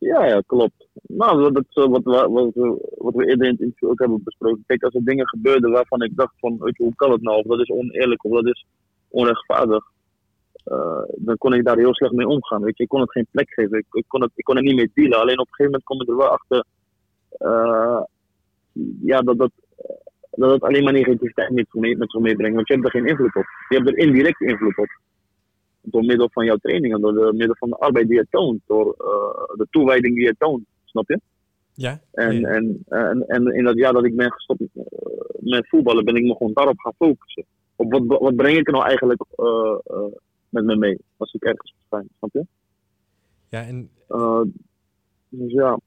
Ja, 0.00 0.24
ja, 0.26 0.42
klopt. 0.46 0.88
Nou, 1.02 1.52
dat, 1.52 1.64
wat, 1.72 2.02
wat, 2.04 2.30
wat, 2.30 2.50
wat 2.96 3.14
we 3.14 3.26
eerder 3.26 3.46
in 3.46 3.52
het 3.52 3.60
interview 3.60 3.88
ook 3.88 3.98
hebben 3.98 4.22
besproken. 4.24 4.64
Kijk, 4.66 4.82
als 4.82 4.94
er 4.94 5.04
dingen 5.04 5.28
gebeurden 5.28 5.70
waarvan 5.70 6.02
ik 6.02 6.16
dacht 6.16 6.34
van, 6.38 6.56
hoe 6.76 6.94
kan 6.94 7.10
het 7.12 7.22
nou? 7.22 7.38
Of 7.38 7.46
dat 7.46 7.60
is 7.60 7.70
oneerlijk, 7.70 8.24
of 8.24 8.32
dat 8.32 8.46
is 8.46 8.66
onrechtvaardig. 9.08 9.84
Uh, 10.66 11.02
dan 11.16 11.36
kon 11.36 11.54
ik 11.54 11.64
daar 11.64 11.76
heel 11.76 11.94
slecht 11.94 12.12
mee 12.12 12.28
omgaan. 12.28 12.62
Weet 12.62 12.76
je. 12.76 12.82
Ik 12.82 12.88
kon 12.88 13.00
het 13.00 13.10
geen 13.10 13.26
plek 13.30 13.50
geven. 13.50 13.78
Ik, 13.78 13.86
ik, 13.92 14.04
kon 14.06 14.22
het, 14.22 14.30
ik 14.34 14.44
kon 14.44 14.56
er 14.56 14.62
niet 14.62 14.74
mee 14.74 14.90
dealen. 14.94 15.20
Alleen 15.20 15.38
op 15.38 15.46
een 15.46 15.54
gegeven 15.54 15.64
moment 15.64 15.84
kom 15.84 16.00
ik 16.00 16.08
er 16.08 16.16
wel 16.16 16.28
achter 16.28 16.64
uh, 17.38 18.02
ja, 19.02 19.20
dat, 19.20 19.38
dat, 19.38 19.50
dat 20.30 20.50
het 20.50 20.62
alleen 20.62 20.84
maar 20.84 20.92
negativiteit 20.92 21.50
met, 21.50 21.66
met 21.72 22.10
zich 22.10 22.20
meebrengt. 22.20 22.54
Want 22.54 22.68
je 22.68 22.74
hebt 22.74 22.86
er 22.86 22.90
geen 22.90 23.06
invloed 23.06 23.36
op. 23.36 23.46
Je 23.68 23.76
hebt 23.76 23.88
er 23.88 23.98
indirect 23.98 24.40
invloed 24.40 24.78
op. 24.78 24.88
Door 25.82 26.04
middel 26.04 26.28
van 26.32 26.44
jouw 26.44 26.56
trainingen, 26.56 27.00
door 27.00 27.12
de 27.12 27.32
middel 27.32 27.56
van 27.58 27.68
de 27.68 27.76
arbeid 27.76 28.08
die 28.08 28.16
je 28.16 28.26
toont, 28.30 28.60
door 28.66 28.86
uh, 28.86 29.56
de 29.56 29.66
toewijding 29.70 30.14
die 30.14 30.24
je 30.24 30.34
toont. 30.38 30.64
Snap 30.84 31.08
je? 31.08 31.20
Ja. 31.74 32.00
En, 32.12 32.44
en, 32.44 32.82
en, 32.88 33.24
en 33.26 33.46
in 33.46 33.64
dat 33.64 33.76
jaar 33.76 33.92
dat 33.92 34.04
ik 34.04 34.16
ben 34.16 34.32
gestopt 34.32 34.60
met 35.38 35.68
voetballen, 35.68 36.04
ben 36.04 36.16
ik 36.16 36.22
me 36.22 36.36
gewoon 36.36 36.52
daarop 36.52 36.78
gaan 36.78 36.94
focussen. 36.98 37.44
Op 37.76 37.92
wat, 37.92 38.02
wat 38.06 38.36
breng 38.36 38.56
ik 38.56 38.66
er 38.66 38.72
nou 38.72 38.84
eigenlijk 38.84 39.24
met 40.48 40.64
me 40.64 40.76
mee 40.76 40.98
als 41.16 41.32
ik 41.32 41.42
ergens 41.42 41.74
verschijn, 41.78 42.08
snap 42.18 42.32
je? 42.32 42.46
Ja, 43.48 43.66
en... 43.66 43.90
Dus 45.28 45.52
ja. 45.52 45.78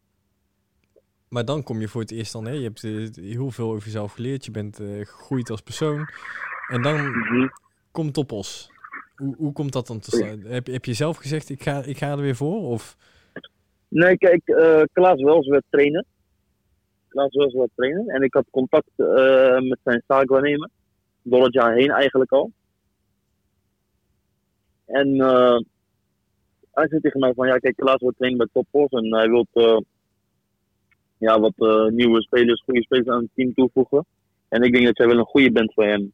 Maar 1.27 1.45
dan 1.45 1.63
kom 1.63 1.79
je 1.79 1.87
voor 1.87 2.01
het 2.01 2.11
eerst 2.11 2.33
dan, 2.33 2.45
hè? 2.45 2.51
je 2.51 2.63
hebt 2.63 2.81
heel 3.15 3.51
veel 3.51 3.71
over 3.71 3.85
jezelf 3.85 4.13
geleerd, 4.13 4.45
je 4.45 4.51
bent 4.51 4.75
gegroeid 5.03 5.49
als 5.49 5.61
persoon. 5.61 6.07
En 6.67 6.81
dan 6.81 6.95
mm 6.95 7.23
-hmm. 7.23 7.51
komt 7.91 8.13
Topos. 8.13 8.72
Hoe, 9.15 9.35
hoe 9.37 9.53
komt 9.53 9.73
dat 9.73 9.87
dan 9.87 9.99
te 9.99 10.11
staan? 10.11 10.39
Heb, 10.39 10.67
heb 10.67 10.85
je 10.85 10.93
zelf 10.93 11.17
gezegd, 11.17 11.49
ik 11.49 11.63
ga, 11.63 11.83
ik 11.83 11.97
ga 11.97 12.11
er 12.11 12.21
weer 12.21 12.35
voor? 12.35 12.61
Of? 12.61 12.97
Nee, 13.87 14.17
kijk, 14.17 14.41
uh, 14.45 14.81
Klaas 14.93 15.21
Wels 15.21 15.47
werd 15.47 15.63
trainen. 15.69 16.05
Klaas 17.07 17.35
Wels 17.35 17.53
werd 17.53 17.69
trainen. 17.75 18.07
En 18.07 18.21
ik 18.21 18.33
had 18.33 18.45
contact 18.51 18.91
met 19.67 19.79
zijn 19.83 20.03
zaakwaarnemer. 20.07 20.69
Door 21.21 21.43
het 21.43 21.53
jaar 21.53 21.73
heen 21.73 21.89
eigenlijk 21.89 22.31
al. 22.31 22.51
En 24.85 25.07
uh, 25.07 25.59
hij 26.71 26.87
zei 26.87 27.01
tegen 27.01 27.19
mij 27.19 27.33
van, 27.33 27.47
ja 27.47 27.57
kijk, 27.57 27.75
Klaas 27.75 28.01
wordt 28.01 28.17
trainen 28.17 28.39
bij 28.39 28.63
Topos 28.63 28.89
en 29.01 29.15
hij 29.15 29.29
wil 29.29 29.45
ja, 31.17 31.39
wat 31.39 31.53
nieuwe 31.91 32.21
spelers, 32.21 32.61
goede 32.61 32.83
spelers 32.83 33.07
aan 33.07 33.21
het 33.21 33.29
team 33.35 33.53
toevoegen. 33.53 34.05
En 34.49 34.61
ik 34.61 34.73
denk 34.73 34.85
dat 34.85 34.97
jij 34.97 35.07
wel 35.07 35.17
een 35.17 35.25
goede 35.25 35.51
bent 35.51 35.73
voor 35.73 35.85
hem. 35.85 36.13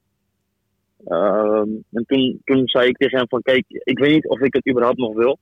Ehm, 1.06 1.70
en 1.92 2.06
toen, 2.06 2.42
toen 2.44 2.68
zei 2.68 2.88
ik 2.88 2.98
tegen 2.98 3.18
hem 3.18 3.28
van, 3.28 3.42
kijk, 3.42 3.66
ik 3.68 4.00
weet 4.00 4.14
niet 4.14 4.28
of 4.28 4.40
ik 4.40 4.54
het 4.54 4.70
überhaupt 4.70 4.98
nog 4.98 5.14
wil. 5.16 5.40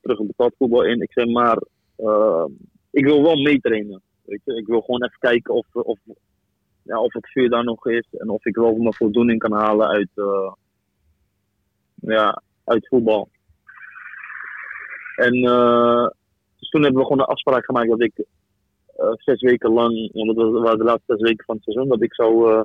terug 0.00 0.18
in 0.18 0.26
betaald 0.26 0.54
voetbal 0.58 0.84
in. 0.84 1.02
Ik 1.02 1.12
zeg 1.12 1.26
maar, 1.26 1.62
ik 2.90 3.04
wil 3.04 3.22
wel 3.22 3.36
meetrainen. 3.36 4.02
Ik 4.26 4.66
wil 4.66 4.80
gewoon 4.80 5.02
even 5.02 5.18
kijken 5.18 5.54
of, 5.54 5.66
of, 5.72 5.98
ja, 6.82 7.00
of 7.00 7.12
het 7.12 7.30
vuur 7.30 7.50
daar 7.50 7.64
nog 7.64 7.86
is 7.86 8.06
en 8.10 8.28
of 8.28 8.44
ik 8.44 8.56
wel 8.56 8.76
mijn 8.76 8.94
voldoening 8.94 9.38
kan 9.38 9.52
halen 9.52 9.88
uit, 9.88 10.10
ja, 11.94 12.42
uit 12.64 12.88
voetbal. 12.88 13.28
En 15.16 15.34
uh, 15.34 16.08
dus 16.58 16.68
toen 16.68 16.82
hebben 16.82 17.00
we 17.00 17.06
gewoon 17.06 17.20
een 17.20 17.34
afspraak 17.34 17.64
gemaakt 17.64 17.88
dat 17.88 18.02
ik 18.02 18.24
zes 19.14 19.40
weken 19.40 19.72
lang, 19.72 20.12
want 20.12 20.36
dat 20.36 20.62
waren 20.62 20.78
de 20.78 20.84
laatste 20.84 21.16
zes 21.16 21.20
weken 21.20 21.44
van 21.44 21.54
het 21.54 21.64
seizoen, 21.64 21.88
dat 21.88 22.02
ik 22.02 22.14
zou, 22.14 22.64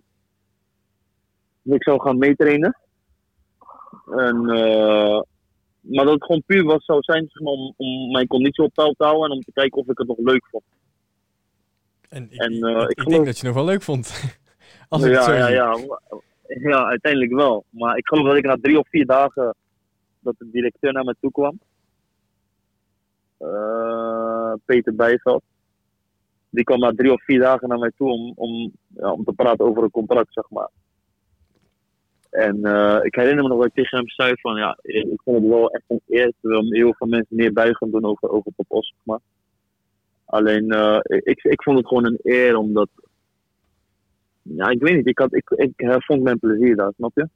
ik 1.74 1.84
zou 1.84 2.02
gaan 2.02 2.18
meetrainen. 2.18 2.78
En, 4.06 4.46
maar 5.82 6.06
dat 6.06 6.14
het 6.14 6.24
gewoon 6.24 6.44
puur 6.46 6.64
was, 6.64 6.86
zou 6.86 7.02
zijn 7.02 7.28
zeg 7.30 7.44
maar, 7.44 7.54
om, 7.54 7.74
om 7.78 8.12
mijn 8.12 8.28
conditie 8.28 8.64
op 8.64 8.74
peil 8.74 8.94
te 8.98 9.04
houden 9.04 9.30
en 9.30 9.36
om 9.36 9.42
te 9.42 9.52
kijken 9.52 9.82
of 9.82 9.88
ik 9.88 9.98
het 9.98 10.08
nog 10.08 10.18
leuk 10.18 10.46
vond. 10.46 10.64
En 12.10 12.28
ik, 12.30 12.42
en, 12.42 12.54
ik, 12.54 12.60
ik, 12.64 12.90
ik 12.90 13.00
geloof... 13.00 13.14
denk 13.14 13.26
dat 13.26 13.38
je 13.38 13.46
nog 13.46 13.56
wel 13.56 13.66
leuk 13.66 13.82
vond. 13.82 14.14
Als 14.90 15.04
ja, 15.04 15.10
het 15.10 15.24
zo 15.24 15.34
ja, 15.34 15.48
ja, 15.48 15.78
ja, 16.48 16.86
uiteindelijk 16.86 17.34
wel. 17.34 17.66
Maar 17.70 17.98
ik 17.98 18.08
geloof 18.08 18.26
dat 18.26 18.36
ik 18.36 18.46
na 18.46 18.58
drie 18.62 18.80
of 18.80 18.90
vier 18.90 19.06
dagen 19.06 19.56
dat 20.20 20.36
de 20.38 20.50
directeur 20.52 20.94
naar 20.94 21.04
me 21.04 21.16
toe 21.20 21.32
kwam. 21.32 21.60
Uh, 23.40 24.54
Peter 24.66 24.96
Bijveld. 24.96 25.44
Die 26.50 26.64
kwam 26.64 26.80
na 26.80 26.92
drie 26.92 27.12
of 27.12 27.24
vier 27.24 27.40
dagen 27.40 27.70
naar 27.70 27.80
mij 27.80 27.92
toe 27.98 28.12
om, 28.12 28.34
om, 28.36 28.72
ja, 28.88 29.12
om 29.12 29.24
te 29.24 29.34
praten 29.34 29.66
over 29.66 29.84
een 29.84 29.92
contract, 29.92 30.34
zeg 30.34 30.50
maar. 30.50 30.70
En 32.36 32.58
uh, 32.62 33.00
ik 33.02 33.16
herinner 33.16 33.44
me 33.44 33.50
nog 33.50 33.58
dat 33.58 33.68
ik 33.68 33.74
tegen 33.74 33.98
hem 33.98 34.10
zei 34.10 34.34
van, 34.36 34.56
ja, 34.56 34.78
ik 34.82 35.22
vond 35.24 35.38
het 35.42 35.48
wel 35.48 35.70
echt 35.72 35.84
een 35.88 36.02
eer. 36.08 36.32
Terwijl 36.42 36.66
heel 36.70 36.94
veel 36.94 37.08
mensen 37.08 37.36
neerbuigend 37.36 37.92
doen 37.92 38.06
over, 38.06 38.30
over 38.30 38.52
Pop 38.56 38.84
maar. 39.04 39.20
Alleen, 40.26 40.74
uh, 40.74 41.00
ik, 41.02 41.44
ik 41.44 41.64
vond 41.64 41.78
het 41.78 41.88
gewoon 41.88 42.06
een 42.06 42.20
eer 42.24 42.56
omdat. 42.56 42.90
Ja, 44.42 44.70
ik 44.70 44.82
weet 44.82 44.96
niet. 44.96 45.08
Ik, 45.08 45.20
had, 45.20 45.34
ik, 45.34 45.50
ik 45.50 45.96
vond 45.98 46.24
mijn 46.24 46.40
plezier 46.40 46.76
daar, 46.76 46.92
snap 46.98 47.12
je? 47.16 47.30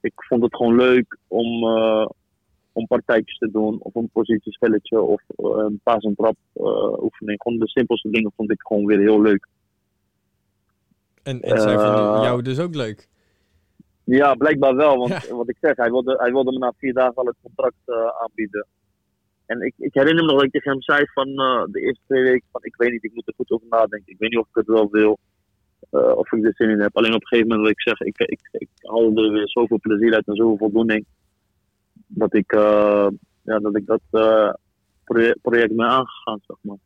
Ik 0.00 0.12
vond 0.14 0.42
het 0.42 0.56
gewoon 0.56 0.76
leuk 0.76 1.16
om, 1.28 1.64
uh, 1.64 2.06
om 2.72 2.86
partijtjes 2.86 3.38
te 3.38 3.50
doen, 3.50 3.78
of 3.80 3.94
een 3.94 4.10
positiespelletje, 4.12 5.00
of 5.00 5.22
een 5.36 5.80
paas 5.82 6.04
en 6.04 6.14
trap 6.14 6.36
oefening. 7.00 7.42
Gewoon 7.42 7.58
de 7.58 7.68
simpelste 7.68 8.10
dingen 8.10 8.32
vond 8.36 8.50
ik 8.50 8.60
gewoon 8.60 8.86
weer 8.86 8.98
heel 8.98 9.22
leuk. 9.22 9.46
En, 11.22 11.40
en 11.40 11.60
zij 11.60 11.78
vonden 11.78 12.22
jou 12.22 12.42
dus 12.42 12.58
ook 12.58 12.74
leuk? 12.74 13.08
Ja, 14.10 14.34
blijkbaar 14.34 14.74
wel. 14.74 14.96
Want 14.96 15.28
wat 15.28 15.48
ik 15.48 15.56
zeg, 15.60 15.76
hij 15.76 15.90
wilde, 15.90 16.16
hij 16.16 16.32
wilde 16.32 16.52
me 16.52 16.58
na 16.58 16.72
vier 16.76 16.92
dagen 16.92 17.14
al 17.14 17.26
het 17.26 17.36
contract 17.42 18.10
aanbieden. 18.20 18.66
En 19.46 19.60
ik, 19.60 19.74
ik 19.78 19.94
herinner 19.94 20.24
me 20.24 20.30
nog 20.30 20.36
dat 20.36 20.46
ik 20.46 20.52
tegen 20.52 20.70
hem 20.70 20.82
zei 20.82 21.06
van 21.12 21.28
uh, 21.28 21.62
de 21.70 21.80
eerste 21.80 22.02
twee 22.06 22.22
weken 22.22 22.48
van 22.52 22.64
ik 22.64 22.76
weet 22.76 22.90
niet, 22.90 23.04
ik 23.04 23.14
moet 23.14 23.26
er 23.26 23.34
goed 23.36 23.50
over 23.50 23.66
nadenken. 23.70 24.12
Ik 24.12 24.18
weet 24.18 24.30
niet 24.30 24.38
of 24.38 24.48
ik 24.48 24.54
het 24.54 24.66
wel 24.66 24.90
wil. 24.90 25.18
Uh, 25.90 26.16
of 26.16 26.32
ik 26.32 26.44
er 26.44 26.54
zin 26.54 26.70
in 26.70 26.80
heb. 26.80 26.96
Alleen 26.96 27.14
op 27.14 27.20
een 27.20 27.26
gegeven 27.26 27.48
moment 27.48 27.66
wil 27.66 27.76
ik 27.76 27.82
zeggen, 27.82 28.06
ik, 28.06 28.18
ik, 28.18 28.40
ik 28.52 28.68
haal 28.80 29.16
er 29.16 29.32
weer 29.32 29.48
zoveel 29.48 29.78
plezier 29.80 30.14
uit 30.14 30.26
en 30.26 30.34
zoveel 30.34 30.56
voldoening. 30.56 31.06
Dat 32.06 32.34
ik, 32.34 32.52
ja, 32.52 33.58
dat, 33.58 33.76
ik 33.76 33.86
dat 33.86 34.00
project, 35.04 35.40
project 35.42 35.76
ben 35.76 35.86
aangegaan, 35.86 36.40
zeg 36.46 36.56
maar. 36.60 36.76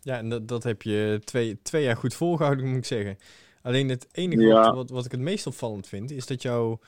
Ja, 0.00 0.16
en 0.18 0.28
dat, 0.28 0.48
dat 0.48 0.62
heb 0.62 0.82
je 0.82 1.20
twee, 1.24 1.62
twee 1.62 1.82
jaar 1.82 1.96
goed 1.96 2.14
volgehouden, 2.14 2.66
moet 2.66 2.76
ik 2.76 2.84
zeggen. 2.84 3.16
Alleen 3.62 3.88
het 3.88 4.06
enige 4.12 4.52
wat, 4.52 4.74
wat, 4.74 4.90
wat 4.90 5.04
ik 5.04 5.10
het 5.10 5.20
meest 5.20 5.46
opvallend 5.46 5.86
vind, 5.86 6.10
is 6.10 6.26
dat 6.26 6.42
jouw 6.42 6.80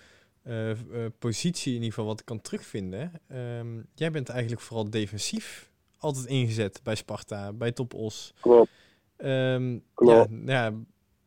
uh, 0.44 0.70
positie, 1.18 1.70
in 1.70 1.78
ieder 1.78 1.88
geval 1.88 2.08
wat 2.08 2.20
ik 2.20 2.26
kan 2.26 2.40
terugvinden. 2.40 3.12
Um, 3.32 3.86
jij 3.94 4.10
bent 4.10 4.28
eigenlijk 4.28 4.60
vooral 4.60 4.90
defensief 4.90 5.70
altijd 5.98 6.26
ingezet 6.26 6.80
bij 6.82 6.94
Sparta, 6.94 7.52
bij 7.52 7.72
Top 7.72 7.94
Os. 7.94 8.34
Klopt. 8.40 8.70
Um, 9.16 9.82
Klopt. 9.94 10.30
Ja, 10.30 10.52
ja, 10.52 10.72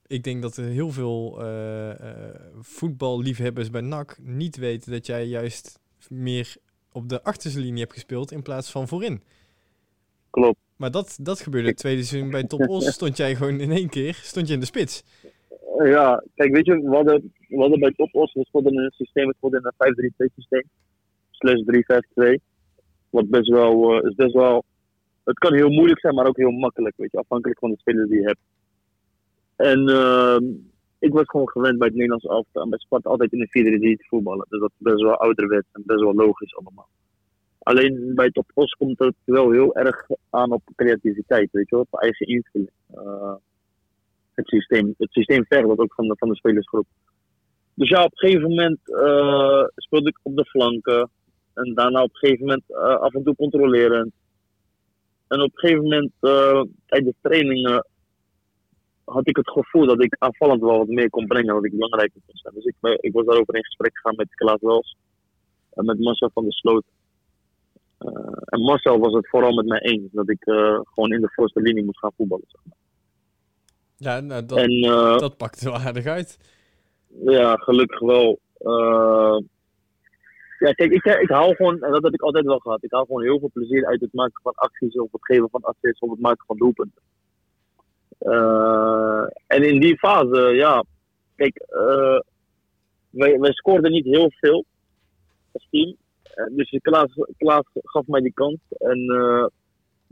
ik 0.08 0.24
denk 0.24 0.42
dat 0.42 0.58
er 0.58 0.66
heel 0.66 0.92
veel 0.92 1.46
uh, 1.46 1.92
voetballiefhebbers 2.60 3.70
bij 3.70 3.82
NAC 3.82 4.18
niet 4.22 4.56
weten 4.56 4.92
dat 4.92 5.06
jij 5.06 5.26
juist 5.26 5.80
meer 6.10 6.56
op 6.92 7.10
de 7.10 7.24
achterste 7.24 7.60
linie 7.60 7.80
hebt 7.80 7.94
gespeeld 7.94 8.32
in 8.32 8.42
plaats 8.42 8.72
van 8.72 8.88
voorin. 8.88 9.24
Klopt. 10.30 10.60
Maar 10.84 10.92
dat, 10.92 11.18
dat 11.22 11.40
gebeurde 11.40 11.68
het 11.68 11.78
tweede 11.78 12.04
seizoen 12.04 12.32
bij 12.32 12.44
Top 12.44 12.70
Os. 12.70 12.94
Stond 12.94 13.18
jij 13.18 13.36
gewoon 13.36 13.60
in 13.60 13.72
één 13.72 13.90
keer 13.90 14.14
stond 14.14 14.48
je 14.48 14.54
in 14.54 14.60
de 14.60 14.66
spits. 14.66 15.04
Ja, 15.84 16.24
kijk, 16.36 16.54
weet 16.54 16.66
je, 16.66 16.82
we 16.82 16.96
hadden, 16.96 17.34
we 17.48 17.78
bij 17.80 17.92
Topos, 17.92 18.34
we 18.34 18.46
in 18.52 18.78
een 18.78 18.92
systeem, 18.92 19.28
we 19.28 19.34
speelden 19.38 19.62
in 19.62 19.72
een 19.78 20.30
5-3-2 20.30 20.34
systeem. 20.36 20.64
Slash 21.30 21.62
3-5-2. 22.32 22.40
Wat 23.10 23.30
best 23.30 23.50
wel, 23.50 23.98
uh, 23.98 24.10
is 24.10 24.16
best 24.16 24.34
wel, 24.34 24.64
het 25.24 25.38
kan 25.38 25.54
heel 25.54 25.70
moeilijk 25.70 26.00
zijn, 26.00 26.16
maar 26.16 26.28
ook 26.28 26.38
heel 26.38 26.52
makkelijk, 26.52 26.98
weet 26.98 27.12
je, 27.12 27.18
afhankelijk 27.18 27.60
van 27.60 27.70
de 27.70 27.78
spelers 27.78 28.10
die 28.10 28.20
je 28.20 28.26
hebt. 28.26 28.42
En 29.56 29.90
uh, 29.90 30.38
ik 31.00 31.14
was 31.14 31.26
gewoon 31.26 31.50
gewend 31.50 31.78
bij 31.78 31.88
het 31.88 31.96
Nederlands 31.96 32.26
elftal 32.26 32.70
bij 32.70 32.80
Sparta 32.80 33.10
altijd 33.10 33.34
in 33.34 33.42
een 33.42 33.98
4-3 33.98 34.00
te 34.00 34.06
voetballen. 34.08 34.46
Dus 34.50 34.60
dat 34.60 34.72
is 34.78 34.84
best 34.84 35.02
wel 35.02 35.16
ouderwets 35.18 35.68
en 35.72 35.84
best 35.86 36.02
wel 36.02 36.14
logisch 36.14 36.56
allemaal. 36.56 36.88
Alleen 37.64 38.12
bij 38.16 38.30
Top 38.30 38.52
Os 38.54 38.72
komt 38.72 39.00
het 39.00 39.16
wel 39.24 39.52
heel 39.52 39.76
erg 39.76 40.08
aan 40.30 40.52
op 40.52 40.62
creativiteit, 40.76 41.52
weet 41.52 41.70
je 41.70 41.76
wel, 41.76 41.86
op 41.90 42.00
eigen 42.00 42.28
invulling. 42.28 42.72
Uh, 42.96 43.34
het 44.34 44.48
systeem. 44.48 44.94
Het 44.98 45.12
systeem 45.12 45.46
vergt 45.46 45.68
dat 45.68 45.78
ook 45.78 45.94
van 45.94 46.08
de, 46.08 46.16
van 46.18 46.30
de 46.30 46.36
spelersgroep. 46.36 46.86
Dus 47.74 47.90
ja, 47.90 48.04
op 48.04 48.12
een 48.12 48.30
gegeven 48.30 48.50
moment 48.50 48.80
uh, 48.86 49.64
speelde 49.76 50.10
ik 50.10 50.20
op 50.22 50.36
de 50.36 50.46
flanken. 50.46 51.10
En 51.54 51.74
daarna 51.74 52.04
op 52.04 52.10
een 52.10 52.18
gegeven 52.18 52.46
moment 52.46 52.64
uh, 52.70 52.78
af 52.78 53.14
en 53.14 53.24
toe 53.24 53.36
controlerend. 53.36 54.12
En 55.28 55.42
op 55.42 55.52
een 55.54 55.60
gegeven 55.60 55.84
moment 55.84 56.12
tijdens 56.86 57.16
de 57.16 57.16
trainingen 57.22 57.88
had 59.04 59.28
ik 59.28 59.36
het 59.36 59.50
gevoel 59.50 59.86
dat 59.86 60.04
ik 60.04 60.16
aanvallend 60.20 60.62
wel 60.62 60.78
wat 60.78 60.88
meer 60.88 61.10
kon 61.10 61.28
brengen, 61.28 61.54
wat 61.54 61.66
ik 61.66 61.72
belangrijker 61.72 62.22
kon 62.26 62.36
zijn. 62.38 62.54
Dus 62.54 62.66
ik, 62.66 62.76
ik 63.00 63.14
was 63.14 63.26
daarover 63.26 63.56
in 63.56 63.64
gesprek 63.64 63.98
gegaan 63.98 64.16
met 64.16 64.36
Klaas 64.36 64.62
Wels 64.62 64.98
en 65.74 65.86
met 65.86 66.00
Marcel 66.00 66.30
van 66.34 66.44
der 66.44 66.54
Sloot. 66.54 66.84
En 68.46 68.62
Marcel 68.62 69.00
was 69.00 69.14
het 69.14 69.30
vooral 69.30 69.54
met 69.54 69.66
mij 69.66 69.80
eens 69.80 70.12
dat 70.12 70.30
ik 70.30 70.44
gewoon 70.84 71.12
in 71.12 71.22
de 71.22 71.32
voorste 71.32 71.62
linie 71.62 71.84
moest 71.84 72.00
gaan 72.00 72.14
voetballen. 72.16 72.46
Zeg 72.48 72.62
maar. 72.64 72.78
Ja, 74.04 74.20
nou, 74.20 74.46
dat, 74.46 74.58
en, 74.58 74.72
uh, 74.72 75.18
dat 75.18 75.38
pakt 75.38 75.64
wel 75.64 75.74
aardig 75.74 76.06
uit. 76.06 76.38
Ja, 77.26 77.56
gelukkig 77.56 78.00
wel. 78.00 78.40
Uh, 78.60 79.38
ja, 80.60 80.72
kijk, 80.72 80.92
ik, 80.92 81.06
ik 81.06 81.30
hou 81.30 81.56
gewoon, 81.56 81.82
en 81.82 81.92
dat 81.92 82.04
heb 82.04 82.14
ik 82.14 82.22
altijd 82.22 82.46
wel 82.46 82.60
gehad, 82.60 82.84
ik 82.84 82.92
hou 82.92 83.06
gewoon 83.06 83.24
heel 83.24 83.40
veel 83.40 83.50
plezier 83.54 83.86
uit 83.86 84.02
het 84.02 84.14
maken 84.14 84.42
van 84.42 84.54
acties, 84.56 84.96
of 84.96 85.12
het 85.12 85.26
geven 85.26 85.50
van 85.50 85.62
assists, 85.62 86.00
of 86.00 86.10
het 86.10 86.20
maken 86.20 86.46
van 86.46 86.58
doelpunten. 86.58 87.02
Uh, 88.20 89.24
en 89.48 89.64
in 89.64 89.80
die 89.80 89.98
fase, 89.98 90.40
ja, 90.56 90.84
kijk, 91.36 91.66
wij, 93.10 93.40
wij 93.40 93.52
scoorden 93.52 93.92
niet 93.92 94.06
heel 94.06 94.32
veel 94.32 94.66
als 95.52 95.68
team. 95.70 95.96
Dus 96.52 96.78
Klaas, 96.82 97.14
Klaas 97.38 97.66
gaf 97.74 98.08
mij 98.08 98.22
die 98.22 98.34
kans. 98.34 98.60
En 98.78 99.08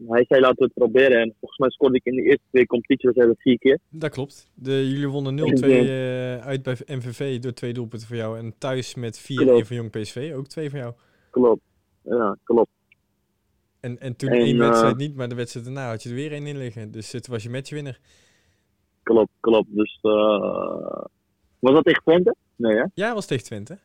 hij 0.07 0.25
zei 0.27 0.41
laten 0.41 0.57
we 0.57 0.63
het 0.63 0.73
proberen. 0.73 1.21
En 1.21 1.35
volgens 1.39 1.59
mij 1.59 1.69
scoorde 1.69 1.95
ik 1.95 2.05
in 2.05 2.15
de 2.15 2.21
eerste 2.21 2.43
twee 2.51 2.65
competitiewedstrijden 2.65 3.35
vier 3.39 3.57
keer. 3.57 3.79
Dat 3.89 4.09
klopt. 4.09 4.51
De, 4.53 4.89
jullie 4.89 5.07
wonnen 5.07 5.39
0-2 5.39 5.43
uh, 5.43 6.33
eh, 6.33 6.45
uit 6.45 6.63
bij 6.63 6.75
MVV 6.85 7.39
door 7.39 7.53
twee 7.53 7.73
doelpunten 7.73 8.07
voor 8.07 8.17
jou. 8.17 8.37
En 8.37 8.53
thuis 8.57 8.95
met 8.95 9.21
4-1 9.21 9.23
van 9.35 9.75
Jong 9.75 9.89
PSV, 9.89 10.33
ook 10.35 10.47
twee 10.47 10.69
van 10.69 10.79
jou. 10.79 10.93
Klopt. 11.29 11.61
Ja, 12.01 12.37
klopt. 12.43 12.69
En, 13.79 13.99
en 13.99 14.15
toen 14.15 14.29
en, 14.29 14.39
één 14.39 14.57
wedstrijd 14.57 14.93
uh, 14.93 14.99
niet, 14.99 15.15
maar 15.15 15.29
de 15.29 15.35
wedstrijd 15.35 15.65
daarna 15.65 15.89
had 15.89 16.03
je 16.03 16.09
er 16.09 16.15
weer 16.15 16.31
één 16.31 16.47
in 16.47 16.57
liggen. 16.57 16.91
Dus 16.91 17.11
het 17.11 17.27
was 17.27 17.43
je 17.43 17.49
matchwinner. 17.49 17.99
Klopt, 19.03 19.31
klopt. 19.39 19.67
Dus 19.69 19.99
was 21.59 21.73
dat 21.73 21.83
tegen 21.83 22.03
Twente? 22.03 22.35
Nee 22.55 22.75
hè? 22.75 22.85
Ja, 22.93 23.13
was 23.13 23.25
tegen 23.25 23.45
Twente. 23.45 23.79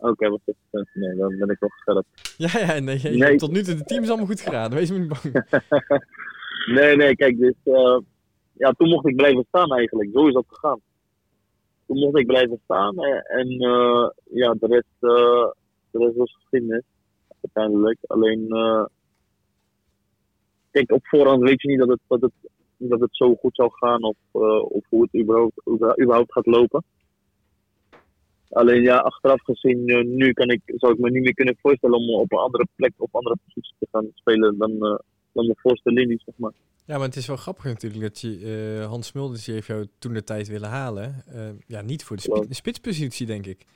Oké, 0.00 0.28
wat 0.28 0.40
is 0.44 0.54
Nee, 0.94 1.16
dan 1.16 1.38
ben 1.38 1.48
ik 1.48 1.60
nog 1.60 1.74
scherp. 1.76 2.04
Ja, 2.36 2.48
ja, 2.58 2.78
nee, 2.78 2.98
nee. 3.02 3.36
tot 3.36 3.50
nu 3.50 3.62
toe 3.62 3.74
de 3.74 3.84
team 3.84 4.02
is 4.02 4.08
allemaal 4.08 4.26
goed 4.26 4.40
geraden. 4.40 4.78
Wees 4.78 4.90
me 4.90 4.98
niet 4.98 5.08
bang. 5.08 5.46
nee, 6.76 6.96
nee, 6.96 7.16
kijk, 7.16 7.38
dus 7.38 7.54
uh, 7.64 7.98
ja, 8.52 8.70
toen 8.72 8.88
mocht 8.88 9.06
ik 9.06 9.16
blijven 9.16 9.44
staan 9.48 9.72
eigenlijk. 9.72 10.10
Zo 10.12 10.26
is 10.26 10.32
dat 10.32 10.44
gegaan. 10.48 10.80
Toen 11.86 11.98
mocht 11.98 12.18
ik 12.18 12.26
blijven 12.26 12.60
staan 12.64 13.04
en 13.22 13.50
uh, 13.50 14.08
ja, 14.30 14.54
de 14.58 14.66
rest, 14.66 14.96
uh, 15.00 15.50
de 15.90 15.98
rest 15.98 16.16
was 16.16 16.34
geschiedenis 16.40 16.82
uiteindelijk. 17.40 17.98
Alleen, 18.06 18.48
kijk, 20.70 20.92
op 20.92 21.06
voorhand 21.06 21.42
weet 21.42 21.62
je 21.62 21.68
niet 21.68 21.78
dat 21.78 21.88
het, 21.88 22.00
dat 22.06 22.20
het, 22.20 22.32
dat 22.76 23.00
het 23.00 23.16
zo 23.16 23.34
goed 23.34 23.54
zou 23.54 23.70
gaan 23.72 24.02
of, 24.02 24.16
of 24.62 24.84
hoe 24.88 25.02
het 25.02 25.22
überhaupt, 25.22 25.60
überhaupt 26.00 26.32
gaat 26.32 26.46
lopen. 26.46 26.84
Alleen 28.50 28.82
ja, 28.82 28.96
achteraf 28.96 29.42
gezien, 29.42 29.88
uh, 29.88 30.04
nu 30.04 30.32
kan 30.32 30.48
ik, 30.48 30.60
zou 30.66 30.92
ik 30.92 30.98
me 30.98 31.10
niet 31.10 31.22
meer 31.22 31.34
kunnen 31.34 31.56
voorstellen 31.60 31.98
om 31.98 32.14
op 32.14 32.32
een 32.32 32.38
andere 32.38 32.66
plek, 32.76 32.92
op 32.96 33.14
andere 33.14 33.36
positie 33.44 33.74
te 33.78 33.86
gaan 33.90 34.08
spelen 34.14 34.58
dan, 34.58 34.70
uh, 34.70 34.98
dan 35.32 35.46
de 35.46 35.54
voorste 35.56 35.92
linie, 35.92 36.22
zeg 36.24 36.34
maar. 36.38 36.52
Ja, 36.84 36.96
maar 36.96 37.06
het 37.06 37.16
is 37.16 37.26
wel 37.26 37.36
grappig 37.36 37.64
natuurlijk 37.64 38.02
dat 38.02 38.20
je, 38.20 38.38
uh, 38.80 38.86
Hans 38.86 39.06
Smulders 39.06 39.46
heeft 39.46 39.66
jou 39.66 39.86
toen 39.98 40.12
de 40.12 40.24
tijd 40.24 40.48
willen 40.48 40.68
halen. 40.68 41.24
ja, 41.66 41.80
niet 41.80 42.04
voor 42.04 42.16
de, 42.16 42.22
sp 42.22 42.48
de, 42.48 42.54
spitspositie, 42.54 43.26
denk 43.26 43.46
ik. 43.46 43.66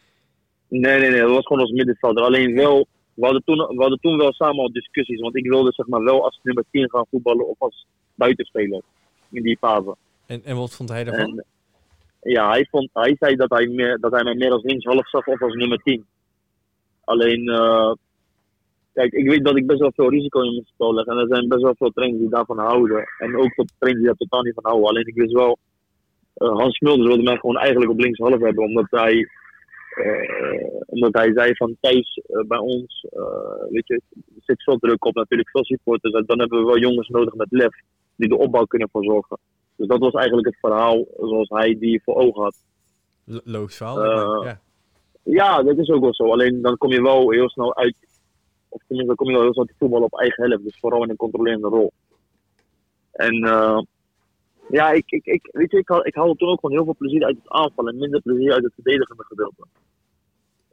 Nee, 0.68 0.98
nee, 0.98 1.10
nee, 1.10 1.20
dat 1.20 1.30
was 1.30 1.46
gewoon 1.46 1.62
als 1.62 1.72
middenvelder. 1.72 2.24
Alleen 2.24 2.54
wel, 2.54 2.86
we 3.14 3.24
hadden, 3.24 3.42
toen, 3.44 3.56
we 3.56 3.80
hadden 3.80 4.00
toen 4.00 4.16
wel 4.16 4.32
samen 4.32 4.58
al 4.58 4.72
discussies, 4.72 5.20
want 5.20 5.36
ik 5.36 5.46
wilde 5.46 5.72
zeg 5.72 5.86
maar 5.86 6.02
wel 6.02 6.24
als 6.24 6.40
nummer 6.42 6.64
10 6.70 6.90
gaan 6.90 7.06
voetballen 7.10 7.48
of 7.48 7.56
als 7.58 7.86
buitenspeler 8.14 8.82
in 9.30 9.42
die 9.42 9.58
fase. 9.58 9.96
En, 10.26 10.44
en 10.44 10.56
wat 10.56 10.74
vond 10.74 10.88
hij 10.88 11.04
daarvan? 11.04 11.38
En, 11.38 11.44
ja, 12.24 12.50
hij, 12.50 12.66
vond, 12.70 12.90
hij 12.92 13.16
zei 13.18 13.36
dat 13.36 13.50
hij, 13.50 13.96
dat 14.00 14.12
hij 14.12 14.22
mij 14.22 14.34
meer 14.34 14.50
als 14.50 14.62
linkshalf 14.62 15.08
zag 15.08 15.26
of 15.26 15.42
als 15.42 15.54
nummer 15.54 15.78
10. 15.82 16.06
Alleen, 17.04 17.48
uh, 17.48 17.92
kijk, 18.92 19.12
ik 19.12 19.28
weet 19.28 19.44
dat 19.44 19.56
ik 19.56 19.66
best 19.66 19.80
wel 19.80 19.92
veel 19.94 20.10
risico 20.10 20.40
in 20.40 20.52
mijn 20.52 20.64
spel 20.64 20.94
leg. 20.94 21.06
En 21.06 21.16
er 21.16 21.26
zijn 21.28 21.48
best 21.48 21.62
wel 21.62 21.74
veel 21.78 21.90
trainers 21.90 22.20
die 22.20 22.30
daarvan 22.30 22.58
houden. 22.58 23.04
En 23.18 23.36
ook 23.36 23.54
veel 23.54 23.66
trainers 23.78 24.04
die 24.04 24.14
daar 24.14 24.28
totaal 24.28 24.42
niet 24.42 24.54
van 24.54 24.64
houden. 24.64 24.88
Alleen 24.88 25.06
ik 25.06 25.14
wist 25.14 25.32
wel, 25.32 25.58
uh, 26.36 26.48
Hans 26.48 26.76
Smulders 26.76 27.08
wilde 27.08 27.22
mij 27.22 27.36
gewoon 27.36 27.58
eigenlijk 27.58 27.90
op 27.90 28.00
linkshalf 28.00 28.40
hebben. 28.40 28.64
Omdat 28.64 28.86
hij, 28.90 29.14
uh, 29.96 30.68
omdat 30.86 31.14
hij 31.14 31.32
zei 31.34 31.54
van 31.54 31.76
Thijs 31.80 32.20
bij 32.46 32.58
ons, 32.58 33.06
weet 33.70 33.86
je, 33.86 34.00
zit 34.40 34.62
veel 34.62 34.78
druk 34.78 35.04
op 35.04 35.14
natuurlijk, 35.14 35.50
veel 35.50 35.64
supporters. 35.64 36.26
Dan 36.26 36.38
hebben 36.38 36.58
we 36.58 36.64
wel 36.64 36.78
jongens 36.78 37.08
nodig 37.08 37.34
met 37.34 37.50
lef 37.50 37.74
die 38.16 38.28
de 38.28 38.38
opbouw 38.38 38.64
kunnen 38.64 38.88
verzorgen. 38.92 39.38
Dus 39.76 39.86
dat 39.86 39.98
was 39.98 40.12
eigenlijk 40.12 40.46
het 40.46 40.58
verhaal 40.58 41.04
zoals 41.16 41.48
hij 41.48 41.78
die 41.78 42.02
voor 42.04 42.14
ogen 42.14 42.42
had. 42.42 42.56
logisch 43.44 43.76
verhaal, 43.76 44.04
uh, 44.04 44.44
ja. 44.44 44.60
Ja, 45.22 45.62
dat 45.62 45.78
is 45.78 45.88
ook 45.88 46.00
wel 46.00 46.14
zo. 46.14 46.30
Alleen 46.30 46.62
dan 46.62 46.76
kom 46.76 46.90
je 46.90 47.02
wel 47.02 47.30
heel 47.30 47.48
snel 47.48 47.76
uit, 47.76 47.94
of 48.68 48.82
tenminste 48.86 49.06
dan 49.06 49.16
kom 49.16 49.26
je 49.26 49.32
wel 49.32 49.42
heel 49.42 49.52
snel 49.52 49.64
te 49.64 49.74
voetballen 49.78 50.06
op 50.06 50.18
eigen 50.18 50.48
helft. 50.48 50.64
Dus 50.64 50.78
vooral 50.78 51.02
in 51.02 51.10
een 51.10 51.16
controlerende 51.16 51.68
rol. 51.68 51.92
En 53.12 53.34
uh, 53.34 53.80
ja, 54.68 54.90
ik, 54.90 55.10
ik, 55.10 55.24
ik, 55.24 55.48
weet 55.52 55.70
je, 55.70 55.78
ik, 55.78 55.90
ik 55.90 56.14
haalde 56.14 56.36
toen 56.36 56.48
ook 56.48 56.60
gewoon 56.60 56.76
heel 56.76 56.84
veel 56.84 56.96
plezier 56.98 57.24
uit 57.24 57.36
het 57.36 57.50
aanvallen 57.50 57.92
en 57.92 57.98
minder 57.98 58.20
plezier 58.20 58.52
uit 58.52 58.64
het 58.64 58.74
verdedigende 58.74 59.24
gedeelte. 59.24 59.64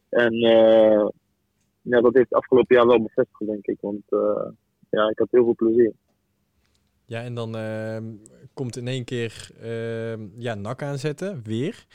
En 0.10 0.34
uh, 0.34 1.08
ja, 1.82 2.02
dat 2.02 2.14
heeft 2.14 2.30
het 2.30 2.40
afgelopen 2.40 2.76
jaar 2.76 2.88
wel 2.88 3.02
bevestigd, 3.02 3.46
denk 3.46 3.68
ik. 3.68 3.78
Want 3.80 4.04
ja, 4.90 5.10
ik 5.10 5.20
had 5.20 5.28
heel 5.32 5.44
veel 5.44 5.56
plezier. 5.56 5.94
Ja, 7.12 7.22
en 7.22 7.34
dan 7.34 7.56
ehm, 7.56 8.04
komt 8.54 8.78
in 8.78 8.88
één 8.88 9.04
keer 9.04 9.50
uh, 9.64 10.14
ja, 10.38 10.56
NAC 10.56 10.84
aanzetten, 10.84 11.42
weer. 11.44 11.86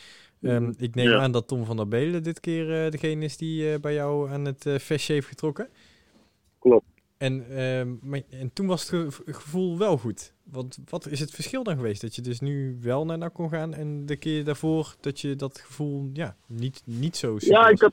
Um, 0.41 0.75
ik 0.79 0.95
neem 0.95 1.12
aan 1.12 1.33
dat 1.33 1.49
Tom 1.49 1.64
van 1.64 1.77
der 1.77 1.89
Belen 1.89 2.23
dit 2.23 2.41
keer 2.41 2.85
uh, 2.85 2.91
degene 2.91 3.25
is 3.25 3.37
die 3.37 3.73
uh, 3.73 3.79
bij 3.79 3.95
jou 3.95 4.31
aan 4.31 4.45
het 4.45 4.67
uh, 4.67 4.79
vestje 4.79 5.12
heeft 5.12 5.27
getrokken. 5.27 5.69
Klopt. 6.59 6.85
En, 7.17 7.45
maar, 8.03 8.23
en 8.31 8.53
toen 8.53 8.67
was 8.67 8.91
het 8.91 9.14
gevoel 9.27 9.79
wel 9.79 9.99
goed. 9.99 10.33
Want 10.43 10.79
wat 10.89 11.07
is 11.07 11.21
het 11.21 11.31
verschil 11.31 11.62
dan 11.62 11.77
geweest? 11.77 12.01
Dat 12.01 12.14
je 12.14 12.23
dus 12.23 12.41
nu 12.41 12.79
wel 12.81 13.05
naar 13.05 13.19
NAC 13.19 13.35
kon 13.35 13.49
gaan 13.49 13.75
en 13.75 14.07
de 14.07 14.17
keer 14.17 14.45
daarvoor 14.45 14.97
dat 15.01 15.21
je 15.21 15.37
dat 15.37 15.59
gevoel 15.59 16.11
ja, 16.12 16.37
niet, 16.47 16.83
niet 16.85 17.17
zo 17.17 17.37
Ja, 17.39 17.69
ik 17.69 17.81
had, 17.81 17.93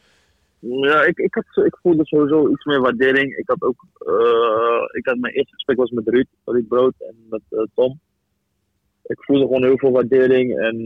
ja, 0.63 1.03
ik, 1.03 1.17
ik, 1.17 1.33
had, 1.33 1.65
ik 1.65 1.77
voelde 1.81 2.05
sowieso 2.05 2.49
iets 2.49 2.65
meer 2.65 2.81
waardering. 2.81 3.35
Ik 3.35 3.47
had 3.47 3.61
ook, 3.61 3.85
ik 4.91 5.05
had 5.05 5.17
mijn 5.17 5.33
eerste 5.33 5.53
gesprek 5.53 5.77
was 5.77 5.89
met 5.89 6.07
Ruud, 6.07 6.27
Ruud 6.45 6.67
Brood 6.67 6.93
en 6.97 7.15
met 7.29 7.69
Tom. 7.73 7.99
Ik 9.03 9.23
voelde 9.23 9.45
gewoon 9.45 9.63
heel 9.63 9.77
veel 9.77 9.91
waardering 9.91 10.59
en 10.59 10.85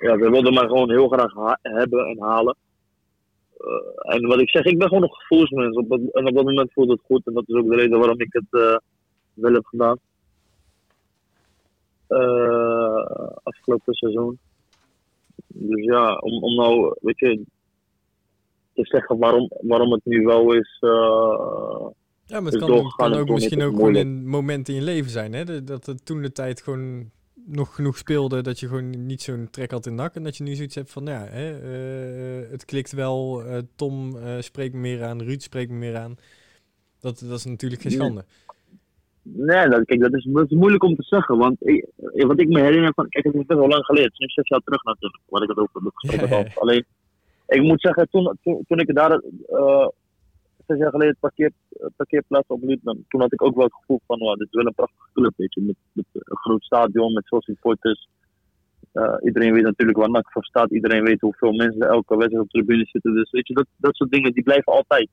ja, 0.00 0.18
ze 0.18 0.30
wilden 0.30 0.54
mij 0.54 0.66
gewoon 0.66 0.90
heel 0.90 1.08
graag 1.08 1.56
hebben 1.62 2.06
en 2.06 2.20
halen. 2.20 2.56
Uh, 3.60 4.14
en 4.14 4.26
wat 4.26 4.40
ik 4.40 4.50
zeg, 4.50 4.64
ik 4.64 4.78
ben 4.78 4.88
gewoon 4.88 5.02
een 5.02 5.14
gevoelsmens. 5.14 5.76
Op 5.76 5.88
dat, 5.88 6.00
en 6.00 6.26
op 6.26 6.34
dat 6.34 6.44
moment 6.44 6.72
voelde 6.72 6.92
het 6.92 7.02
goed. 7.04 7.26
En 7.26 7.34
dat 7.34 7.44
is 7.46 7.54
ook 7.54 7.68
de 7.68 7.76
reden 7.76 7.98
waarom 7.98 8.20
ik 8.20 8.32
het 8.32 8.46
uh, 8.50 8.76
wel 9.34 9.52
heb 9.52 9.64
gedaan. 9.66 9.98
Uh, 12.08 13.30
afgelopen 13.42 13.94
seizoen. 13.94 14.38
Dus 15.46 15.84
ja, 15.84 16.16
om, 16.16 16.42
om 16.42 16.54
nou, 16.54 16.96
weet 17.00 17.18
je, 17.18 17.42
te 18.82 18.88
zeggen 18.88 19.18
waarom, 19.18 19.50
waarom 19.60 19.92
het 19.92 20.04
nu 20.04 20.24
wel 20.24 20.52
is. 20.52 20.78
ja, 22.26 22.40
maar 22.40 22.52
het 22.52 22.58
kan, 22.58 22.92
kan 22.96 23.14
ook 23.14 23.28
misschien 23.28 23.62
ook 23.62 23.74
gewoon 23.74 23.94
een 23.94 24.28
moment 24.28 24.68
in 24.68 24.74
je 24.74 24.82
leven 24.82 25.10
zijn. 25.10 25.32
Hè? 25.32 25.64
Dat 25.64 25.86
het 25.86 26.06
toen 26.06 26.22
de 26.22 26.32
tijd 26.32 26.62
gewoon 26.62 27.10
nog 27.46 27.74
genoeg 27.74 27.96
speelde 27.96 28.42
dat 28.42 28.60
je 28.60 28.66
gewoon 28.66 29.06
niet 29.06 29.22
zo'n 29.22 29.48
trek 29.50 29.70
had 29.70 29.86
in 29.86 29.94
nak. 29.94 30.14
En 30.14 30.22
dat 30.22 30.36
je 30.36 30.44
nu 30.44 30.54
zoiets 30.54 30.74
hebt 30.74 30.90
van, 30.90 31.04
ja, 31.04 31.26
hè, 31.28 31.60
uh, 32.42 32.50
het 32.50 32.64
klikt 32.64 32.92
wel. 32.92 33.42
Uh, 33.46 33.58
Tom 33.76 34.16
spreekt 34.40 34.74
me 34.74 34.80
meer 34.80 35.04
aan, 35.04 35.22
Ruud 35.22 35.40
spreekt 35.40 35.70
me 35.70 35.76
meer 35.76 35.96
aan. 35.96 36.16
Dat, 37.00 37.18
dat 37.28 37.38
is 37.38 37.44
natuurlijk 37.44 37.82
geen 37.82 37.92
schande. 37.92 38.24
Nee, 39.22 39.68
dat, 39.68 39.84
kijk, 39.84 40.00
dat 40.00 40.14
is, 40.14 40.28
dat 40.30 40.50
is 40.50 40.56
moeilijk 40.56 40.82
om 40.82 40.94
te 40.94 41.02
zeggen. 41.02 41.38
Want 41.38 41.66
ik, 41.66 41.86
wat 41.96 42.40
ik 42.40 42.48
me 42.48 42.60
herinner 42.60 42.92
van, 42.94 43.08
kijk, 43.08 43.24
het 43.24 43.34
is 43.34 43.46
best 43.46 43.58
wel 43.58 43.68
lang 43.68 43.84
geleden. 43.84 44.04
Het 44.04 44.12
is 44.12 44.18
nu 44.18 44.28
zes 44.28 44.48
jaar 44.48 44.60
terug 44.60 44.82
natuurlijk, 44.82 45.22
wat 45.28 45.42
ik 45.42 45.48
het 45.48 45.58
over 45.58 45.80
heb 45.82 45.92
gesproken. 45.94 46.60
Alleen, 46.60 46.84
ik 47.50 47.62
moet 47.62 47.80
zeggen, 47.80 48.08
toen, 48.10 48.38
toen, 48.42 48.78
ik 48.78 48.94
daar 48.94 49.22
zes 50.66 50.78
jaar 50.78 50.90
geleden 50.90 51.08
het 51.08 51.20
parkeer, 51.20 51.50
parkeerplaats 51.96 52.46
dan, 52.48 53.04
toen 53.08 53.20
had 53.20 53.32
ik 53.32 53.42
ook 53.42 53.54
wel 53.54 53.64
het 53.64 53.74
gevoel 53.74 54.00
van, 54.06 54.18
wow, 54.18 54.38
dit 54.38 54.46
is 54.46 54.54
wel 54.54 54.66
een 54.66 54.74
prachtige 54.74 55.08
club. 55.12 55.32
Met, 55.36 55.76
met 55.92 56.04
een 56.12 56.36
groot 56.36 56.62
stadion, 56.62 57.12
met 57.12 57.28
veel 57.28 57.42
supporters. 57.42 58.08
Uh, 58.94 59.14
iedereen 59.22 59.52
weet 59.52 59.62
natuurlijk 59.62 59.98
waar 59.98 60.10
NAC 60.10 60.32
voor 60.32 60.44
staat. 60.44 60.70
Iedereen 60.70 61.04
weet 61.04 61.20
hoeveel 61.20 61.52
mensen 61.52 61.88
elke 61.88 62.16
wedstrijd 62.16 62.44
op 62.44 62.50
de 62.50 62.58
tribune 62.58 62.84
zitten. 62.86 63.14
Dus 63.14 63.30
weet 63.30 63.48
je, 63.48 63.54
dat, 63.54 63.66
dat 63.76 63.96
soort 63.96 64.10
dingen 64.10 64.32
die 64.32 64.42
blijven 64.42 64.72
altijd. 64.72 65.08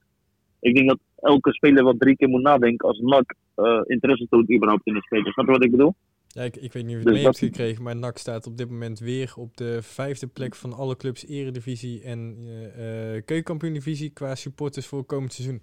Ik 0.60 0.76
denk 0.76 0.88
dat 0.88 1.00
elke 1.20 1.54
speler 1.54 1.84
wel 1.84 1.98
drie 1.98 2.16
keer 2.16 2.30
moet 2.30 2.42
nadenken 2.42 2.88
als 2.88 3.00
NAC 3.00 3.34
uh, 3.56 3.82
interesse 3.86 4.28
toont 4.30 4.52
überhaupt 4.52 4.88
in 4.88 4.94
de 4.94 5.02
speler. 5.02 5.32
Snap 5.32 5.46
je 5.46 5.52
wat 5.52 5.64
ik 5.64 5.72
bedoel? 5.72 5.96
Ja, 6.38 6.44
ik, 6.44 6.56
ik 6.56 6.74
weet 6.74 6.86
niet 6.86 6.96
of 6.96 7.02
je 7.02 7.08
het 7.08 7.08
dus 7.08 7.14
mee 7.14 7.24
hebt 7.24 7.38
gekregen, 7.38 7.84
maar 7.84 7.96
NAC 7.96 8.18
staat 8.18 8.48
op 8.48 8.58
dit 8.58 8.70
moment 8.70 9.00
weer 9.00 9.34
op 9.38 9.58
de 9.58 9.82
vijfde 9.82 10.28
plek 10.28 10.56
van 10.56 10.74
alle 10.74 10.96
clubs 10.96 11.26
Eredivisie 11.28 12.04
en 12.04 12.38
uh, 12.40 13.22
Keukenkampioen-divisie 13.26 14.10
qua 14.10 14.36
supporters 14.36 14.88
voor 14.88 15.04
komend 15.04 15.34
seizoen. 15.34 15.62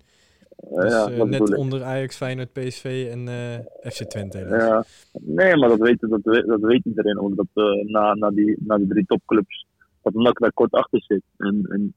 Dus 0.56 0.92
ja, 0.92 1.10
uh, 1.10 1.22
net 1.22 1.56
onder 1.56 1.82
Ajax, 1.82 2.16
Feyenoord, 2.16 2.52
PSV 2.52 3.08
en 3.10 3.28
FC 3.92 4.02
Twente. 4.02 4.38
Ja. 4.38 4.84
Nee, 5.12 5.56
maar 5.56 5.68
dat 5.68 5.78
weet, 5.78 6.00
dat, 6.00 6.20
weet, 6.22 6.46
dat 6.46 6.60
weet 6.60 6.84
iedereen 6.84 7.18
ook. 7.18 7.36
Dat 7.36 7.46
na, 7.86 8.14
na, 8.14 8.30
die, 8.30 8.56
na 8.58 8.76
die 8.76 8.88
drie 8.88 9.06
topclubs, 9.06 9.66
dat 10.02 10.14
NAC 10.14 10.38
daar 10.38 10.52
kort 10.52 10.72
achter 10.72 11.02
zit. 11.02 11.22
En, 11.36 11.66
en 11.68 11.94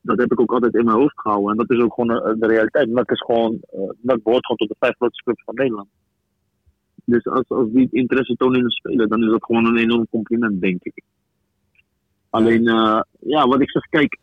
dat 0.00 0.18
heb 0.18 0.32
ik 0.32 0.40
ook 0.40 0.52
altijd 0.52 0.74
in 0.74 0.84
mijn 0.84 0.96
hoofd 0.96 1.20
gehouden. 1.20 1.50
En 1.50 1.56
dat 1.56 1.70
is 1.70 1.84
ook 1.84 1.94
gewoon 1.94 2.38
de 2.38 2.46
realiteit. 2.46 2.88
NAC, 2.88 3.10
is 3.10 3.20
gewoon, 3.20 3.60
NAC 4.00 4.22
behoort 4.22 4.46
gewoon 4.46 4.56
tot 4.56 4.68
de 4.68 4.76
vijf 4.78 4.96
grootste 4.96 5.22
clubs 5.22 5.44
van 5.44 5.54
Nederland. 5.54 5.88
Dus 7.12 7.26
als, 7.26 7.48
als 7.48 7.68
die 7.70 7.88
interesse 7.90 8.36
tonen 8.36 8.58
in 8.58 8.64
de 8.64 8.72
speler, 8.72 9.08
dan 9.08 9.22
is 9.22 9.30
dat 9.30 9.44
gewoon 9.44 9.66
een 9.66 9.76
enorm 9.76 10.06
compliment, 10.10 10.60
denk 10.60 10.82
ik. 10.82 11.02
Alleen, 12.30 12.62
uh, 12.62 13.00
ja, 13.20 13.46
wat 13.46 13.60
ik 13.60 13.70
zeg, 13.70 13.82
kijk, 13.88 14.18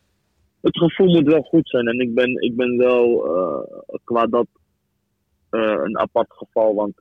het 0.61 0.77
gevoel 0.77 1.07
moet 1.07 1.27
wel 1.27 1.41
goed 1.41 1.69
zijn. 1.69 1.87
En 1.87 1.99
ik 1.99 2.13
ben, 2.13 2.41
ik 2.41 2.55
ben 2.55 2.77
wel 2.77 3.27
uh, 3.27 3.97
qua 4.03 4.25
dat 4.25 4.47
uh, 5.51 5.81
een 5.83 5.99
apart 5.99 6.33
geval, 6.33 6.75
want 6.75 6.93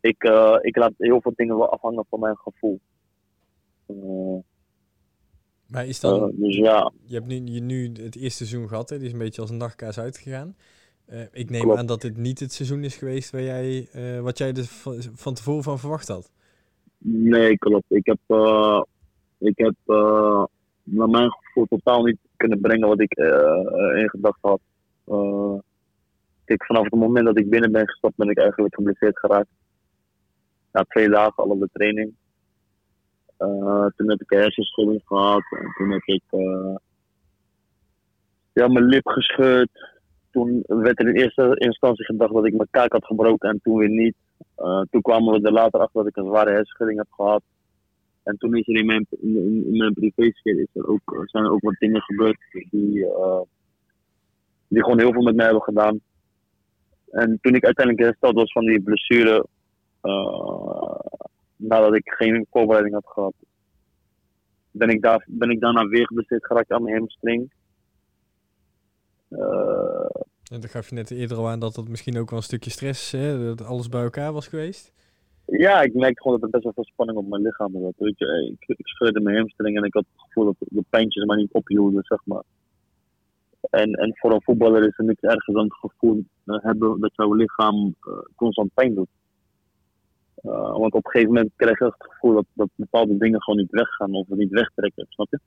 ik, 0.00 0.22
ik 0.60 0.76
laat 0.76 0.92
heel 0.98 1.20
veel 1.20 1.32
dingen 1.34 1.56
wel 1.56 1.72
afhangen 1.72 2.04
van 2.08 2.20
mijn 2.20 2.36
gevoel. 2.36 2.80
maar 5.66 5.86
is 5.86 6.00
dan, 6.00 6.32
dus 6.34 6.56
ja. 6.56 6.92
je 7.04 7.14
hebt 7.14 7.26
nu, 7.26 7.34
je 7.44 7.60
nu 7.60 7.92
het 7.92 8.16
eerste 8.16 8.46
seizoen 8.46 8.68
gehad, 8.68 8.90
hè? 8.90 8.96
die 8.96 9.06
is 9.06 9.12
een 9.12 9.18
beetje 9.18 9.40
als 9.40 9.50
een 9.50 9.56
nachtkaas 9.56 9.98
uitgegaan. 9.98 10.56
Uh, 11.12 11.20
ik 11.32 11.50
neem 11.50 11.72
aan 11.72 11.86
dat 11.86 12.00
dit 12.00 12.16
niet 12.16 12.40
het 12.40 12.52
seizoen 12.52 12.84
is 12.84 12.96
geweest 12.96 13.30
waar 13.30 13.42
jij, 13.42 13.88
uh, 13.94 14.20
wat 14.20 14.38
jij 14.38 14.48
er 14.52 14.64
van, 14.64 15.02
van 15.14 15.34
tevoren 15.34 15.62
van 15.62 15.78
verwacht 15.78 16.08
had. 16.08 16.30
Nee, 16.98 17.58
klopt. 17.58 17.84
Ik 17.88 18.06
heb, 18.06 18.18
uh, 18.28 18.82
ik 19.38 19.58
heb 19.58 19.74
naar 20.82 21.08
mijn 21.08 21.30
gevoel 21.30 21.66
totaal 21.66 22.02
niet 22.02 22.18
kunnen 22.36 22.60
brengen 22.60 22.88
wat 22.88 23.00
ik 23.00 23.12
in 23.96 24.08
gedacht 24.08 24.38
had. 24.40 24.60
kijk, 26.44 26.64
vanaf 26.64 26.82
het 26.82 26.94
moment 26.94 27.26
dat 27.26 27.38
ik 27.38 27.50
binnen 27.50 27.72
ben 27.72 27.88
gestapt, 27.88 28.16
ben 28.16 28.28
ik 28.28 28.38
eigenlijk 28.38 28.74
geblesseerd 28.74 29.18
geraakt. 29.18 29.48
Na 30.72 30.84
twee 30.88 31.08
dagen 31.08 31.42
al 31.42 31.50
op 31.50 31.60
de 31.60 31.68
training. 31.72 32.14
toen 33.96 34.10
heb 34.10 34.20
ik 34.20 34.30
een 34.30 34.38
hersenschudding 34.38 35.02
gehad. 35.04 35.42
En 35.50 35.74
toen 35.76 35.90
heb 35.90 36.02
ik 36.04 36.22
ja, 38.52 38.68
mijn 38.68 38.84
lip 38.84 39.06
gescheurd 39.06 39.97
toen 40.38 40.80
werd 40.82 41.00
er 41.00 41.08
in 41.08 41.14
eerste 41.14 41.54
instantie 41.54 42.04
gedacht 42.04 42.32
dat 42.32 42.46
ik 42.46 42.54
mijn 42.54 42.68
kaak 42.70 42.92
had 42.92 43.04
gebroken 43.04 43.48
en 43.48 43.60
toen 43.62 43.78
weer 43.78 43.88
niet. 43.88 44.14
Uh, 44.58 44.80
toen 44.90 45.02
kwamen 45.02 45.32
we 45.32 45.46
er 45.46 45.52
later 45.52 45.80
achter 45.80 46.00
dat 46.02 46.06
ik 46.06 46.16
een 46.16 46.26
zware 46.26 46.50
hersenschudding 46.50 46.98
heb 46.98 47.10
gehad. 47.10 47.42
En 48.22 48.36
toen 48.36 48.56
is 48.56 48.68
er 48.68 48.76
in 48.76 48.86
mijn, 48.86 49.06
in, 49.10 49.64
in 49.66 49.76
mijn 49.76 50.12
is 50.42 50.68
er 50.72 50.88
ook, 50.88 51.22
zijn 51.24 51.44
er 51.44 51.50
ook 51.50 51.62
wat 51.62 51.74
dingen 51.78 52.02
gebeurd 52.02 52.38
die, 52.70 52.98
uh, 52.98 53.40
die 54.68 54.82
gewoon 54.82 54.98
heel 54.98 55.12
veel 55.12 55.22
met 55.22 55.34
mij 55.34 55.44
hebben 55.44 55.62
gedaan. 55.62 56.00
En 57.10 57.38
toen 57.40 57.54
ik 57.54 57.64
uiteindelijk 57.64 58.06
hersteld 58.06 58.34
was 58.34 58.52
van 58.52 58.64
die 58.64 58.82
blessure, 58.82 59.46
nadat 61.56 61.94
ik 61.96 62.10
geen 62.10 62.46
voorbereiding 62.50 62.94
had 62.94 63.06
gehad, 63.06 63.34
ben 64.70 64.88
ik, 64.88 65.02
daar, 65.02 65.24
ben 65.28 65.50
ik 65.50 65.60
daarna 65.60 65.86
weer 65.86 66.06
geblesseerd 66.06 66.46
geraakt 66.46 66.72
aan 66.72 66.82
mijn 66.82 66.96
hamstring. 66.96 67.50
En 70.50 70.60
dan 70.60 70.70
gaf 70.70 70.88
je 70.88 70.94
net 70.94 71.10
eerder 71.10 71.36
al 71.36 71.48
aan 71.48 71.60
dat 71.60 71.74
dat 71.74 71.88
misschien 71.88 72.18
ook 72.18 72.30
wel 72.30 72.38
een 72.38 72.44
stukje 72.44 72.70
stress, 72.70 73.12
hè, 73.12 73.44
dat 73.44 73.66
alles 73.66 73.88
bij 73.88 74.02
elkaar 74.02 74.32
was 74.32 74.46
geweest. 74.46 74.92
Ja, 75.44 75.82
ik 75.82 75.94
merkte 75.94 76.22
gewoon 76.22 76.40
dat 76.40 76.44
er 76.44 76.50
best 76.50 76.64
wel 76.64 76.72
veel 76.72 76.84
spanning 76.84 77.18
op 77.18 77.28
mijn 77.28 77.42
lichaam 77.42 77.72
was. 77.72 77.92
Weet 77.96 78.18
je, 78.18 78.56
ik, 78.58 78.78
ik 78.78 78.86
scheurde 78.86 79.20
mijn 79.20 79.36
hamstring 79.36 79.76
en 79.76 79.84
ik 79.84 79.94
had 79.94 80.04
het 80.12 80.22
gevoel 80.22 80.44
dat 80.44 80.54
de 80.58 80.84
pijntjes 80.88 81.24
maar 81.24 81.36
niet 81.36 81.52
ophielden, 81.52 82.02
zeg 82.04 82.20
maar. 82.24 82.42
En, 83.70 83.92
en 83.92 84.16
voor 84.16 84.32
een 84.32 84.42
voetballer 84.42 84.86
is 84.86 84.98
er 84.98 85.04
niks 85.04 85.20
ergens 85.20 85.54
dan 85.56 85.64
het 85.64 85.74
gevoel 85.74 86.24
uh, 86.44 86.56
hebben 86.62 87.00
dat 87.00 87.14
jouw 87.14 87.34
lichaam 87.34 87.94
uh, 88.08 88.14
constant 88.36 88.74
pijn 88.74 88.94
doet. 88.94 89.08
Uh, 90.44 90.52
want 90.52 90.92
op 90.92 91.04
een 91.04 91.10
gegeven 91.10 91.34
moment 91.34 91.52
krijg 91.56 91.78
je 91.78 91.84
het 91.84 91.94
gevoel 91.98 92.34
dat, 92.34 92.46
dat 92.52 92.68
bepaalde 92.74 93.16
dingen 93.16 93.42
gewoon 93.42 93.58
niet 93.58 93.70
weggaan 93.70 94.14
of 94.14 94.26
niet 94.28 94.50
wegtrekken, 94.50 95.06
snap 95.08 95.26
je? 95.30 95.40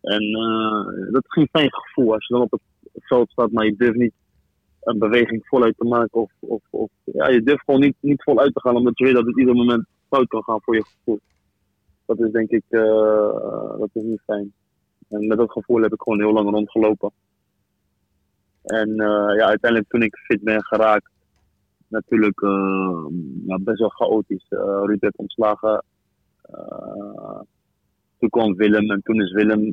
En 0.00 0.32
dat 1.12 1.24
is 1.24 1.32
geen 1.32 1.48
fijn 1.50 1.72
gevoel 1.72 2.12
als 2.12 2.26
je 2.26 2.34
dan 2.34 2.42
op 2.42 2.50
het 2.50 2.60
veld 2.94 3.30
staat, 3.30 3.50
maar 3.50 3.64
je 3.64 3.76
durft 3.76 3.98
niet 3.98 4.12
een 4.84 4.98
beweging 4.98 5.46
voluit 5.46 5.76
te 5.76 5.84
maken. 5.84 6.20
Of, 6.20 6.32
of, 6.38 6.62
of 6.70 6.90
ja, 7.04 7.28
je 7.28 7.42
durft 7.42 7.64
gewoon 7.64 7.80
niet, 7.80 7.96
niet 8.00 8.22
voluit 8.22 8.54
te 8.54 8.60
gaan, 8.60 8.76
omdat 8.76 8.98
je 8.98 9.04
weet 9.04 9.14
dat 9.14 9.26
het 9.26 9.38
ieder 9.38 9.54
moment 9.54 9.86
fout 10.08 10.28
kan 10.28 10.42
gaan 10.42 10.60
voor 10.62 10.74
je 10.74 10.84
gevoel. 10.84 11.20
Dat 12.06 12.20
is 12.20 12.30
denk 12.30 12.50
ik, 12.50 12.64
uh, 12.68 13.78
dat 13.78 13.90
is 13.92 14.02
niet 14.02 14.22
fijn. 14.24 14.52
En 15.08 15.26
met 15.26 15.38
dat 15.38 15.52
gevoel 15.52 15.82
heb 15.82 15.92
ik 15.92 16.02
gewoon 16.02 16.20
heel 16.20 16.32
lang 16.32 16.50
rondgelopen. 16.50 17.10
En 18.62 18.88
uh, 18.88 19.36
ja, 19.36 19.46
uiteindelijk 19.46 19.90
toen 19.90 20.02
ik 20.02 20.16
fit 20.16 20.42
ben 20.42 20.64
geraakt, 20.64 21.10
natuurlijk 21.88 22.40
uh, 22.40 23.06
ja, 23.46 23.58
best 23.60 23.78
wel 23.78 23.88
chaotisch. 23.88 24.46
Uh, 24.50 24.60
Ruud 24.60 25.00
werd 25.00 25.16
ontslagen. 25.16 25.84
toen 28.18 28.30
kwam 28.30 28.54
Willem 28.56 28.90
en 28.90 29.00
toen 29.02 29.20
is 29.22 29.32
Willem 29.32 29.72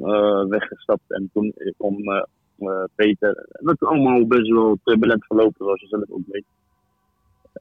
weggestapt. 0.50 1.12
En 1.12 1.30
toen 1.34 1.54
kwam 1.78 1.96
uh, 2.62 2.84
Peter. 2.96 3.46
Dat 3.52 3.76
is 3.80 3.88
allemaal 3.88 4.28
best 4.28 4.50
wel 4.50 4.78
turbulent 4.84 5.26
verlopen, 5.26 5.66
zoals 5.66 5.82
je 5.82 5.88
zelf 5.88 6.04
ook 6.10 6.28
weet. 6.28 6.46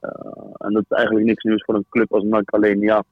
Uh, 0.01 0.53
en 0.57 0.73
dat 0.73 0.83
is 0.89 0.97
eigenlijk 0.97 1.25
niks 1.25 1.43
nieuws 1.43 1.63
voor 1.63 1.75
een 1.75 1.85
club 1.89 2.13
als 2.13 2.23
NAC. 2.23 2.49
Alleen 2.49 2.79
ja, 2.79 3.03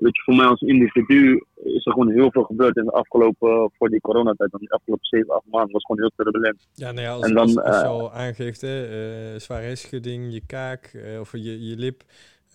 weet 0.00 0.16
je, 0.16 0.22
voor 0.22 0.34
mij 0.34 0.46
als 0.46 0.60
individu 0.60 1.44
is 1.54 1.86
er 1.86 1.92
gewoon 1.92 2.10
heel 2.10 2.30
veel 2.30 2.42
gebeurd 2.42 2.76
in 2.76 2.84
de 2.84 2.90
afgelopen, 2.90 3.70
voor 3.78 3.88
die 3.88 4.00
coronatijd, 4.00 4.50
dan 4.50 4.60
de 4.60 4.70
afgelopen 4.70 5.06
7, 5.06 5.34
8 5.34 5.44
maanden, 5.50 5.72
was 5.72 5.84
gewoon 5.84 6.00
heel 6.00 6.12
turbulent. 6.16 6.68
Ja, 6.74 6.92
nou 6.92 7.06
ja, 7.06 7.12
als, 7.12 7.24
en 7.24 7.34
dan, 7.34 7.46
als, 7.46 7.56
als 7.56 7.80
je 7.80 7.86
al 7.86 8.12
aangeeft, 8.12 8.60
hè, 8.60 8.82
uh, 9.32 9.38
zware 9.40 9.62
hersenschudding, 9.62 10.32
je 10.32 10.42
kaak 10.46 10.92
uh, 10.94 11.20
of 11.20 11.32
je, 11.32 11.68
je 11.68 11.76
lip, 11.76 12.02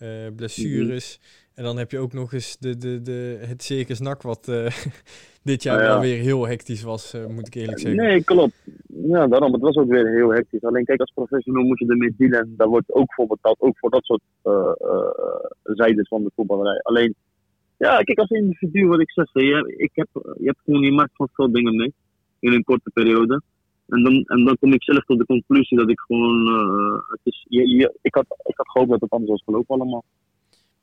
uh, 0.02 0.08
blessures. 0.36 1.18
Mm 1.18 1.24
-hmm. 1.24 1.45
En 1.56 1.64
dan 1.64 1.76
heb 1.78 1.90
je 1.90 1.98
ook 1.98 2.12
nog 2.12 2.32
eens 2.32 2.56
de, 2.58 2.76
de, 2.76 3.02
de, 3.02 3.38
het 3.40 3.62
circus 3.62 4.00
nak 4.00 4.22
wat 4.22 4.44
dit 5.50 5.62
jaar 5.62 5.76
Nou 5.76 5.88
wel 5.88 6.00
weer 6.00 6.18
heel 6.18 6.46
hectisch 6.46 6.82
was, 6.82 7.16
moet 7.28 7.46
ik 7.46 7.54
eerlijk 7.54 7.78
zeggen. 7.78 8.04
Nee, 8.04 8.24
klopt. 8.24 8.54
Ja, 8.86 9.26
daarom. 9.26 9.52
Het 9.52 9.62
was 9.62 9.76
ook 9.76 9.88
weer 9.88 10.08
heel 10.08 10.32
hectisch. 10.32 10.62
Alleen 10.62 10.84
kijk, 10.84 11.00
als 11.00 11.12
professional 11.14 11.62
moet 11.62 11.78
je 11.78 11.86
ermee 11.86 12.14
dealen 12.16 12.38
en 12.38 12.54
daar 12.56 12.68
wordt 12.68 12.92
ook 12.92 13.14
voor 13.14 13.26
betaald. 13.26 13.60
Ook 13.60 13.78
voor 13.78 13.90
dat 13.90 14.04
soort 14.04 14.22
zijdes 15.62 16.08
van 16.08 16.22
de 16.22 16.30
voetballerij. 16.34 16.80
Alleen 16.82 17.14
ja, 17.78 18.02
kijk, 18.02 18.18
als 18.18 18.30
individu 18.30 18.86
wat 18.86 19.00
ik 19.00 19.10
zeg, 19.10 19.28
je, 19.32 19.74
ik 19.76 19.90
heb, 19.94 20.08
je 20.12 20.44
hebt 20.44 20.60
gewoon, 20.64 20.82
je 20.82 20.92
maakt 20.92 21.10
van 21.14 21.28
veel 21.32 21.52
dingen 21.52 21.76
mee 21.76 21.94
in 22.38 22.52
een 22.52 22.64
korte 22.64 22.90
periode. 22.90 23.42
En 23.88 24.02
dan, 24.02 24.24
en 24.24 24.44
dan 24.44 24.56
kom 24.58 24.72
ik 24.72 24.82
zelf 24.82 25.04
tot 25.04 25.18
de 25.18 25.26
conclusie 25.26 25.76
dat 25.78 25.90
ik 25.90 26.00
gewoon, 26.00 26.48
uh, 26.48 26.98
het 27.08 27.20
is, 27.22 27.46
je, 27.48 27.68
je, 27.68 27.98
ik, 28.02 28.14
had, 28.14 28.26
ik 28.44 28.56
had 28.56 28.70
gehoopt 28.70 28.90
dat 28.90 29.00
het 29.00 29.10
anders 29.10 29.30
was 29.30 29.42
gelopen 29.44 29.74
allemaal. 29.74 30.04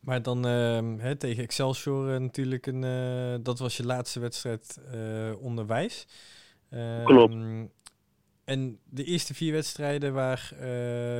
Maar 0.03 0.21
dan 0.21 0.47
uh, 0.47 0.79
hè, 0.97 1.15
tegen 1.15 1.43
Excelsior 1.43 2.13
uh, 2.13 2.19
natuurlijk, 2.19 2.65
een, 2.65 2.83
uh, 2.83 3.35
dat 3.43 3.59
was 3.59 3.77
je 3.77 3.85
laatste 3.85 4.19
wedstrijd 4.19 4.79
onderwijs. 5.39 6.07
Ehm, 6.69 7.03
Klopt. 7.03 7.35
En 8.43 8.79
de 8.89 9.03
eerste 9.03 9.33
vier 9.33 9.51
wedstrijden 9.51 10.13
waar 10.13 10.53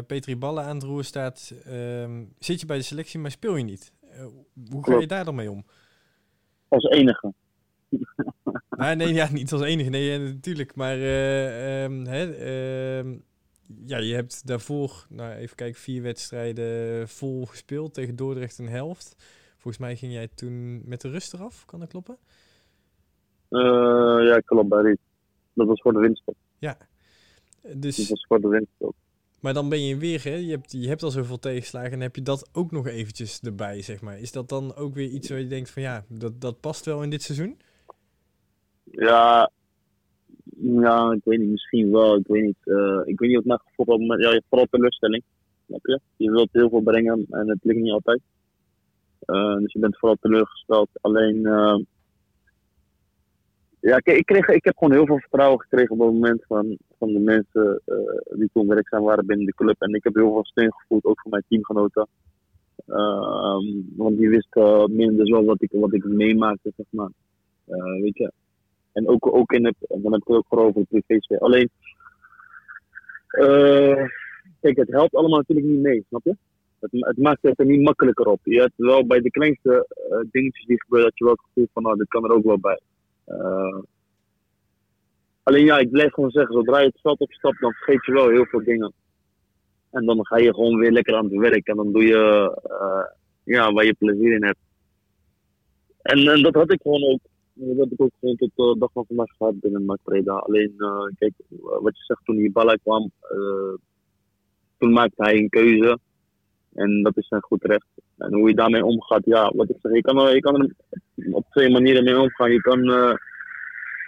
Petri 0.07 0.37
Ballen 0.37 0.63
aan 0.63 0.75
het 0.75 0.83
roer 0.83 1.03
staat, 1.03 1.53
ehm, 1.65 2.23
zit 2.39 2.59
je 2.59 2.65
bij 2.65 2.77
de 2.77 2.83
selectie, 2.83 3.19
maar 3.19 3.31
speel 3.31 3.55
je 3.55 3.63
niet. 3.63 3.93
hoe 4.69 4.85
ga 4.85 4.99
je 4.99 5.07
daar 5.07 5.25
dan 5.25 5.35
mee 5.35 5.51
om? 5.51 5.65
Als 6.67 6.83
enige. 6.83 7.33
nee, 8.69 8.95
nee, 8.95 9.13
ja, 9.13 9.31
niet 9.31 9.51
als 9.51 9.61
enige. 9.61 9.89
Nee, 9.89 10.19
natuurlijk. 10.19 10.75
Maar 10.75 10.97
uh, 10.97 11.83
um, 11.83 12.05
hè, 12.05 13.01
uh, 13.03 13.15
ja, 13.85 13.97
je 13.97 14.13
hebt 14.13 14.47
daarvoor, 14.47 15.05
nou 15.09 15.33
even 15.33 15.55
kijken, 15.55 15.81
vier 15.81 16.01
wedstrijden 16.01 17.07
vol 17.07 17.45
gespeeld 17.45 17.93
tegen 17.93 18.15
Dordrecht 18.15 18.57
een 18.57 18.69
helft. 18.69 19.15
Volgens 19.57 19.77
mij 19.77 19.95
ging 19.95 20.13
jij 20.13 20.27
toen 20.27 20.81
met 20.85 21.01
de 21.01 21.09
rust 21.09 21.33
eraf, 21.33 21.65
kan 21.65 21.79
dat 21.79 21.89
kloppen? 21.89 22.17
Uh, 23.49 24.27
ja, 24.27 24.39
klopt 24.45 24.69
bij 24.69 24.83
die. 24.83 24.99
Dat 25.53 25.67
was 25.67 25.81
voor 25.81 25.93
de 25.93 25.99
winststop. 25.99 26.35
Ja. 26.57 26.77
Dus... 27.75 27.95
Dat 27.95 28.07
was 28.07 28.25
voor 28.27 28.41
de 28.41 28.47
winststop. 28.47 28.95
Maar 29.39 29.53
dan 29.53 29.69
ben 29.69 29.85
je 29.85 29.97
weer, 29.97 30.23
hè? 30.23 30.35
Je, 30.35 30.51
hebt, 30.51 30.71
je 30.71 30.87
hebt 30.87 31.03
al 31.03 31.11
zoveel 31.11 31.39
tegenslagen 31.39 31.91
en 31.91 31.99
heb 31.99 32.15
je 32.15 32.21
dat 32.21 32.49
ook 32.51 32.71
nog 32.71 32.87
eventjes 32.87 33.39
erbij, 33.39 33.81
zeg 33.81 34.01
maar. 34.01 34.19
Is 34.19 34.31
dat 34.31 34.49
dan 34.49 34.75
ook 34.75 34.93
weer 34.93 35.09
iets 35.09 35.29
waar 35.29 35.39
je 35.39 35.47
denkt 35.47 35.69
van 35.69 35.81
ja, 35.81 36.05
dat, 36.07 36.41
dat 36.41 36.59
past 36.59 36.85
wel 36.85 37.03
in 37.03 37.09
dit 37.09 37.21
seizoen? 37.21 37.57
Ja, 38.83 39.51
ja, 40.63 41.11
ik 41.11 41.21
weet 41.23 41.39
niet, 41.39 41.49
misschien 41.49 41.91
wel. 41.91 42.15
Ik 42.15 42.27
weet 42.27 42.43
niet, 42.43 42.57
uh, 42.63 43.01
ik 43.05 43.19
weet 43.19 43.29
niet 43.29 43.35
wat 43.35 43.45
mijn 43.45 43.59
gevoel 43.75 43.99
is. 43.99 44.23
Ja, 44.23 44.41
vooral 44.49 44.67
teleurstelling. 44.71 45.23
Snap 45.67 45.85
je? 45.85 45.99
Je 46.15 46.31
wilt 46.31 46.49
heel 46.51 46.69
veel 46.69 46.81
brengen 46.81 47.25
en 47.29 47.49
het 47.49 47.63
lukt 47.63 47.79
niet 47.79 47.91
altijd. 47.91 48.21
Uh, 49.25 49.55
dus 49.55 49.73
je 49.73 49.79
bent 49.79 49.97
vooral 49.97 50.17
teleurgesteld. 50.21 50.89
Alleen, 51.01 51.35
uh, 51.35 51.77
ja, 53.79 53.97
ik, 53.97 54.05
ik, 54.05 54.25
kreeg, 54.25 54.47
ik 54.47 54.63
heb 54.63 54.77
gewoon 54.77 54.93
heel 54.93 55.05
veel 55.05 55.19
vertrouwen 55.19 55.61
gekregen 55.61 55.91
op 55.91 55.99
het 55.99 56.13
moment 56.13 56.43
van, 56.47 56.77
van 56.97 57.13
de 57.13 57.19
mensen 57.19 57.81
die 58.29 58.49
toen 58.53 58.67
werkzaam 58.67 59.03
waren 59.03 59.25
binnen 59.25 59.45
de 59.45 59.53
club. 59.53 59.81
En 59.81 59.93
ik 59.93 60.03
heb 60.03 60.15
heel 60.15 60.33
veel 60.33 60.45
steun 60.45 60.73
gevoeld, 60.73 61.05
ook 61.05 61.21
voor 61.21 61.31
mijn 61.31 61.43
teamgenoten. 61.47 62.07
Uh, 62.87 63.57
want 63.95 64.17
die 64.17 64.29
wisten 64.29 64.95
minder 64.95 65.31
wel 65.31 65.43
wat 65.43 65.61
ik, 65.61 65.69
wat 65.71 65.93
ik 65.93 66.03
meemaakte, 66.03 66.73
zeg 66.75 66.85
maar. 66.89 67.11
Weet 68.01 68.17
je. 68.17 68.31
En 68.93 69.07
ook, 69.07 69.35
ook 69.35 69.51
in 69.51 69.65
het, 69.65 69.75
en 69.89 70.01
dan 70.01 70.11
heb 70.11 70.21
ik 70.21 70.27
het 70.27 70.37
ook 70.37 70.47
vooral 70.47 70.67
over 70.67 70.85
privé 70.89 71.39
Alleen, 71.39 71.69
kijk, 74.61 74.77
het 74.77 74.91
helpt 74.91 75.15
allemaal 75.15 75.37
natuurlijk 75.37 75.67
niet 75.67 75.79
mee, 75.79 76.05
snap 76.07 76.23
je? 76.23 76.35
Het, 76.79 76.91
het, 76.91 77.17
maakt 77.17 77.41
het 77.41 77.59
er 77.59 77.65
niet 77.65 77.81
makkelijker 77.81 78.25
op. 78.25 78.39
Je 78.43 78.59
hebt 78.59 78.73
wel 78.75 79.05
bij 79.05 79.19
de 79.19 79.31
kleinste 79.31 79.87
dingetjes 80.31 80.65
die 80.65 80.81
gebeuren, 80.81 81.09
dat 81.09 81.17
je 81.17 81.25
wel 81.25 81.33
het 81.33 81.45
gevoel 81.45 81.67
van, 81.73 81.83
nou, 81.83 81.97
dit 81.97 82.07
kan 82.07 82.23
er 82.23 82.31
ook 82.31 82.43
wel 82.43 82.59
bij. 82.59 82.79
Uh, 83.27 83.79
alleen 85.43 85.65
ja, 85.65 85.77
ik 85.77 85.91
blijf 85.91 86.13
gewoon 86.13 86.31
zeggen, 86.31 86.53
zodra 86.53 86.79
je 86.79 86.85
het 86.85 87.01
veld 87.01 87.19
opstapt, 87.19 87.59
dan 87.59 87.73
vergeet 87.73 88.05
je 88.05 88.11
wel 88.11 88.29
heel 88.29 88.45
veel 88.45 88.63
dingen. 88.63 88.93
En 89.91 90.05
dan 90.05 90.25
ga 90.25 90.37
je 90.37 90.53
gewoon 90.53 90.79
weer 90.79 90.91
lekker 90.91 91.15
aan 91.15 91.25
het 91.25 91.39
werk 91.39 91.67
en 91.67 91.75
dan 91.75 91.91
doe 91.91 92.03
je 92.03 92.51
ja, 93.43 93.71
waar 93.71 93.85
je 93.85 93.93
plezier 93.93 94.33
in 94.33 94.43
hebt. 94.43 94.59
En, 96.01 96.27
en 96.27 96.41
dat 96.41 96.53
had 96.53 96.71
ik 96.71 96.81
gewoon 96.81 97.03
ook. 97.03 97.19
Dat 97.53 97.91
ik 97.91 98.01
ook 98.01 98.11
gewoon 98.19 98.35
tot 98.35 98.51
de 98.55 98.75
dag 98.79 98.91
van 98.91 99.05
vandaag 99.07 99.35
gehad 99.37 99.59
binnen 99.59 99.85
Mac 99.85 99.99
Preda. 100.03 100.33
Alleen, 100.33 100.73
uh, 100.77 101.05
kijk, 101.17 101.33
wat 101.59 101.97
je 101.97 102.03
zegt 102.03 102.25
toen 102.25 102.35
die 102.35 102.51
ballen 102.51 102.79
kwam, 102.83 103.11
toen 104.77 104.91
maakte 104.91 105.23
hij 105.23 105.37
een 105.37 105.49
keuze. 105.49 105.99
En 106.73 107.03
dat 107.03 107.17
is 107.17 107.27
zijn 107.27 107.41
goed 107.41 107.63
recht. 107.63 107.87
En 108.17 108.33
hoe 108.33 108.49
je 108.49 108.55
daarmee 108.55 108.85
omgaat, 108.85 109.25
ja, 109.25 109.51
wat 109.55 109.69
ik 109.69 109.75
zeg, 109.81 109.93
je 109.93 110.01
kan 110.01 110.33
je 110.33 110.39
kan 110.39 110.61
er 110.61 110.75
op 111.31 111.45
twee 111.49 111.69
manieren 111.69 112.03
mee 112.03 112.19
omgaan. 112.19 112.51
Je 112.51 112.61
kan 112.61 112.79
uh, 112.89 113.13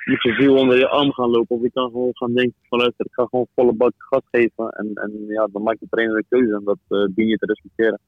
met 0.05 0.21
je 0.21 0.51
onder 0.51 0.77
je 0.77 0.87
arm 0.87 1.11
gaan 1.11 1.29
lopen, 1.29 1.55
of 1.55 1.61
je 1.61 1.71
kan 1.71 1.91
gewoon 1.91 2.15
gaan 2.15 2.33
denken 2.33 2.55
van 2.69 2.79
luister, 2.79 3.05
ik 3.05 3.13
ga 3.13 3.25
gewoon 3.25 3.47
volle 3.55 3.73
bak 3.73 3.93
gas 3.97 4.21
geven. 4.31 4.69
En, 4.69 4.91
en 4.93 5.25
ja, 5.27 5.47
dan 5.51 5.63
maakt 5.63 5.79
de 5.79 5.87
trainer 5.89 6.17
een 6.17 6.25
keuze 6.29 6.53
en 6.53 6.63
dat 6.63 6.77
uh, 6.89 7.07
dien 7.15 7.27
je 7.27 7.37
te 7.37 7.45
respecteren. 7.45 7.99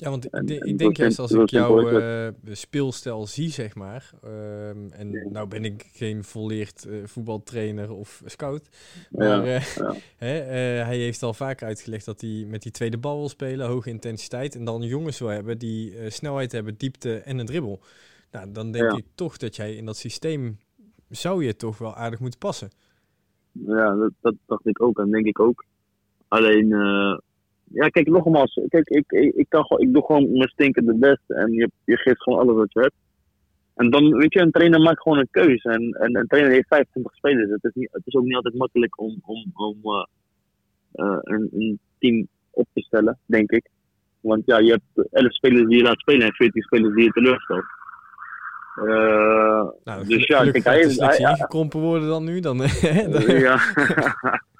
Ja, 0.00 0.10
want 0.10 0.30
en, 0.30 0.46
ik, 0.46 0.60
en 0.60 0.68
ik 0.68 0.78
denk 0.78 0.96
juist 0.96 1.18
als 1.18 1.32
ik 1.32 1.50
jouw 1.50 2.00
uh, 2.00 2.28
speelstijl 2.44 3.26
zie, 3.26 3.50
zeg 3.50 3.74
maar. 3.74 4.10
Um, 4.24 4.92
en 4.92 5.10
ja. 5.10 5.28
nou 5.30 5.48
ben 5.48 5.64
ik 5.64 5.90
geen 5.92 6.24
volleerd 6.24 6.86
uh, 6.88 7.04
voetbaltrainer 7.04 7.90
of 7.90 8.22
scout. 8.24 8.68
Maar 9.10 9.26
ja, 9.26 9.42
uh, 9.42 9.60
ja. 9.76 9.94
Hè, 10.16 10.28
hij 10.84 10.96
heeft 10.96 11.22
al 11.22 11.34
vaak 11.34 11.62
uitgelegd 11.62 12.04
dat 12.04 12.20
hij 12.20 12.44
met 12.48 12.62
die 12.62 12.72
tweede 12.72 12.98
bal 12.98 13.18
wil 13.18 13.28
spelen, 13.28 13.66
hoge 13.66 13.90
intensiteit. 13.90 14.54
En 14.54 14.64
dan 14.64 14.82
jongens 14.82 15.18
wil 15.18 15.28
hebben 15.28 15.58
die 15.58 16.10
snelheid 16.10 16.52
hebben, 16.52 16.76
diepte 16.76 17.18
en 17.18 17.38
een 17.38 17.46
dribbel. 17.46 17.80
Nou, 18.30 18.52
dan 18.52 18.72
denk 18.72 18.92
ik 18.92 19.06
toch 19.14 19.36
dat 19.36 19.56
jij 19.56 19.74
in 19.74 19.84
dat 19.84 19.96
systeem 19.96 20.58
zou 21.08 21.44
je 21.44 21.56
toch 21.56 21.78
wel 21.78 21.94
aardig 21.94 22.20
moeten 22.20 22.38
passen. 22.38 22.70
Ja, 23.52 23.94
dat, 23.94 24.12
dat 24.20 24.34
dacht 24.46 24.66
ik 24.66 24.82
ook 24.82 24.98
en 24.98 25.10
denk 25.10 25.26
ik 25.26 25.40
ook. 25.40 25.64
Alleen 26.28 26.72
ja, 27.72 27.88
kijk, 27.88 28.08
nogmaals, 28.08 28.60
kijk, 28.68 28.88
ik, 28.88 29.12
ik, 29.12 29.34
ik, 29.34 29.46
kan 29.48 29.64
gewoon, 29.64 29.82
ik 29.82 29.92
doe 29.92 30.04
gewoon 30.04 30.32
mijn 30.32 30.48
stinkende 30.48 30.94
best 30.94 31.22
en 31.26 31.52
je, 31.52 31.70
je 31.84 31.96
geeft 31.96 32.22
gewoon 32.22 32.38
alles 32.38 32.54
wat 32.54 32.72
je 32.72 32.80
hebt. 32.80 32.94
En 33.74 33.90
dan, 33.90 34.16
weet 34.16 34.32
je, 34.32 34.40
een 34.40 34.50
trainer 34.50 34.80
maakt 34.80 35.02
gewoon 35.02 35.18
een 35.18 35.28
keuze. 35.30 35.68
En, 35.68 35.96
en 36.00 36.16
een 36.16 36.26
trainer 36.26 36.52
heeft 36.52 36.68
25 36.68 37.14
spelers. 37.14 37.50
Het 37.50 37.64
is, 37.64 37.74
niet, 37.74 37.88
het 37.92 38.02
is 38.04 38.14
ook 38.14 38.24
niet 38.24 38.34
altijd 38.34 38.54
makkelijk 38.54 39.00
om, 39.00 39.18
om, 39.24 39.50
om 39.54 39.76
uh, 39.82 40.04
uh, 40.94 41.18
een, 41.20 41.48
een, 41.52 41.78
team 41.98 42.28
op 42.50 42.66
te 42.72 42.80
stellen, 42.80 43.18
denk 43.26 43.50
ik. 43.50 43.68
Want 44.20 44.42
ja, 44.46 44.58
je 44.58 44.70
hebt 44.70 45.08
11 45.12 45.34
spelers 45.34 45.68
die 45.68 45.76
je 45.76 45.82
laat 45.82 45.98
spelen 45.98 46.26
en 46.26 46.32
14 46.32 46.62
spelers 46.62 46.94
die 46.94 47.04
je 47.04 47.10
teleurstelt. 47.10 47.64
Uh, 48.76 49.68
nou, 49.84 50.06
dus 50.06 50.26
ja, 50.26 50.50
kijk, 50.50 50.64
hij 50.64 50.80
is. 50.80 50.98
Hij, 50.98 51.46
worden 51.70 52.08
dan 52.08 52.24
nu? 52.24 52.40
Dan, 52.40 52.56
ja. 53.46 53.58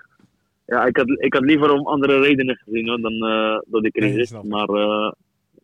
ja, 0.68 0.84
ik 0.84 0.96
had, 0.96 1.08
ik 1.08 1.34
had 1.34 1.42
liever 1.42 1.70
om 1.70 1.86
andere 1.86 2.20
redenen 2.20 2.56
gezien 2.56 2.88
hoor, 2.88 3.00
dan 3.00 3.12
uh, 3.12 3.58
door 3.66 3.82
de 3.82 3.90
crisis. 3.90 4.30
Nee, 4.30 4.42
maar, 4.44 4.68
uh, 4.68 5.12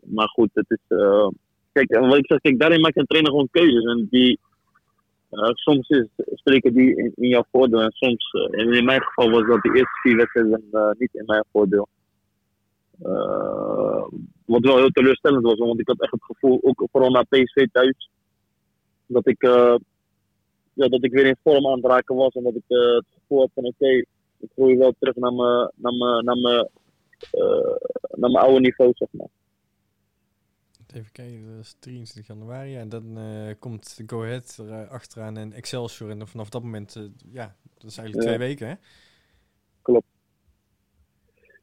maar 0.05 0.28
goed, 0.28 0.50
het 0.52 0.70
is. 0.70 0.96
Uh, 0.96 1.28
kijk, 1.72 1.98
wat 1.98 2.16
ik 2.16 2.26
zeg, 2.26 2.40
kijk, 2.40 2.59
daarin 2.59 2.80
maakt 2.80 2.96
een 2.96 3.07
trainer 3.07 3.30
gewoon 3.30 3.48
keuzes. 3.50 3.84
En 3.84 4.07
die, 4.11 4.38
soms 5.52 5.88
is, 5.88 6.07
spreken 6.16 6.74
die 6.74 6.96
in, 6.96 7.12
in, 7.14 7.28
jouw 7.28 7.44
voordeel. 7.50 7.80
En 7.80 7.90
soms, 7.90 8.30
en 8.50 8.72
in 8.72 8.84
mijn 8.84 9.02
geval 9.02 9.30
was 9.30 9.46
dat 9.46 9.62
de 9.62 9.68
eerste 9.68 10.00
vier 10.02 10.16
wedstrijden 10.16 10.62
niet 10.98 11.14
in 11.14 11.24
mijn 11.26 11.44
voordeel. 11.52 11.88
wat 14.44 14.64
wel 14.64 14.76
heel 14.76 14.90
teleurstellend 14.90 15.44
was, 15.44 15.59
want 15.59 15.80
ik 15.80 15.88
had 15.88 16.00
echt 16.00 16.12
het 16.12 16.24
gevoel, 16.24 16.59
ook 16.62 16.86
vooral 16.92 17.11
na 17.11 17.22
PSV 17.22 17.66
thuis, 17.72 18.11
dat 19.07 19.26
ik, 19.26 19.42
ja, 20.72 20.88
dat 20.88 21.05
ik 21.05 21.12
weer 21.12 21.26
in 21.26 21.36
vorm 21.42 21.66
aan 21.66 21.76
het 21.76 21.86
raken 21.86 22.16
was. 22.16 22.34
En 22.34 22.42
dat 22.42 22.55
ik 22.55 22.64
het 22.66 23.07
gevoel 23.20 23.40
had 23.40 23.50
van 23.55 23.64
oké. 23.64 23.84
Okay, 23.84 24.05
ik 24.39 24.51
groei 24.53 24.76
wel 24.76 24.95
terug 24.99 25.14
naar 25.14 25.32
mijn, 25.32 25.70
naar 25.74 25.95
mijn, 25.95 26.24
naar 26.24 26.37
mijn, 26.37 26.68
uh, 27.32 27.76
naar 28.11 28.30
mijn 28.30 28.45
oude 28.45 28.61
niveau, 28.61 28.93
zeg 28.95 29.09
maar. 29.11 29.28
Even 30.95 31.12
kijken, 31.12 31.57
dat 31.57 31.64
is 31.64 31.76
23 31.78 32.26
januari. 32.26 32.76
En 32.76 32.89
dan 32.89 33.18
uh, 33.18 33.55
komt 33.59 34.01
Go 34.07 34.22
Ahead 34.22 34.57
er 34.68 34.87
achteraan 34.87 35.37
en 35.37 35.53
Excelsior. 35.53 36.11
En 36.11 36.28
vanaf 36.28 36.49
dat 36.49 36.62
moment, 36.62 36.93
ja, 37.32 37.57
dat 37.78 37.91
is 37.91 37.99
eigenlijk 37.99 38.28
ja. 38.28 38.35
twee 38.35 38.49
weken, 38.49 38.68
hè? 38.68 38.74
Klopt. 39.82 40.07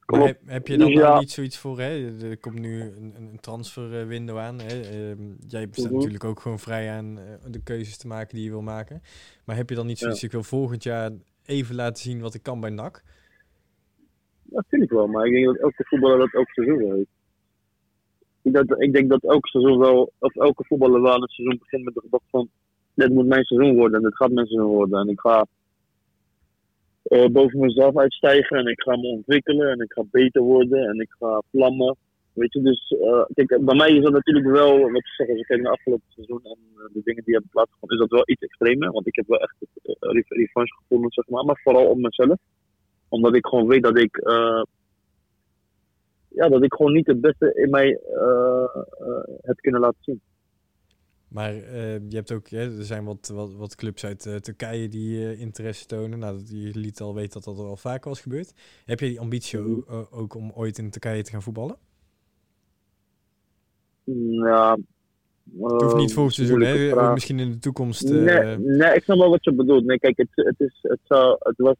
Maar 0.06 0.22
heb, 0.22 0.40
heb, 0.46 0.68
je 0.68 0.78
dan 0.78 0.88
dus 0.88 0.98
ja. 0.98 1.20
niet 1.20 1.32
zoiets 1.32 1.58
voor, 1.58 1.80
hè? 1.80 2.20
Er 2.30 2.38
komt 2.38 2.60
nu 2.60 2.82
een, 2.82 3.14
een 3.18 3.40
transferwindow 3.40 4.38
aan. 4.38 4.60
Hè? 4.60 4.80
Uh, 4.80 5.18
jij 5.48 5.70
bestaat 5.70 5.86
-hmm. 5.86 5.96
natuurlijk 5.96 6.24
ook 6.24 6.40
gewoon 6.40 6.60
vrij 6.60 6.92
aan 6.92 7.20
de 7.48 7.62
keuzes 7.64 7.98
te 7.98 8.08
maken 8.08 8.36
die 8.36 8.44
je 8.44 8.50
wil 8.50 8.62
maken. 8.62 9.02
Maar 9.46 9.56
heb 9.56 9.70
je 9.70 9.76
dan 9.76 9.88
niet 9.88 10.00
zoiets, 10.00 10.20
ja. 10.20 10.26
ik 10.26 10.34
wil 10.34 10.44
volgend 10.44 10.84
jaar 10.84 11.12
even 11.52 11.76
laten 11.76 12.04
zien 12.04 12.22
wat 12.22 12.34
ik 12.34 12.44
kan 12.44 12.60
bij 12.60 12.70
NAC? 12.70 13.04
Dat 14.44 14.66
vind 14.68 14.84
ik 14.84 14.90
wel, 14.90 15.08
maar 15.08 15.26
ik 15.26 15.34
denk 15.34 15.46
dat 15.46 15.58
elke 15.58 15.84
voetballer 15.86 16.18
dat 16.18 16.34
ook 16.34 16.50
seizoen 16.50 16.94
heeft. 16.94 17.10
ik, 18.42 18.54
dat, 18.54 18.82
ik 18.82 18.94
denk 18.94 19.10
dat 19.10 19.24
elk 19.24 19.48
seizoen 19.48 19.78
wel, 19.78 20.12
of 20.20 20.36
elke 20.36 20.64
voetballer 20.66 21.02
wel 21.02 21.22
een 21.22 21.28
seizoen 21.28 21.58
begint 21.60 21.84
met 21.84 21.94
de 21.94 22.02
gedachte 22.02 22.28
van, 22.30 22.50
dit 22.94 23.10
moet 23.10 23.26
mijn 23.26 23.46
seizoen 23.46 23.76
worden 23.76 23.98
en 23.98 24.04
dit 24.04 24.16
gaat 24.16 24.32
mijn 24.32 24.48
seizoen 24.48 24.72
worden. 24.72 25.00
En 25.00 25.08
ik 25.08 25.20
ga 25.20 25.46
uh, 27.04 27.26
boven 27.26 27.60
mezelf 27.60 27.98
uitstijgen 27.98 28.58
en 28.58 28.68
ik 28.68 28.82
ga 28.82 28.96
me 28.96 29.08
ontwikkelen 29.08 29.72
en 29.72 29.80
ik 29.80 29.94
ga 29.94 30.04
beter 30.12 30.42
worden 30.42 30.90
en 30.90 31.00
ik 31.00 31.16
ga 31.20 31.42
vlammen. 31.52 31.96
Weet 32.34 32.54
je, 32.54 32.62
dus 32.62 32.92
uh, 32.92 33.26
kijk, 33.34 33.66
bij 33.66 33.76
mij 33.76 33.96
is 33.96 34.04
dat 34.04 34.12
natuurlijk 34.12 34.46
wel, 34.46 34.80
wat 34.80 35.08
je 35.08 35.14
zegt, 35.16 35.30
als 35.30 35.40
ik 35.40 35.46
kijk 35.46 35.62
naar 35.62 35.72
afgelopen 35.72 36.06
seizoen 36.08 36.44
en 36.44 36.58
uh, 36.76 36.84
de 36.94 37.02
dingen 37.04 37.24
die 37.24 37.34
hebben 37.34 37.52
plaatsgevonden, 37.52 37.98
is 37.98 38.04
dat 38.04 38.18
wel 38.18 38.30
iets 38.30 38.42
extremer. 38.42 38.92
Want 38.92 39.08
ik 39.08 39.16
heb 39.16 39.28
wel 39.28 39.40
echt 39.40 39.56
uh, 39.84 40.22
revanche 40.28 40.76
gevonden, 40.76 41.12
zeg 41.12 41.28
maar, 41.28 41.46
maar 41.46 41.60
vooral 41.64 41.88
op 41.88 41.98
mezelf. 41.98 42.38
Omdat 43.10 43.36
ik 43.36 43.46
gewoon 43.46 43.68
weet 43.68 43.84
dat 43.84 43.98
ik, 43.98 44.22
ja, 46.28 46.50
dat 46.50 46.64
ik 46.64 46.74
gewoon 46.74 46.94
niet 46.94 47.08
het 47.08 47.22
beste 47.22 47.54
in 47.54 47.70
mij 47.70 48.00
heb 49.42 49.58
kunnen 49.58 49.82
laten 49.82 50.04
zien. 50.04 50.22
Maar 51.28 51.54
je 51.54 52.10
hebt 52.10 52.32
ook, 52.32 52.48
er 52.48 52.84
zijn 52.84 53.04
wat, 53.06 53.32
wat, 53.34 53.54
wat 53.54 53.76
clubs 53.76 54.06
uit 54.06 54.44
Turkije 54.44 54.88
die 54.88 55.38
interesse 55.38 55.86
tonen. 55.86 56.20
Nou, 56.20 56.42
je 56.46 56.72
liet 56.74 57.02
al 57.02 57.16
weten 57.16 57.42
dat 57.42 57.56
dat 57.56 57.66
al 57.66 57.78
vaak 57.78 58.04
was 58.04 58.22
gebeurd. 58.22 58.54
Heb 58.86 59.00
je 59.00 59.08
die 59.08 59.20
ambitie 59.20 59.60
mm. 59.60 59.84
ook 60.12 60.36
om 60.36 60.52
ooit 60.52 60.78
in 60.78 60.90
Turkije 60.90 61.24
te 61.24 61.32
gaan 61.32 61.42
voetballen? 61.42 61.76
Ja. 64.42 64.78
Het 65.60 65.82
hoeft 65.82 65.96
niet 65.96 66.06
ehm, 66.06 66.14
volgend 66.14 66.34
seizoen, 66.36 66.62
hè? 66.62 67.12
Misschien 67.14 67.40
in 67.40 67.52
de 67.52 67.60
toekomst. 67.60 68.10
Nee, 68.10 68.24
uh... 68.24 68.56
nee, 68.58 68.96
ik 68.96 69.04
snap 69.04 69.18
wel 69.18 69.30
wat 69.30 69.44
je 69.44 69.54
bedoelt. 69.54 69.86
Nee, 69.86 70.00
kijk, 70.00 70.18
het, 70.18 70.30
het, 70.34 70.60
is, 70.60 70.80
het, 70.82 71.00
zou, 71.04 71.36
het 71.40 71.58
was. 71.58 71.76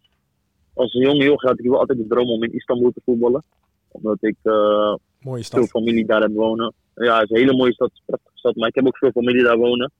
Als 0.74 0.94
een 0.94 1.02
jonge 1.02 1.24
jongen 1.24 1.48
had 1.48 1.60
ik 1.60 1.70
wel 1.70 1.80
altijd 1.80 1.98
de 1.98 2.08
droom 2.08 2.30
om 2.30 2.44
in 2.44 2.54
Istanbul 2.54 2.92
te 2.92 3.02
voetballen. 3.06 3.44
Omdat 3.88 4.18
ik 4.20 4.36
uh, 4.44 4.96
mooie 5.20 5.44
stad. 5.44 5.60
veel 5.60 5.82
familie 5.82 6.06
daar 6.06 6.22
heb 6.22 6.34
wonen. 6.34 6.74
Ja, 6.96 7.20
het 7.20 7.24
is 7.24 7.30
een 7.30 7.42
hele 7.44 7.58
mooie 7.58 7.74
stad, 7.74 7.92
prachtige 8.06 8.38
stad. 8.38 8.56
Maar 8.56 8.68
ik 8.68 8.76
heb 8.76 8.88
ook 8.88 8.98
veel 8.98 9.12
familie 9.12 9.44
daar 9.44 9.58
wonen. 9.58 9.92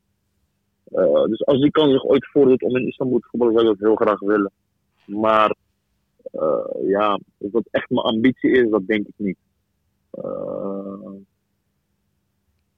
Uh, 0.92 1.24
dus 1.24 1.46
als 1.46 1.62
die 1.62 1.72
kans 1.72 1.92
zich 1.92 2.06
ooit 2.06 2.28
voordoet 2.32 2.64
om 2.64 2.78
in 2.78 2.88
Istanbul 2.88 3.20
te 3.20 3.28
voetballen, 3.32 3.54
zou 3.54 3.66
ik 3.66 3.80
dat 3.80 3.88
heel 3.88 3.96
graag 3.96 4.20
willen. 4.20 4.52
Maar 5.06 5.56
ja, 6.86 7.20
of 7.38 7.52
dat 7.52 7.68
echt 7.72 7.90
mijn 7.90 8.06
ambitie 8.06 8.52
is, 8.52 8.70
dat 8.70 8.88
denk 8.88 9.08
ik 9.08 9.14
niet. 9.18 9.38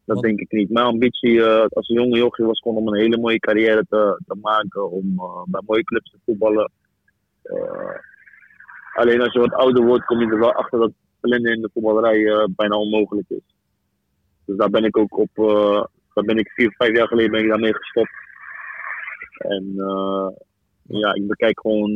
Dat 0.06 0.22
denk 0.22 0.39
ik 0.39 0.51
niet. 0.51 0.70
Mijn 0.70 0.86
ambitie 0.86 1.32
uh, 1.32 1.66
als 1.70 1.89
een 1.89 1.95
jonge 1.95 2.18
jochie 2.18 2.45
was 2.45 2.60
gewoon 2.60 2.78
om 2.78 2.88
een 2.88 2.99
hele 2.99 3.18
mooie 3.18 3.39
carrière 3.39 3.86
te, 3.89 4.22
te 4.28 4.36
maken. 4.41 4.91
Om 4.91 5.14
uh, 5.18 5.43
bij 5.45 5.62
mooie 5.66 5.84
clubs 5.84 6.12
te 6.12 6.18
voetballen. 6.26 6.72
Uh, 7.43 7.97
alleen 8.93 9.22
als 9.22 9.34
je 9.34 9.39
wat 9.39 9.54
ouder 9.54 9.86
wordt, 9.86 10.06
kom 10.06 10.20
je 10.20 10.26
er 10.26 10.39
wel 10.39 10.54
achter 10.54 10.80
dat 10.80 10.91
talenten 11.22 11.54
in 11.54 11.62
de 11.62 11.70
voetballerij 11.74 12.47
bijna 12.56 12.76
onmogelijk 12.76 13.30
is. 13.30 13.56
Dus 14.45 14.58
daar 14.58 14.70
ben 14.70 14.84
ik 14.84 14.97
ook 14.97 15.18
op. 15.18 15.30
daar 16.14 16.26
ben 16.26 16.38
ik 16.38 16.51
vier, 16.51 16.74
vijf 16.78 16.95
jaar 16.95 17.08
geleden 17.08 17.32
ben 17.32 17.41
ik 17.41 17.49
daarmee 17.49 17.74
gestopt. 17.74 18.12
En 19.38 19.74
ja, 20.84 21.14
ik 21.14 21.28
bekijk 21.28 21.60
gewoon. 21.60 21.95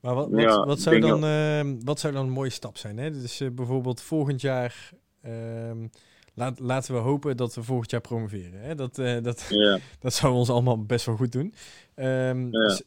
maar 0.00 0.14
wat, 0.14 0.30
wat, 0.30 0.40
ja, 0.40 0.64
wat, 0.64 0.80
zou 0.80 1.00
dan, 1.00 1.20
wat 1.84 2.00
zou 2.00 2.12
dan 2.12 2.26
een 2.26 2.32
mooie 2.32 2.50
stap 2.50 2.76
zijn? 2.76 2.98
Hè? 2.98 3.10
Dus 3.10 3.42
bijvoorbeeld 3.54 4.02
volgend 4.02 4.40
jaar. 4.40 4.90
Ehm, 5.22 5.86
laat, 6.36 6.58
laten 6.58 6.94
we 6.94 7.00
hopen 7.00 7.36
dat 7.36 7.54
we 7.54 7.62
volgend 7.62 7.90
jaar 7.90 8.00
promoveren. 8.00 8.60
Hè? 8.60 8.74
Dat, 8.74 8.98
uh, 8.98 9.22
dat, 9.22 9.50
dat 10.00 10.14
zou 10.14 10.34
ons 10.34 10.50
allemaal 10.50 10.84
best 10.84 11.06
wel 11.06 11.16
goed 11.16 11.32
doen. 11.32 11.54
Um, 11.96 12.52
ja. 12.52 12.78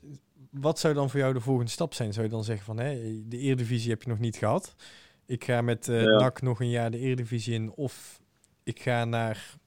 Wat 0.52 0.80
zou 0.80 0.94
dan 0.94 1.10
voor 1.10 1.20
jou 1.20 1.34
de 1.34 1.40
volgende 1.40 1.72
stap 1.72 1.94
zijn? 1.94 2.14
Zou 2.14 2.26
je 2.26 2.32
dan 2.32 2.44
zeggen 2.44 2.66
van 2.66 2.80
hè, 2.80 3.00
de 3.28 3.38
Eredivisie 3.38 3.90
heb 3.90 4.04
je 4.04 4.10
nog 4.10 4.20
niet 4.20 4.38
gehad. 4.38 4.76
Ik 5.26 5.44
ga 5.44 5.62
met 5.62 5.88
uh. 5.88 6.04
NAC 6.04 6.42
nog 6.42 6.60
een 6.60 6.70
jaar 6.70 6.92
de 6.92 6.98
Eredivisie 6.98 7.54
in. 7.54 7.72
Of 7.76 8.20
ik 8.64 8.82
ga 8.82 9.06
naar. 9.06 9.58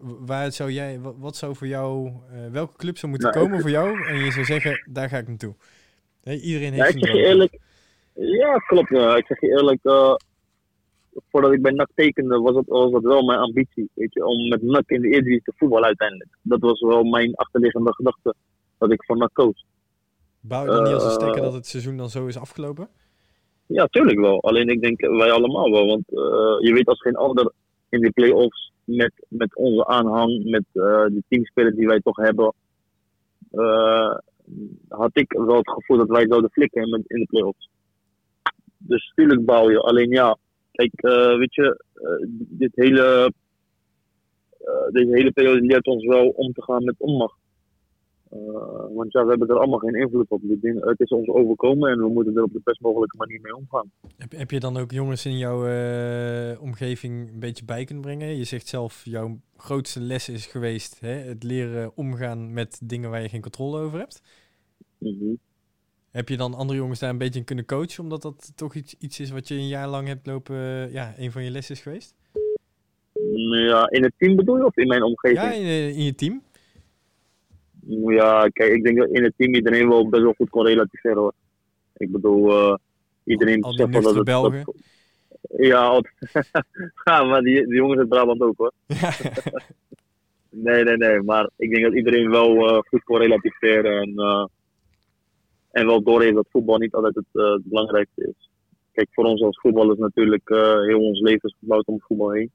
Waar 0.00 0.52
zou 0.52 0.70
jij, 0.70 1.00
wat 1.00 1.36
zou 1.36 1.56
voor 1.56 1.66
jou, 1.66 2.06
uh, 2.08 2.50
welke 2.50 2.76
club 2.76 2.98
zou 2.98 3.10
moeten 3.12 3.30
nou, 3.30 3.40
komen 3.40 3.56
ik, 3.56 3.62
voor 3.62 3.70
jou? 3.70 4.06
En 4.06 4.16
je 4.16 4.32
zou 4.32 4.44
zeggen, 4.44 4.82
daar 4.90 5.08
ga 5.08 5.18
ik 5.18 5.28
naartoe. 5.28 5.54
Iedereen 6.24 6.72
heeft. 6.72 6.92
Ja, 6.92 6.98
ik 6.98 7.04
zeg 7.04 7.14
je 7.14 7.22
eerlijk. 7.22 7.58
Ja, 8.14 8.56
klopt. 8.56 8.88
Ja. 8.88 9.16
Ik 9.16 9.26
zeg 9.26 9.40
je 9.40 9.48
eerlijk. 9.48 9.78
Voordat 11.30 11.52
ik 11.52 11.62
bij 11.62 11.72
NAC 11.72 11.88
tekende, 11.94 12.38
was 12.38 12.54
dat, 12.54 12.64
was 12.66 12.90
dat 12.90 13.02
wel 13.02 13.22
mijn 13.22 13.38
ambitie. 13.38 13.90
Weet 13.94 14.12
je, 14.12 14.26
om 14.26 14.48
met 14.48 14.62
NAC 14.62 14.88
in 14.90 15.00
de 15.00 15.08
Eredivisie 15.08 15.42
te 15.42 15.52
voetballen 15.56 15.86
uiteindelijk. 15.86 16.30
Dat 16.42 16.60
was 16.60 16.80
wel 16.80 17.04
mijn 17.04 17.34
achterliggende 17.34 17.94
gedachte 17.94 18.34
dat 18.78 18.92
ik 18.92 19.04
voor 19.04 19.16
NAC 19.16 19.30
koos. 19.32 19.66
Bouw 20.40 20.64
je 20.64 20.70
dan 20.70 20.82
niet 20.82 20.92
als 20.92 21.04
een 21.04 21.10
stekker 21.10 21.42
dat 21.42 21.52
het 21.52 21.66
seizoen 21.66 21.96
dan 21.96 22.08
zo 22.08 22.26
is 22.26 22.38
afgelopen? 22.38 22.88
Ja, 23.66 23.86
tuurlijk 23.86 24.20
wel. 24.20 24.42
Alleen 24.42 24.68
ik 24.68 24.80
denk 24.82 25.00
wij 25.00 25.30
allemaal 25.30 25.70
wel. 25.70 25.86
Want 25.86 26.04
uh, 26.10 26.68
je 26.68 26.72
weet 26.74 26.86
als 26.86 27.00
geen 27.00 27.16
ander 27.16 27.52
in 27.88 28.00
de 28.00 28.10
play-offs 28.10 28.72
met, 28.84 29.12
met 29.28 29.56
onze 29.56 29.86
aanhang, 29.86 30.44
met 30.44 30.64
uh, 30.72 31.06
die 31.06 31.24
teamspelers 31.28 31.76
die 31.76 31.86
wij 31.86 32.00
toch 32.00 32.16
hebben, 32.16 32.52
uh, 33.52 34.14
had 34.88 35.10
ik 35.12 35.32
wel 35.32 35.56
het 35.56 35.70
gevoel 35.70 35.96
dat 35.96 36.08
wij 36.08 36.26
zouden 36.28 36.50
flikken 36.50 36.82
in 36.82 37.20
de 37.20 37.26
play-offs. 37.26 37.68
Dus 38.78 39.12
tuurlijk 39.14 39.44
bouw 39.44 39.70
je. 39.70 39.80
Alleen 39.80 40.10
ja, 40.10 40.36
Kijk, 40.78 40.92
uh, 41.02 41.38
weet 41.38 41.54
je, 41.54 41.84
uh, 41.94 42.26
dit 42.48 42.70
hele, 42.74 43.32
uh, 44.60 44.92
deze 44.92 45.10
hele 45.10 45.32
periode 45.32 45.60
leert 45.60 45.86
ons 45.86 46.06
wel 46.06 46.28
om 46.28 46.52
te 46.52 46.62
gaan 46.62 46.84
met 46.84 46.94
onmacht. 46.98 47.38
want 48.94 49.12
ja, 49.12 49.22
we 49.22 49.28
hebben 49.28 49.48
er 49.48 49.58
allemaal 49.58 49.78
geen 49.78 49.94
invloed 49.94 50.28
op. 50.28 50.40
Dit 50.42 50.80
het 50.80 51.00
is 51.00 51.10
ons 51.10 51.28
overkomen 51.28 51.90
en 51.90 51.98
we 51.98 52.08
moeten 52.08 52.36
er 52.36 52.42
op 52.42 52.52
de 52.52 52.60
best 52.64 52.80
mogelijke 52.80 53.16
manier 53.16 53.40
mee 53.40 53.56
omgaan. 53.56 53.90
Heb, 54.16 54.32
heb 54.32 54.50
je 54.50 54.60
dan 54.60 54.76
ook 54.76 54.90
jongens 54.90 55.26
in 55.26 55.38
jouw 55.38 55.60
omgeving 56.60 57.32
een 57.32 57.40
beetje 57.40 57.64
bij 57.64 57.84
kunnen 57.84 58.04
brengen? 58.04 58.36
Je 58.36 58.44
zegt 58.44 58.68
zelf, 58.68 59.04
jouw 59.04 59.40
grootste 59.56 60.00
les 60.00 60.28
is 60.28 60.46
geweest 60.46 61.00
hè, 61.00 61.12
het 61.12 61.42
leren 61.42 61.96
omgaan 61.96 62.52
met 62.52 62.80
dingen 62.84 63.10
waar 63.10 63.22
je 63.22 63.28
geen 63.28 63.40
controle 63.40 63.80
over 63.80 63.98
hebt. 63.98 64.22
Mm 64.98 65.38
heb 66.18 66.28
je 66.28 66.36
dan 66.36 66.54
andere 66.54 66.78
jongens 66.78 66.98
daar 66.98 67.10
een 67.10 67.18
beetje 67.18 67.38
in 67.38 67.44
kunnen 67.44 67.64
coachen, 67.64 68.02
omdat 68.02 68.22
dat 68.22 68.52
toch 68.56 68.74
iets, 68.74 68.94
iets 68.98 69.20
is 69.20 69.30
wat 69.30 69.48
je 69.48 69.54
een 69.54 69.68
jaar 69.68 69.88
lang 69.88 70.06
hebt 70.06 70.26
lopen, 70.26 70.56
eh, 70.56 70.92
ja, 70.92 71.14
een 71.18 71.32
van 71.32 71.44
je 71.44 71.50
lessen 71.50 71.74
is 71.74 71.80
geweest? 71.80 72.14
Ja, 73.68 73.90
in 73.90 74.02
het 74.02 74.12
team 74.16 74.36
bedoel 74.36 74.56
je 74.56 74.64
of 74.64 74.76
in 74.76 74.86
mijn 74.86 75.02
omgeving? 75.02 75.40
Ja, 75.40 75.52
in, 75.52 75.62
eh, 75.62 75.88
in 75.88 76.04
je 76.04 76.14
team. 76.14 76.42
Ja, 78.06 78.48
kijk, 78.52 78.72
ik 78.72 78.82
denk 78.82 78.98
dat 78.98 79.08
in 79.10 79.24
het 79.24 79.32
team 79.36 79.54
iedereen 79.54 79.88
wel 79.88 80.08
best 80.08 80.22
wel 80.22 80.34
goed 80.36 80.50
kon 80.50 80.66
relativeren 80.66 81.16
hoor. 81.16 81.32
Ik 81.96 82.12
bedoel, 82.12 82.50
uh, 82.50 82.76
iedereen 83.24 83.62
al 83.62 83.76
die 83.76 83.88
dat 83.88 84.14
het. 84.14 84.24
Belgen. 84.24 84.64
Dat, 84.64 84.74
ja, 85.56 86.02
ja, 87.04 87.24
maar 87.24 87.40
die, 87.40 87.66
die 87.66 87.76
jongens 87.76 87.98
uit 87.98 88.08
Brabant 88.08 88.40
ook 88.40 88.56
hoor. 88.56 88.72
nee, 90.50 90.84
nee, 90.84 90.96
nee, 90.96 91.22
maar 91.22 91.50
ik 91.56 91.70
denk 91.70 91.84
dat 91.84 91.94
iedereen 91.94 92.30
wel 92.30 92.70
uh, 92.70 92.78
goed 92.78 93.04
kon 93.04 93.18
relativeren 93.18 94.00
en 94.00 94.12
uh, 94.16 94.44
en 95.70 95.86
wel 95.86 96.02
doorheen 96.02 96.34
dat 96.34 96.46
voetbal 96.50 96.78
niet 96.78 96.94
altijd 96.94 97.14
het, 97.14 97.24
uh, 97.32 97.52
het, 97.52 97.64
belangrijkste 97.64 98.26
is. 98.26 98.50
Kijk, 98.92 99.08
voor 99.12 99.24
ons 99.24 99.42
als 99.42 99.60
voetballers 99.60 99.98
natuurlijk 99.98 100.50
uh, 100.50 100.80
heel 100.80 101.00
ons 101.00 101.20
leven 101.20 101.48
is 101.48 101.56
gebouwd 101.58 101.86
om 101.86 102.00
voetbal 102.00 102.30
heen. 102.30 102.50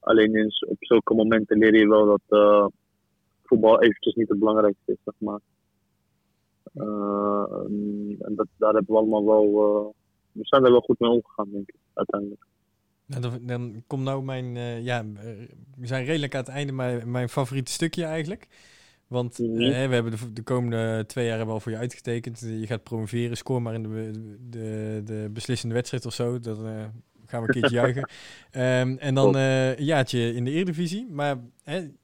Alleen 0.00 0.34
in, 0.34 0.52
op 0.66 0.76
zulke 0.78 1.14
momenten 1.14 1.58
leer 1.58 1.76
je 1.76 1.88
wel 1.88 2.06
dat 2.06 2.20
uh, 2.28 2.66
voetbal 3.44 3.82
eventjes 3.82 4.14
niet 4.14 4.28
het 4.28 4.38
belangrijkste 4.38 4.92
is, 4.92 4.98
zeg 5.04 5.14
maar. 5.18 5.40
en 8.18 8.32
dat, 8.36 8.46
daar 8.56 8.72
hebben 8.72 8.94
we 8.94 9.00
allemaal 9.00 9.24
wel, 9.24 9.94
we 10.32 10.44
zijn 10.44 10.64
er 10.64 10.70
wel 10.70 10.80
goed 10.80 10.98
mee 10.98 11.10
omgegaan, 11.10 11.50
denk 11.50 11.68
ik, 11.68 11.74
uiteindelijk. 11.94 12.46
Nou, 13.06 13.22
dan, 13.22 13.38
dan 13.42 13.82
komt 13.86 14.02
nou 14.02 14.22
mijn, 14.24 14.54
ja, 14.82 15.04
we 15.76 15.86
zijn 15.86 16.04
redelijk 16.04 16.34
aan 16.34 16.40
het 16.40 16.50
einde, 16.50 16.72
maar 16.72 17.08
mijn 17.08 17.28
favoriete 17.28 17.72
stukje 17.72 18.04
eigenlijk. 18.04 18.48
Want 19.06 19.38
mm 19.38 19.54
we 19.56 19.94
hebben 19.94 20.10
de, 20.10 20.32
de, 20.32 20.42
komende 20.42 21.04
twee 21.06 21.26
jaar 21.26 21.46
wel 21.46 21.60
voor 21.60 21.72
je 21.72 21.78
uitgetekend. 21.78 22.40
Je 22.40 22.66
gaat 22.66 22.82
promoveren, 22.82 23.36
score 23.36 23.60
maar 23.60 23.74
in 23.74 23.82
de, 23.82 24.10
de, 24.50 25.00
de 25.04 25.30
beslissende 25.32 25.74
wedstrijd 25.74 26.06
of 26.06 26.14
zo. 26.14 26.40
Dat 26.40 26.58
uh, 26.58 26.84
gaan 27.26 27.42
we 27.42 27.46
een 27.46 27.60
keertje 27.60 27.76
juichen. 27.82 28.10
Um, 28.52 28.98
en 28.98 29.14
dan 29.14 29.36
uh, 29.36 29.76
een 29.76 29.84
jaartje 29.84 30.34
in 30.34 30.44
de 30.44 30.50
Eredivisie. 30.50 31.06
Maar 31.10 31.36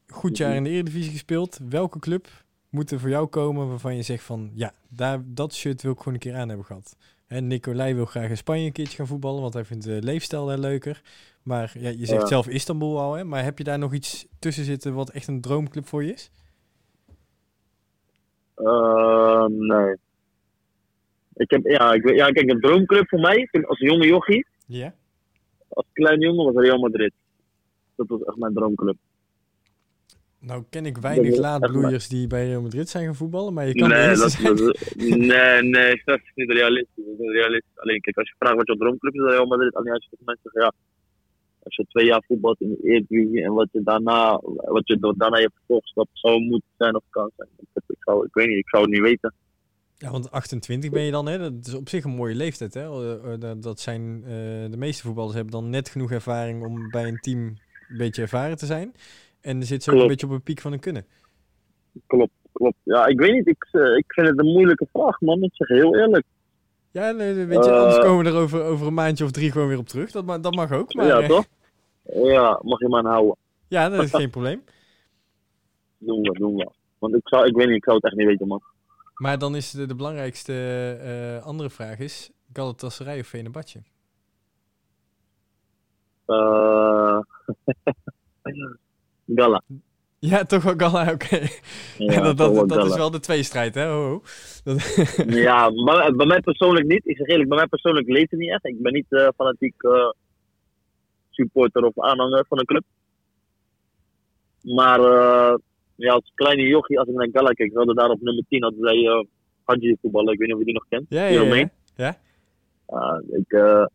goed 0.07 0.37
jaar 0.37 0.55
in 0.55 0.65
de 0.65 0.71
Eredivisie 0.71 1.11
gespeeld. 1.11 1.59
Welke 1.69 1.99
club 1.99 2.29
moet 2.69 2.91
er 2.91 3.01
voor 3.01 3.09
jou 3.09 3.27
komen 3.27 3.69
waarvan 3.69 3.97
je 3.97 4.03
zegt 4.03 4.25
van... 4.25 4.51
Ja, 4.55 4.75
daar, 4.89 5.23
dat 5.25 5.55
shirt 5.55 5.83
wil 5.83 5.93
ik 5.93 5.99
gewoon 5.99 6.15
een 6.15 6.21
keer 6.21 6.35
aan 6.35 6.49
hebben 6.49 6.67
gehad. 6.67 6.97
Hè, 7.27 7.41
Nicolai 7.41 7.95
wil 7.95 8.05
graag 8.05 8.29
in 8.29 8.37
Spanje 8.37 8.67
een 8.67 8.73
keertje 8.73 8.97
gaan 8.97 9.07
voetballen, 9.07 9.43
want 9.43 9.55
hij 9.55 9.65
vindt 9.65 9.85
de 9.85 9.99
leefstijl 10.03 10.47
daar 10.47 10.59
leuker. 10.59 11.03
Maar 11.43 11.73
ja, 11.79 11.89
je 11.89 12.07
zegt 12.07 12.29
zelf 12.29 12.49
Istanbul 12.49 13.01
al, 13.01 13.15
hè? 13.15 13.25
maar 13.25 13.45
heb 13.45 13.59
je 13.59 13.65
daar 13.65 13.79
nog 13.79 13.93
iets 13.93 14.27
tussen 14.39 14.65
zitten 14.65 14.95
wat 14.95 15.11
echt 15.11 15.27
een 15.27 15.41
droomclub 15.41 15.87
voor 15.87 16.05
je 16.05 16.13
is? 16.13 16.31
Uh, 18.63 19.45
nee. 19.47 19.97
Ik 21.35 21.51
heb, 21.51 21.67
ja, 21.67 21.93
ik, 21.93 22.15
ja, 22.15 22.31
kijk, 22.31 22.51
een 22.51 22.61
droomclub 22.61 23.09
voor 23.09 23.21
mij, 23.21 23.49
als 23.67 23.79
jonge 23.79 24.07
jochie. 24.07 24.47
Ja. 24.67 24.95
Als 25.69 25.87
kleine 25.93 26.25
jongen 26.25 26.53
was 26.53 26.65
Real 26.65 26.79
Madrid. 26.79 27.13
Dat 27.97 28.09
was 28.09 28.23
echt 28.23 28.37
mijn 28.37 28.55
droomclub. 28.55 28.97
Nou 30.39 30.65
ken 30.71 30.87
ik 30.87 30.99
weinig 30.99 31.37
laadbloeiers 31.37 32.09
die 32.09 32.27
bij 32.27 32.47
Real 32.47 32.63
Madrid 32.63 32.89
zijn 32.89 33.05
gaan 33.05 33.15
voetballen, 33.15 33.53
maar 33.53 33.67
je 33.67 33.75
kan 33.75 33.89
nee, 33.89 34.17
dat, 34.17 34.31
zijn. 34.31 34.55
nee, 34.97 35.63
nee, 35.63 36.03
dat 36.05 36.19
is 36.19 36.33
niet 36.35 36.51
realistisch. 36.51 37.05
Dat 37.05 37.15
is 37.15 37.19
niet 37.19 37.31
realistisch. 37.31 37.79
Alleen 37.79 38.01
kijk, 38.01 38.17
als 38.17 38.29
je 38.29 38.35
vraagt 38.39 38.57
wat 38.57 38.67
je 38.67 38.77
droomclub 38.77 39.15
is, 39.15 39.21
Real 39.21 39.47
Madrid. 39.47 39.75
Alleen 39.75 39.93
als 39.93 40.07
je 40.11 40.17
mensen 40.25 40.51
zeggen, 40.53 40.63
ja, 40.63 40.73
als 41.63 41.77
je 41.77 41.85
twee 41.89 42.07
jaar 42.07 42.23
voetbalt 42.27 42.61
in 42.61 42.69
de 42.69 42.89
Eredivisie 42.89 43.43
en 43.45 43.53
wat 43.53 43.69
je 43.73 43.83
daarna, 43.83 44.41
wat 44.55 44.87
je 44.89 44.99
door- 44.99 45.17
daarna 45.17 45.39
je 45.39 45.51
vervolgstap 45.55 46.09
zou 46.13 46.41
moeten 46.41 46.71
zijn 46.79 46.97
of 46.97 47.03
kan 47.11 47.31
zijn. 47.37 47.49
Ik, 47.59 47.83
ik, 47.87 47.97
zou, 47.99 48.25
ik 48.27 48.35
weet 48.35 48.47
niet, 48.49 48.59
ik 48.59 48.69
zou 48.69 48.83
het 48.83 48.93
niet 48.93 49.03
weten. 49.03 49.35
Ja, 49.97 50.11
want 50.11 50.31
28 50.31 50.91
ben 50.91 51.03
je 51.03 51.11
dan, 51.11 51.27
hè? 51.29 51.39
Dat 51.39 51.53
is 51.67 51.75
op 51.75 51.89
zich 51.89 52.05
een 52.05 52.11
mooie 52.17 52.35
leeftijd, 52.35 52.75
hè? 52.75 52.81
Eh, 52.83 53.33
eh, 53.51 53.57
dat- 53.61 53.81
zijn, 53.81 54.23
eh, 54.25 54.31
de 54.71 54.77
meeste 54.77 55.03
voetballers 55.03 55.35
hebben 55.35 55.53
dan 55.53 55.71
net 55.71 55.89
genoeg 55.89 56.11
ervaring 56.11 56.65
om 56.67 56.91
bij 56.91 57.09
een 57.09 57.19
team 57.21 57.39
een 57.89 57.97
beetje 57.97 58.23
ervaren 58.23 58.57
te 58.57 58.67
zijn. 58.67 58.93
En 59.41 59.59
dan 59.59 59.67
zit 59.67 59.83
ze 59.83 59.93
ook 59.93 60.01
een 60.01 60.07
beetje 60.07 60.27
op 60.27 60.33
een 60.33 60.43
piek 60.43 60.61
van 60.61 60.71
hun 60.71 60.81
kunnen. 60.81 61.05
Klopt, 62.07 62.33
klopt. 62.53 62.77
Ja, 62.83 63.07
ik 63.07 63.21
weet 63.21 63.33
niet, 63.33 63.47
ik, 63.49 63.69
ik 63.97 64.13
vind 64.13 64.29
het 64.29 64.39
een 64.39 64.53
moeilijke 64.53 64.87
vraag, 64.93 65.21
man. 65.21 65.43
Ik 65.43 65.55
zeg 65.55 65.69
heel 65.69 65.97
eerlijk. 65.97 66.25
Ja, 66.93 67.11
nee, 67.11 67.35
weet 67.35 67.65
je, 67.65 67.71
Eh. 67.71 67.77
anders 67.79 67.99
komen 67.99 68.25
we 68.25 68.31
er 68.31 68.37
over, 68.37 68.63
over 68.63 68.87
een 68.87 68.95
maandje 68.95 69.25
of 69.25 69.31
drie 69.31 69.53
gewoon 69.53 69.69
weer 69.69 69.79
op 69.79 69.89
terug. 69.89 70.11
Dat, 70.11 70.25
ma- 70.25 70.39
dat 70.39 70.55
mag 70.55 70.73
ook. 70.73 70.95
Maar, 70.95 71.07
ja, 71.07 71.21
eh, 71.21 71.29
toch? 71.29 71.45
Ja, 72.03 72.61
mag 72.63 72.79
je 72.81 72.89
maar 72.89 72.99
aanhouden. 73.05 73.37
Ja, 73.69 73.89
dat 73.89 74.03
is 74.03 74.11
geen 74.11 74.31
probleem. 74.31 74.65
Doen 75.99 76.21
we, 76.23 76.33
doen 76.39 76.55
we. 76.57 76.71
Want 76.99 77.15
ik 77.15 77.21
zou, 77.29 77.47
ik 77.47 77.57
weet 77.57 77.67
niet, 77.67 77.77
ik 77.77 77.85
zou 77.85 77.97
het 77.97 78.05
echt 78.05 78.15
niet 78.17 78.27
weten, 78.27 78.47
man. 78.47 78.63
Maar 79.15 79.39
dan 79.39 79.57
is 79.57 79.71
de, 79.71 79.87
de 79.87 79.95
belangrijkste 79.95 80.53
eh, 81.41 81.47
andere 81.47 81.71
vraag 81.71 81.99
is... 81.99 82.31
Galatasaray 82.53 83.21
of 83.21 83.27
Fenerbahce? 83.27 83.83
Eh 86.27 87.19
Gala. 89.37 89.63
Ja, 90.31 90.45
toch 90.45 90.63
wel 90.63 90.75
Gala, 90.77 91.13
oké. 91.13 91.47
Ja, 91.99 92.21
dat 92.33 92.37
dat, 92.69 92.87
is 92.87 92.97
wel 92.97 93.11
de 93.11 93.21
tweestrijd, 93.21 93.75
hè? 93.75 93.87
Ho. 93.87 94.23
Dat, 94.65 94.95
Ja, 95.27 95.71
bij, 95.85 96.13
bij 96.13 96.27
mij 96.27 96.41
persoonlijk 96.41 96.87
niet. 96.87 97.07
Ik 97.07 97.17
zeg 97.17 97.27
eerlijk, 97.27 97.49
bij 97.49 97.59
mij 97.59 97.67
persoonlijk 97.67 98.09
leeft 98.09 98.31
het 98.31 98.41
niet 98.41 98.51
echt. 98.51 98.67
Ik 98.67 98.83
ben 98.83 98.93
niet 98.93 99.13
eh, 99.13 99.29
fanatiek 99.37 99.83
eh, 99.83 100.11
supporter 101.31 101.85
of 101.85 102.01
aanhanger 102.01 102.45
van 102.49 102.59
een 102.59 102.65
club. 102.65 102.85
Maar 104.63 105.01
eh, 105.01 105.55
ja, 105.95 106.13
als 106.13 106.33
kleine 106.35 106.63
jochie, 106.63 106.99
als 106.99 107.09
ik 107.09 107.15
naar 107.15 107.29
Gala 107.33 107.53
kijk, 107.53 107.73
we 107.73 107.79
hadden 107.79 107.97
daar 107.97 108.11
op 108.11 108.21
nummer 108.21 108.45
10 108.49 108.63
hadden 108.63 108.81
zij 108.81 109.07
eh 109.07 109.25
Hadji 109.65 109.97
voetballen. 110.01 110.33
Ik 110.33 110.39
weet 110.39 110.49
niet 110.49 110.57
of 110.57 110.63
je 110.63 110.73
die 110.73 110.75
nog 110.75 110.87
kent. 110.89 111.07
ja, 111.09 111.27
ja, 111.27 111.43
ja. 111.43 111.71
Ja. 111.97 113.23
Ik, 113.31 113.53
eh, 113.53 113.87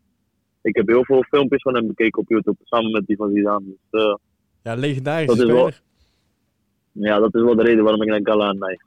ik 0.61 0.75
heb 0.75 0.87
heel 0.87 1.03
veel 1.03 1.23
filmpjes 1.23 1.61
van 1.61 1.75
hem 1.75 1.87
bekeken 1.87 2.21
op 2.21 2.29
YouTube, 2.29 2.57
samen 2.63 2.91
met 2.91 3.05
die 3.05 3.15
van 3.15 3.31
Zidane. 3.33 3.65
Dus 3.65 4.01
eh, 4.01 4.15
Ja, 4.63 4.75
legendarische 4.75 5.35
Dat 5.35 5.47
is 5.47 5.53
wel-. 5.53 5.71
Ja, 6.99 7.19
dat 7.19 7.35
is 7.35 7.41
wel 7.41 7.55
de 7.55 7.63
reden 7.63 7.83
waarom 7.83 8.01
ik 8.01 8.07
naar 8.07 8.19
Gala 8.23 8.51
neig. 8.51 8.81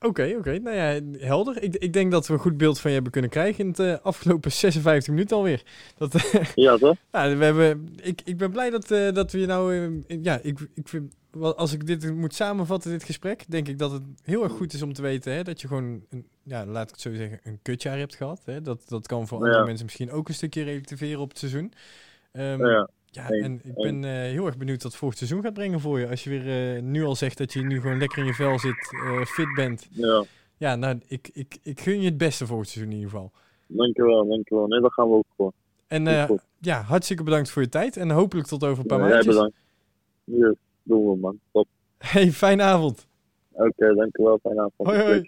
Oké, 0.00 0.34
oké. 0.38 0.58
Nou 0.58 0.76
ja, 0.76 1.00
helder. 1.26 1.62
Ik, 1.62 1.76
ik 1.76 1.92
denk 1.92 2.10
dat 2.10 2.26
we 2.26 2.32
een 2.32 2.38
goed 2.38 2.56
beeld 2.56 2.78
van 2.78 2.88
je 2.90 2.94
hebben 2.94 3.12
kunnen 3.12 3.30
krijgen 3.30 3.64
in 3.64 3.72
de 3.72 4.00
afgelopen 4.02 4.52
56 4.62 5.08
minuten 5.14 5.36
alweer. 5.36 5.62
Dat, 5.96 6.30
Ja, 6.54 6.76
toch? 6.76 6.96
ja, 7.12 7.36
we 7.36 7.44
hebben, 7.44 7.88
ik, 8.02 8.20
ik 8.24 8.36
ben 8.36 8.50
blij 8.50 8.70
dat, 8.70 8.90
eh, 8.90 9.12
dat 9.12 9.32
we 9.32 9.38
je 9.38 9.46
nou... 9.46 9.92
eh, 10.06 10.22
ja, 10.22 10.38
ik, 10.42 10.58
ik 10.74 10.88
vind, 10.88 11.14
als 11.40 11.72
ik 11.72 11.86
dit 11.86 12.14
moet 12.14 12.34
samenvatten, 12.34 12.90
dit 12.90 13.04
gesprek, 13.04 13.44
denk 13.48 13.68
ik 13.68 13.78
dat 13.78 13.92
het 13.92 14.02
heel 14.22 14.42
erg 14.42 14.52
goed 14.52 14.72
is 14.72 14.82
om 14.82 14.92
te 14.92 15.02
weten 15.02 15.32
hè, 15.32 15.42
dat 15.42 15.60
je 15.60 15.68
gewoon, 15.68 16.02
een, 16.10 16.26
ja, 16.42 16.66
laat 16.66 16.84
ik 16.84 16.90
het 16.90 17.00
zo 17.00 17.14
zeggen, 17.14 17.40
een 17.42 17.58
kutjaar 17.62 17.98
hebt 17.98 18.14
gehad. 18.14 18.42
Hè. 18.44 18.60
Dat, 18.62 18.82
dat 18.88 19.06
kan 19.06 19.26
voor 19.28 19.38
andere 19.38 19.64
mensen 19.64 19.84
misschien 19.84 20.10
ook 20.10 20.28
een 20.28 20.34
stukje 20.34 20.62
relativeren 20.62 21.20
op 21.20 21.28
het 21.28 21.38
seizoen. 21.38 21.72
Ehm, 22.32 22.66
Ja, 22.66 22.88
Ja, 23.18 23.28
en 23.28 23.60
ik 23.64 23.74
ben 23.74 24.04
eh, 24.04 24.10
heel 24.10 24.46
erg 24.46 24.56
benieuwd 24.56 24.82
wat 24.82 24.96
volgend 24.96 25.18
seizoen 25.18 25.42
gaat 25.42 25.54
brengen 25.54 25.80
voor 25.80 25.98
je. 26.00 26.08
Als 26.08 26.24
je 26.24 26.30
weer 26.30 26.76
eh, 26.76 26.82
nu 26.82 27.04
al 27.04 27.14
zegt 27.16 27.38
dat 27.38 27.52
je 27.52 27.62
nu 27.62 27.80
gewoon 27.80 27.98
lekker 27.98 28.18
in 28.18 28.24
je 28.24 28.34
vel 28.34 28.58
zit, 28.58 28.92
eh, 29.04 29.20
fit 29.24 29.54
bent. 29.54 29.88
ja. 29.90 30.24
Ja, 30.56 30.76
nou, 30.76 31.00
ik, 31.06 31.30
ik, 31.32 31.58
ik 31.62 31.80
gun 31.80 32.00
je 32.00 32.04
het 32.04 32.16
beste 32.18 32.46
volgend 32.46 32.68
seizoen 32.68 32.92
in 32.92 32.98
ieder 32.98 33.12
geval. 33.12 33.32
Dankjewel, 33.66 34.28
dankjewel. 34.28 34.66
Nee, 34.66 34.80
daar 34.80 34.90
gaan 34.90 35.08
we 35.08 35.14
ook 35.14 35.24
voor. 35.36 35.52
En 35.86 36.04
ja, 36.60 36.80
hartstikke 36.82 37.22
bedankt 37.22 37.50
voor 37.50 37.62
je 37.62 37.68
tijd. 37.68 37.96
En 37.96 38.10
hopelijk 38.10 38.46
tot 38.46 38.64
over 38.64 38.78
een 38.78 38.86
paar 38.86 38.98
Ja, 38.98 39.04
maandjes. 39.08 39.26
bedankt. 39.34 39.56
Yes, 40.24 40.54
doen 40.82 41.10
we 41.10 41.16
man. 41.16 41.38
Top. 41.52 41.66
Hey, 41.98 42.30
fijne 42.32 42.62
avond. 42.62 43.06
Oké, 43.52 43.94
dankjewel. 43.94 44.38
Fijne 44.42 44.60
avond. 44.60 44.88
Hoi, 44.88 45.00
hoi. 45.00 45.22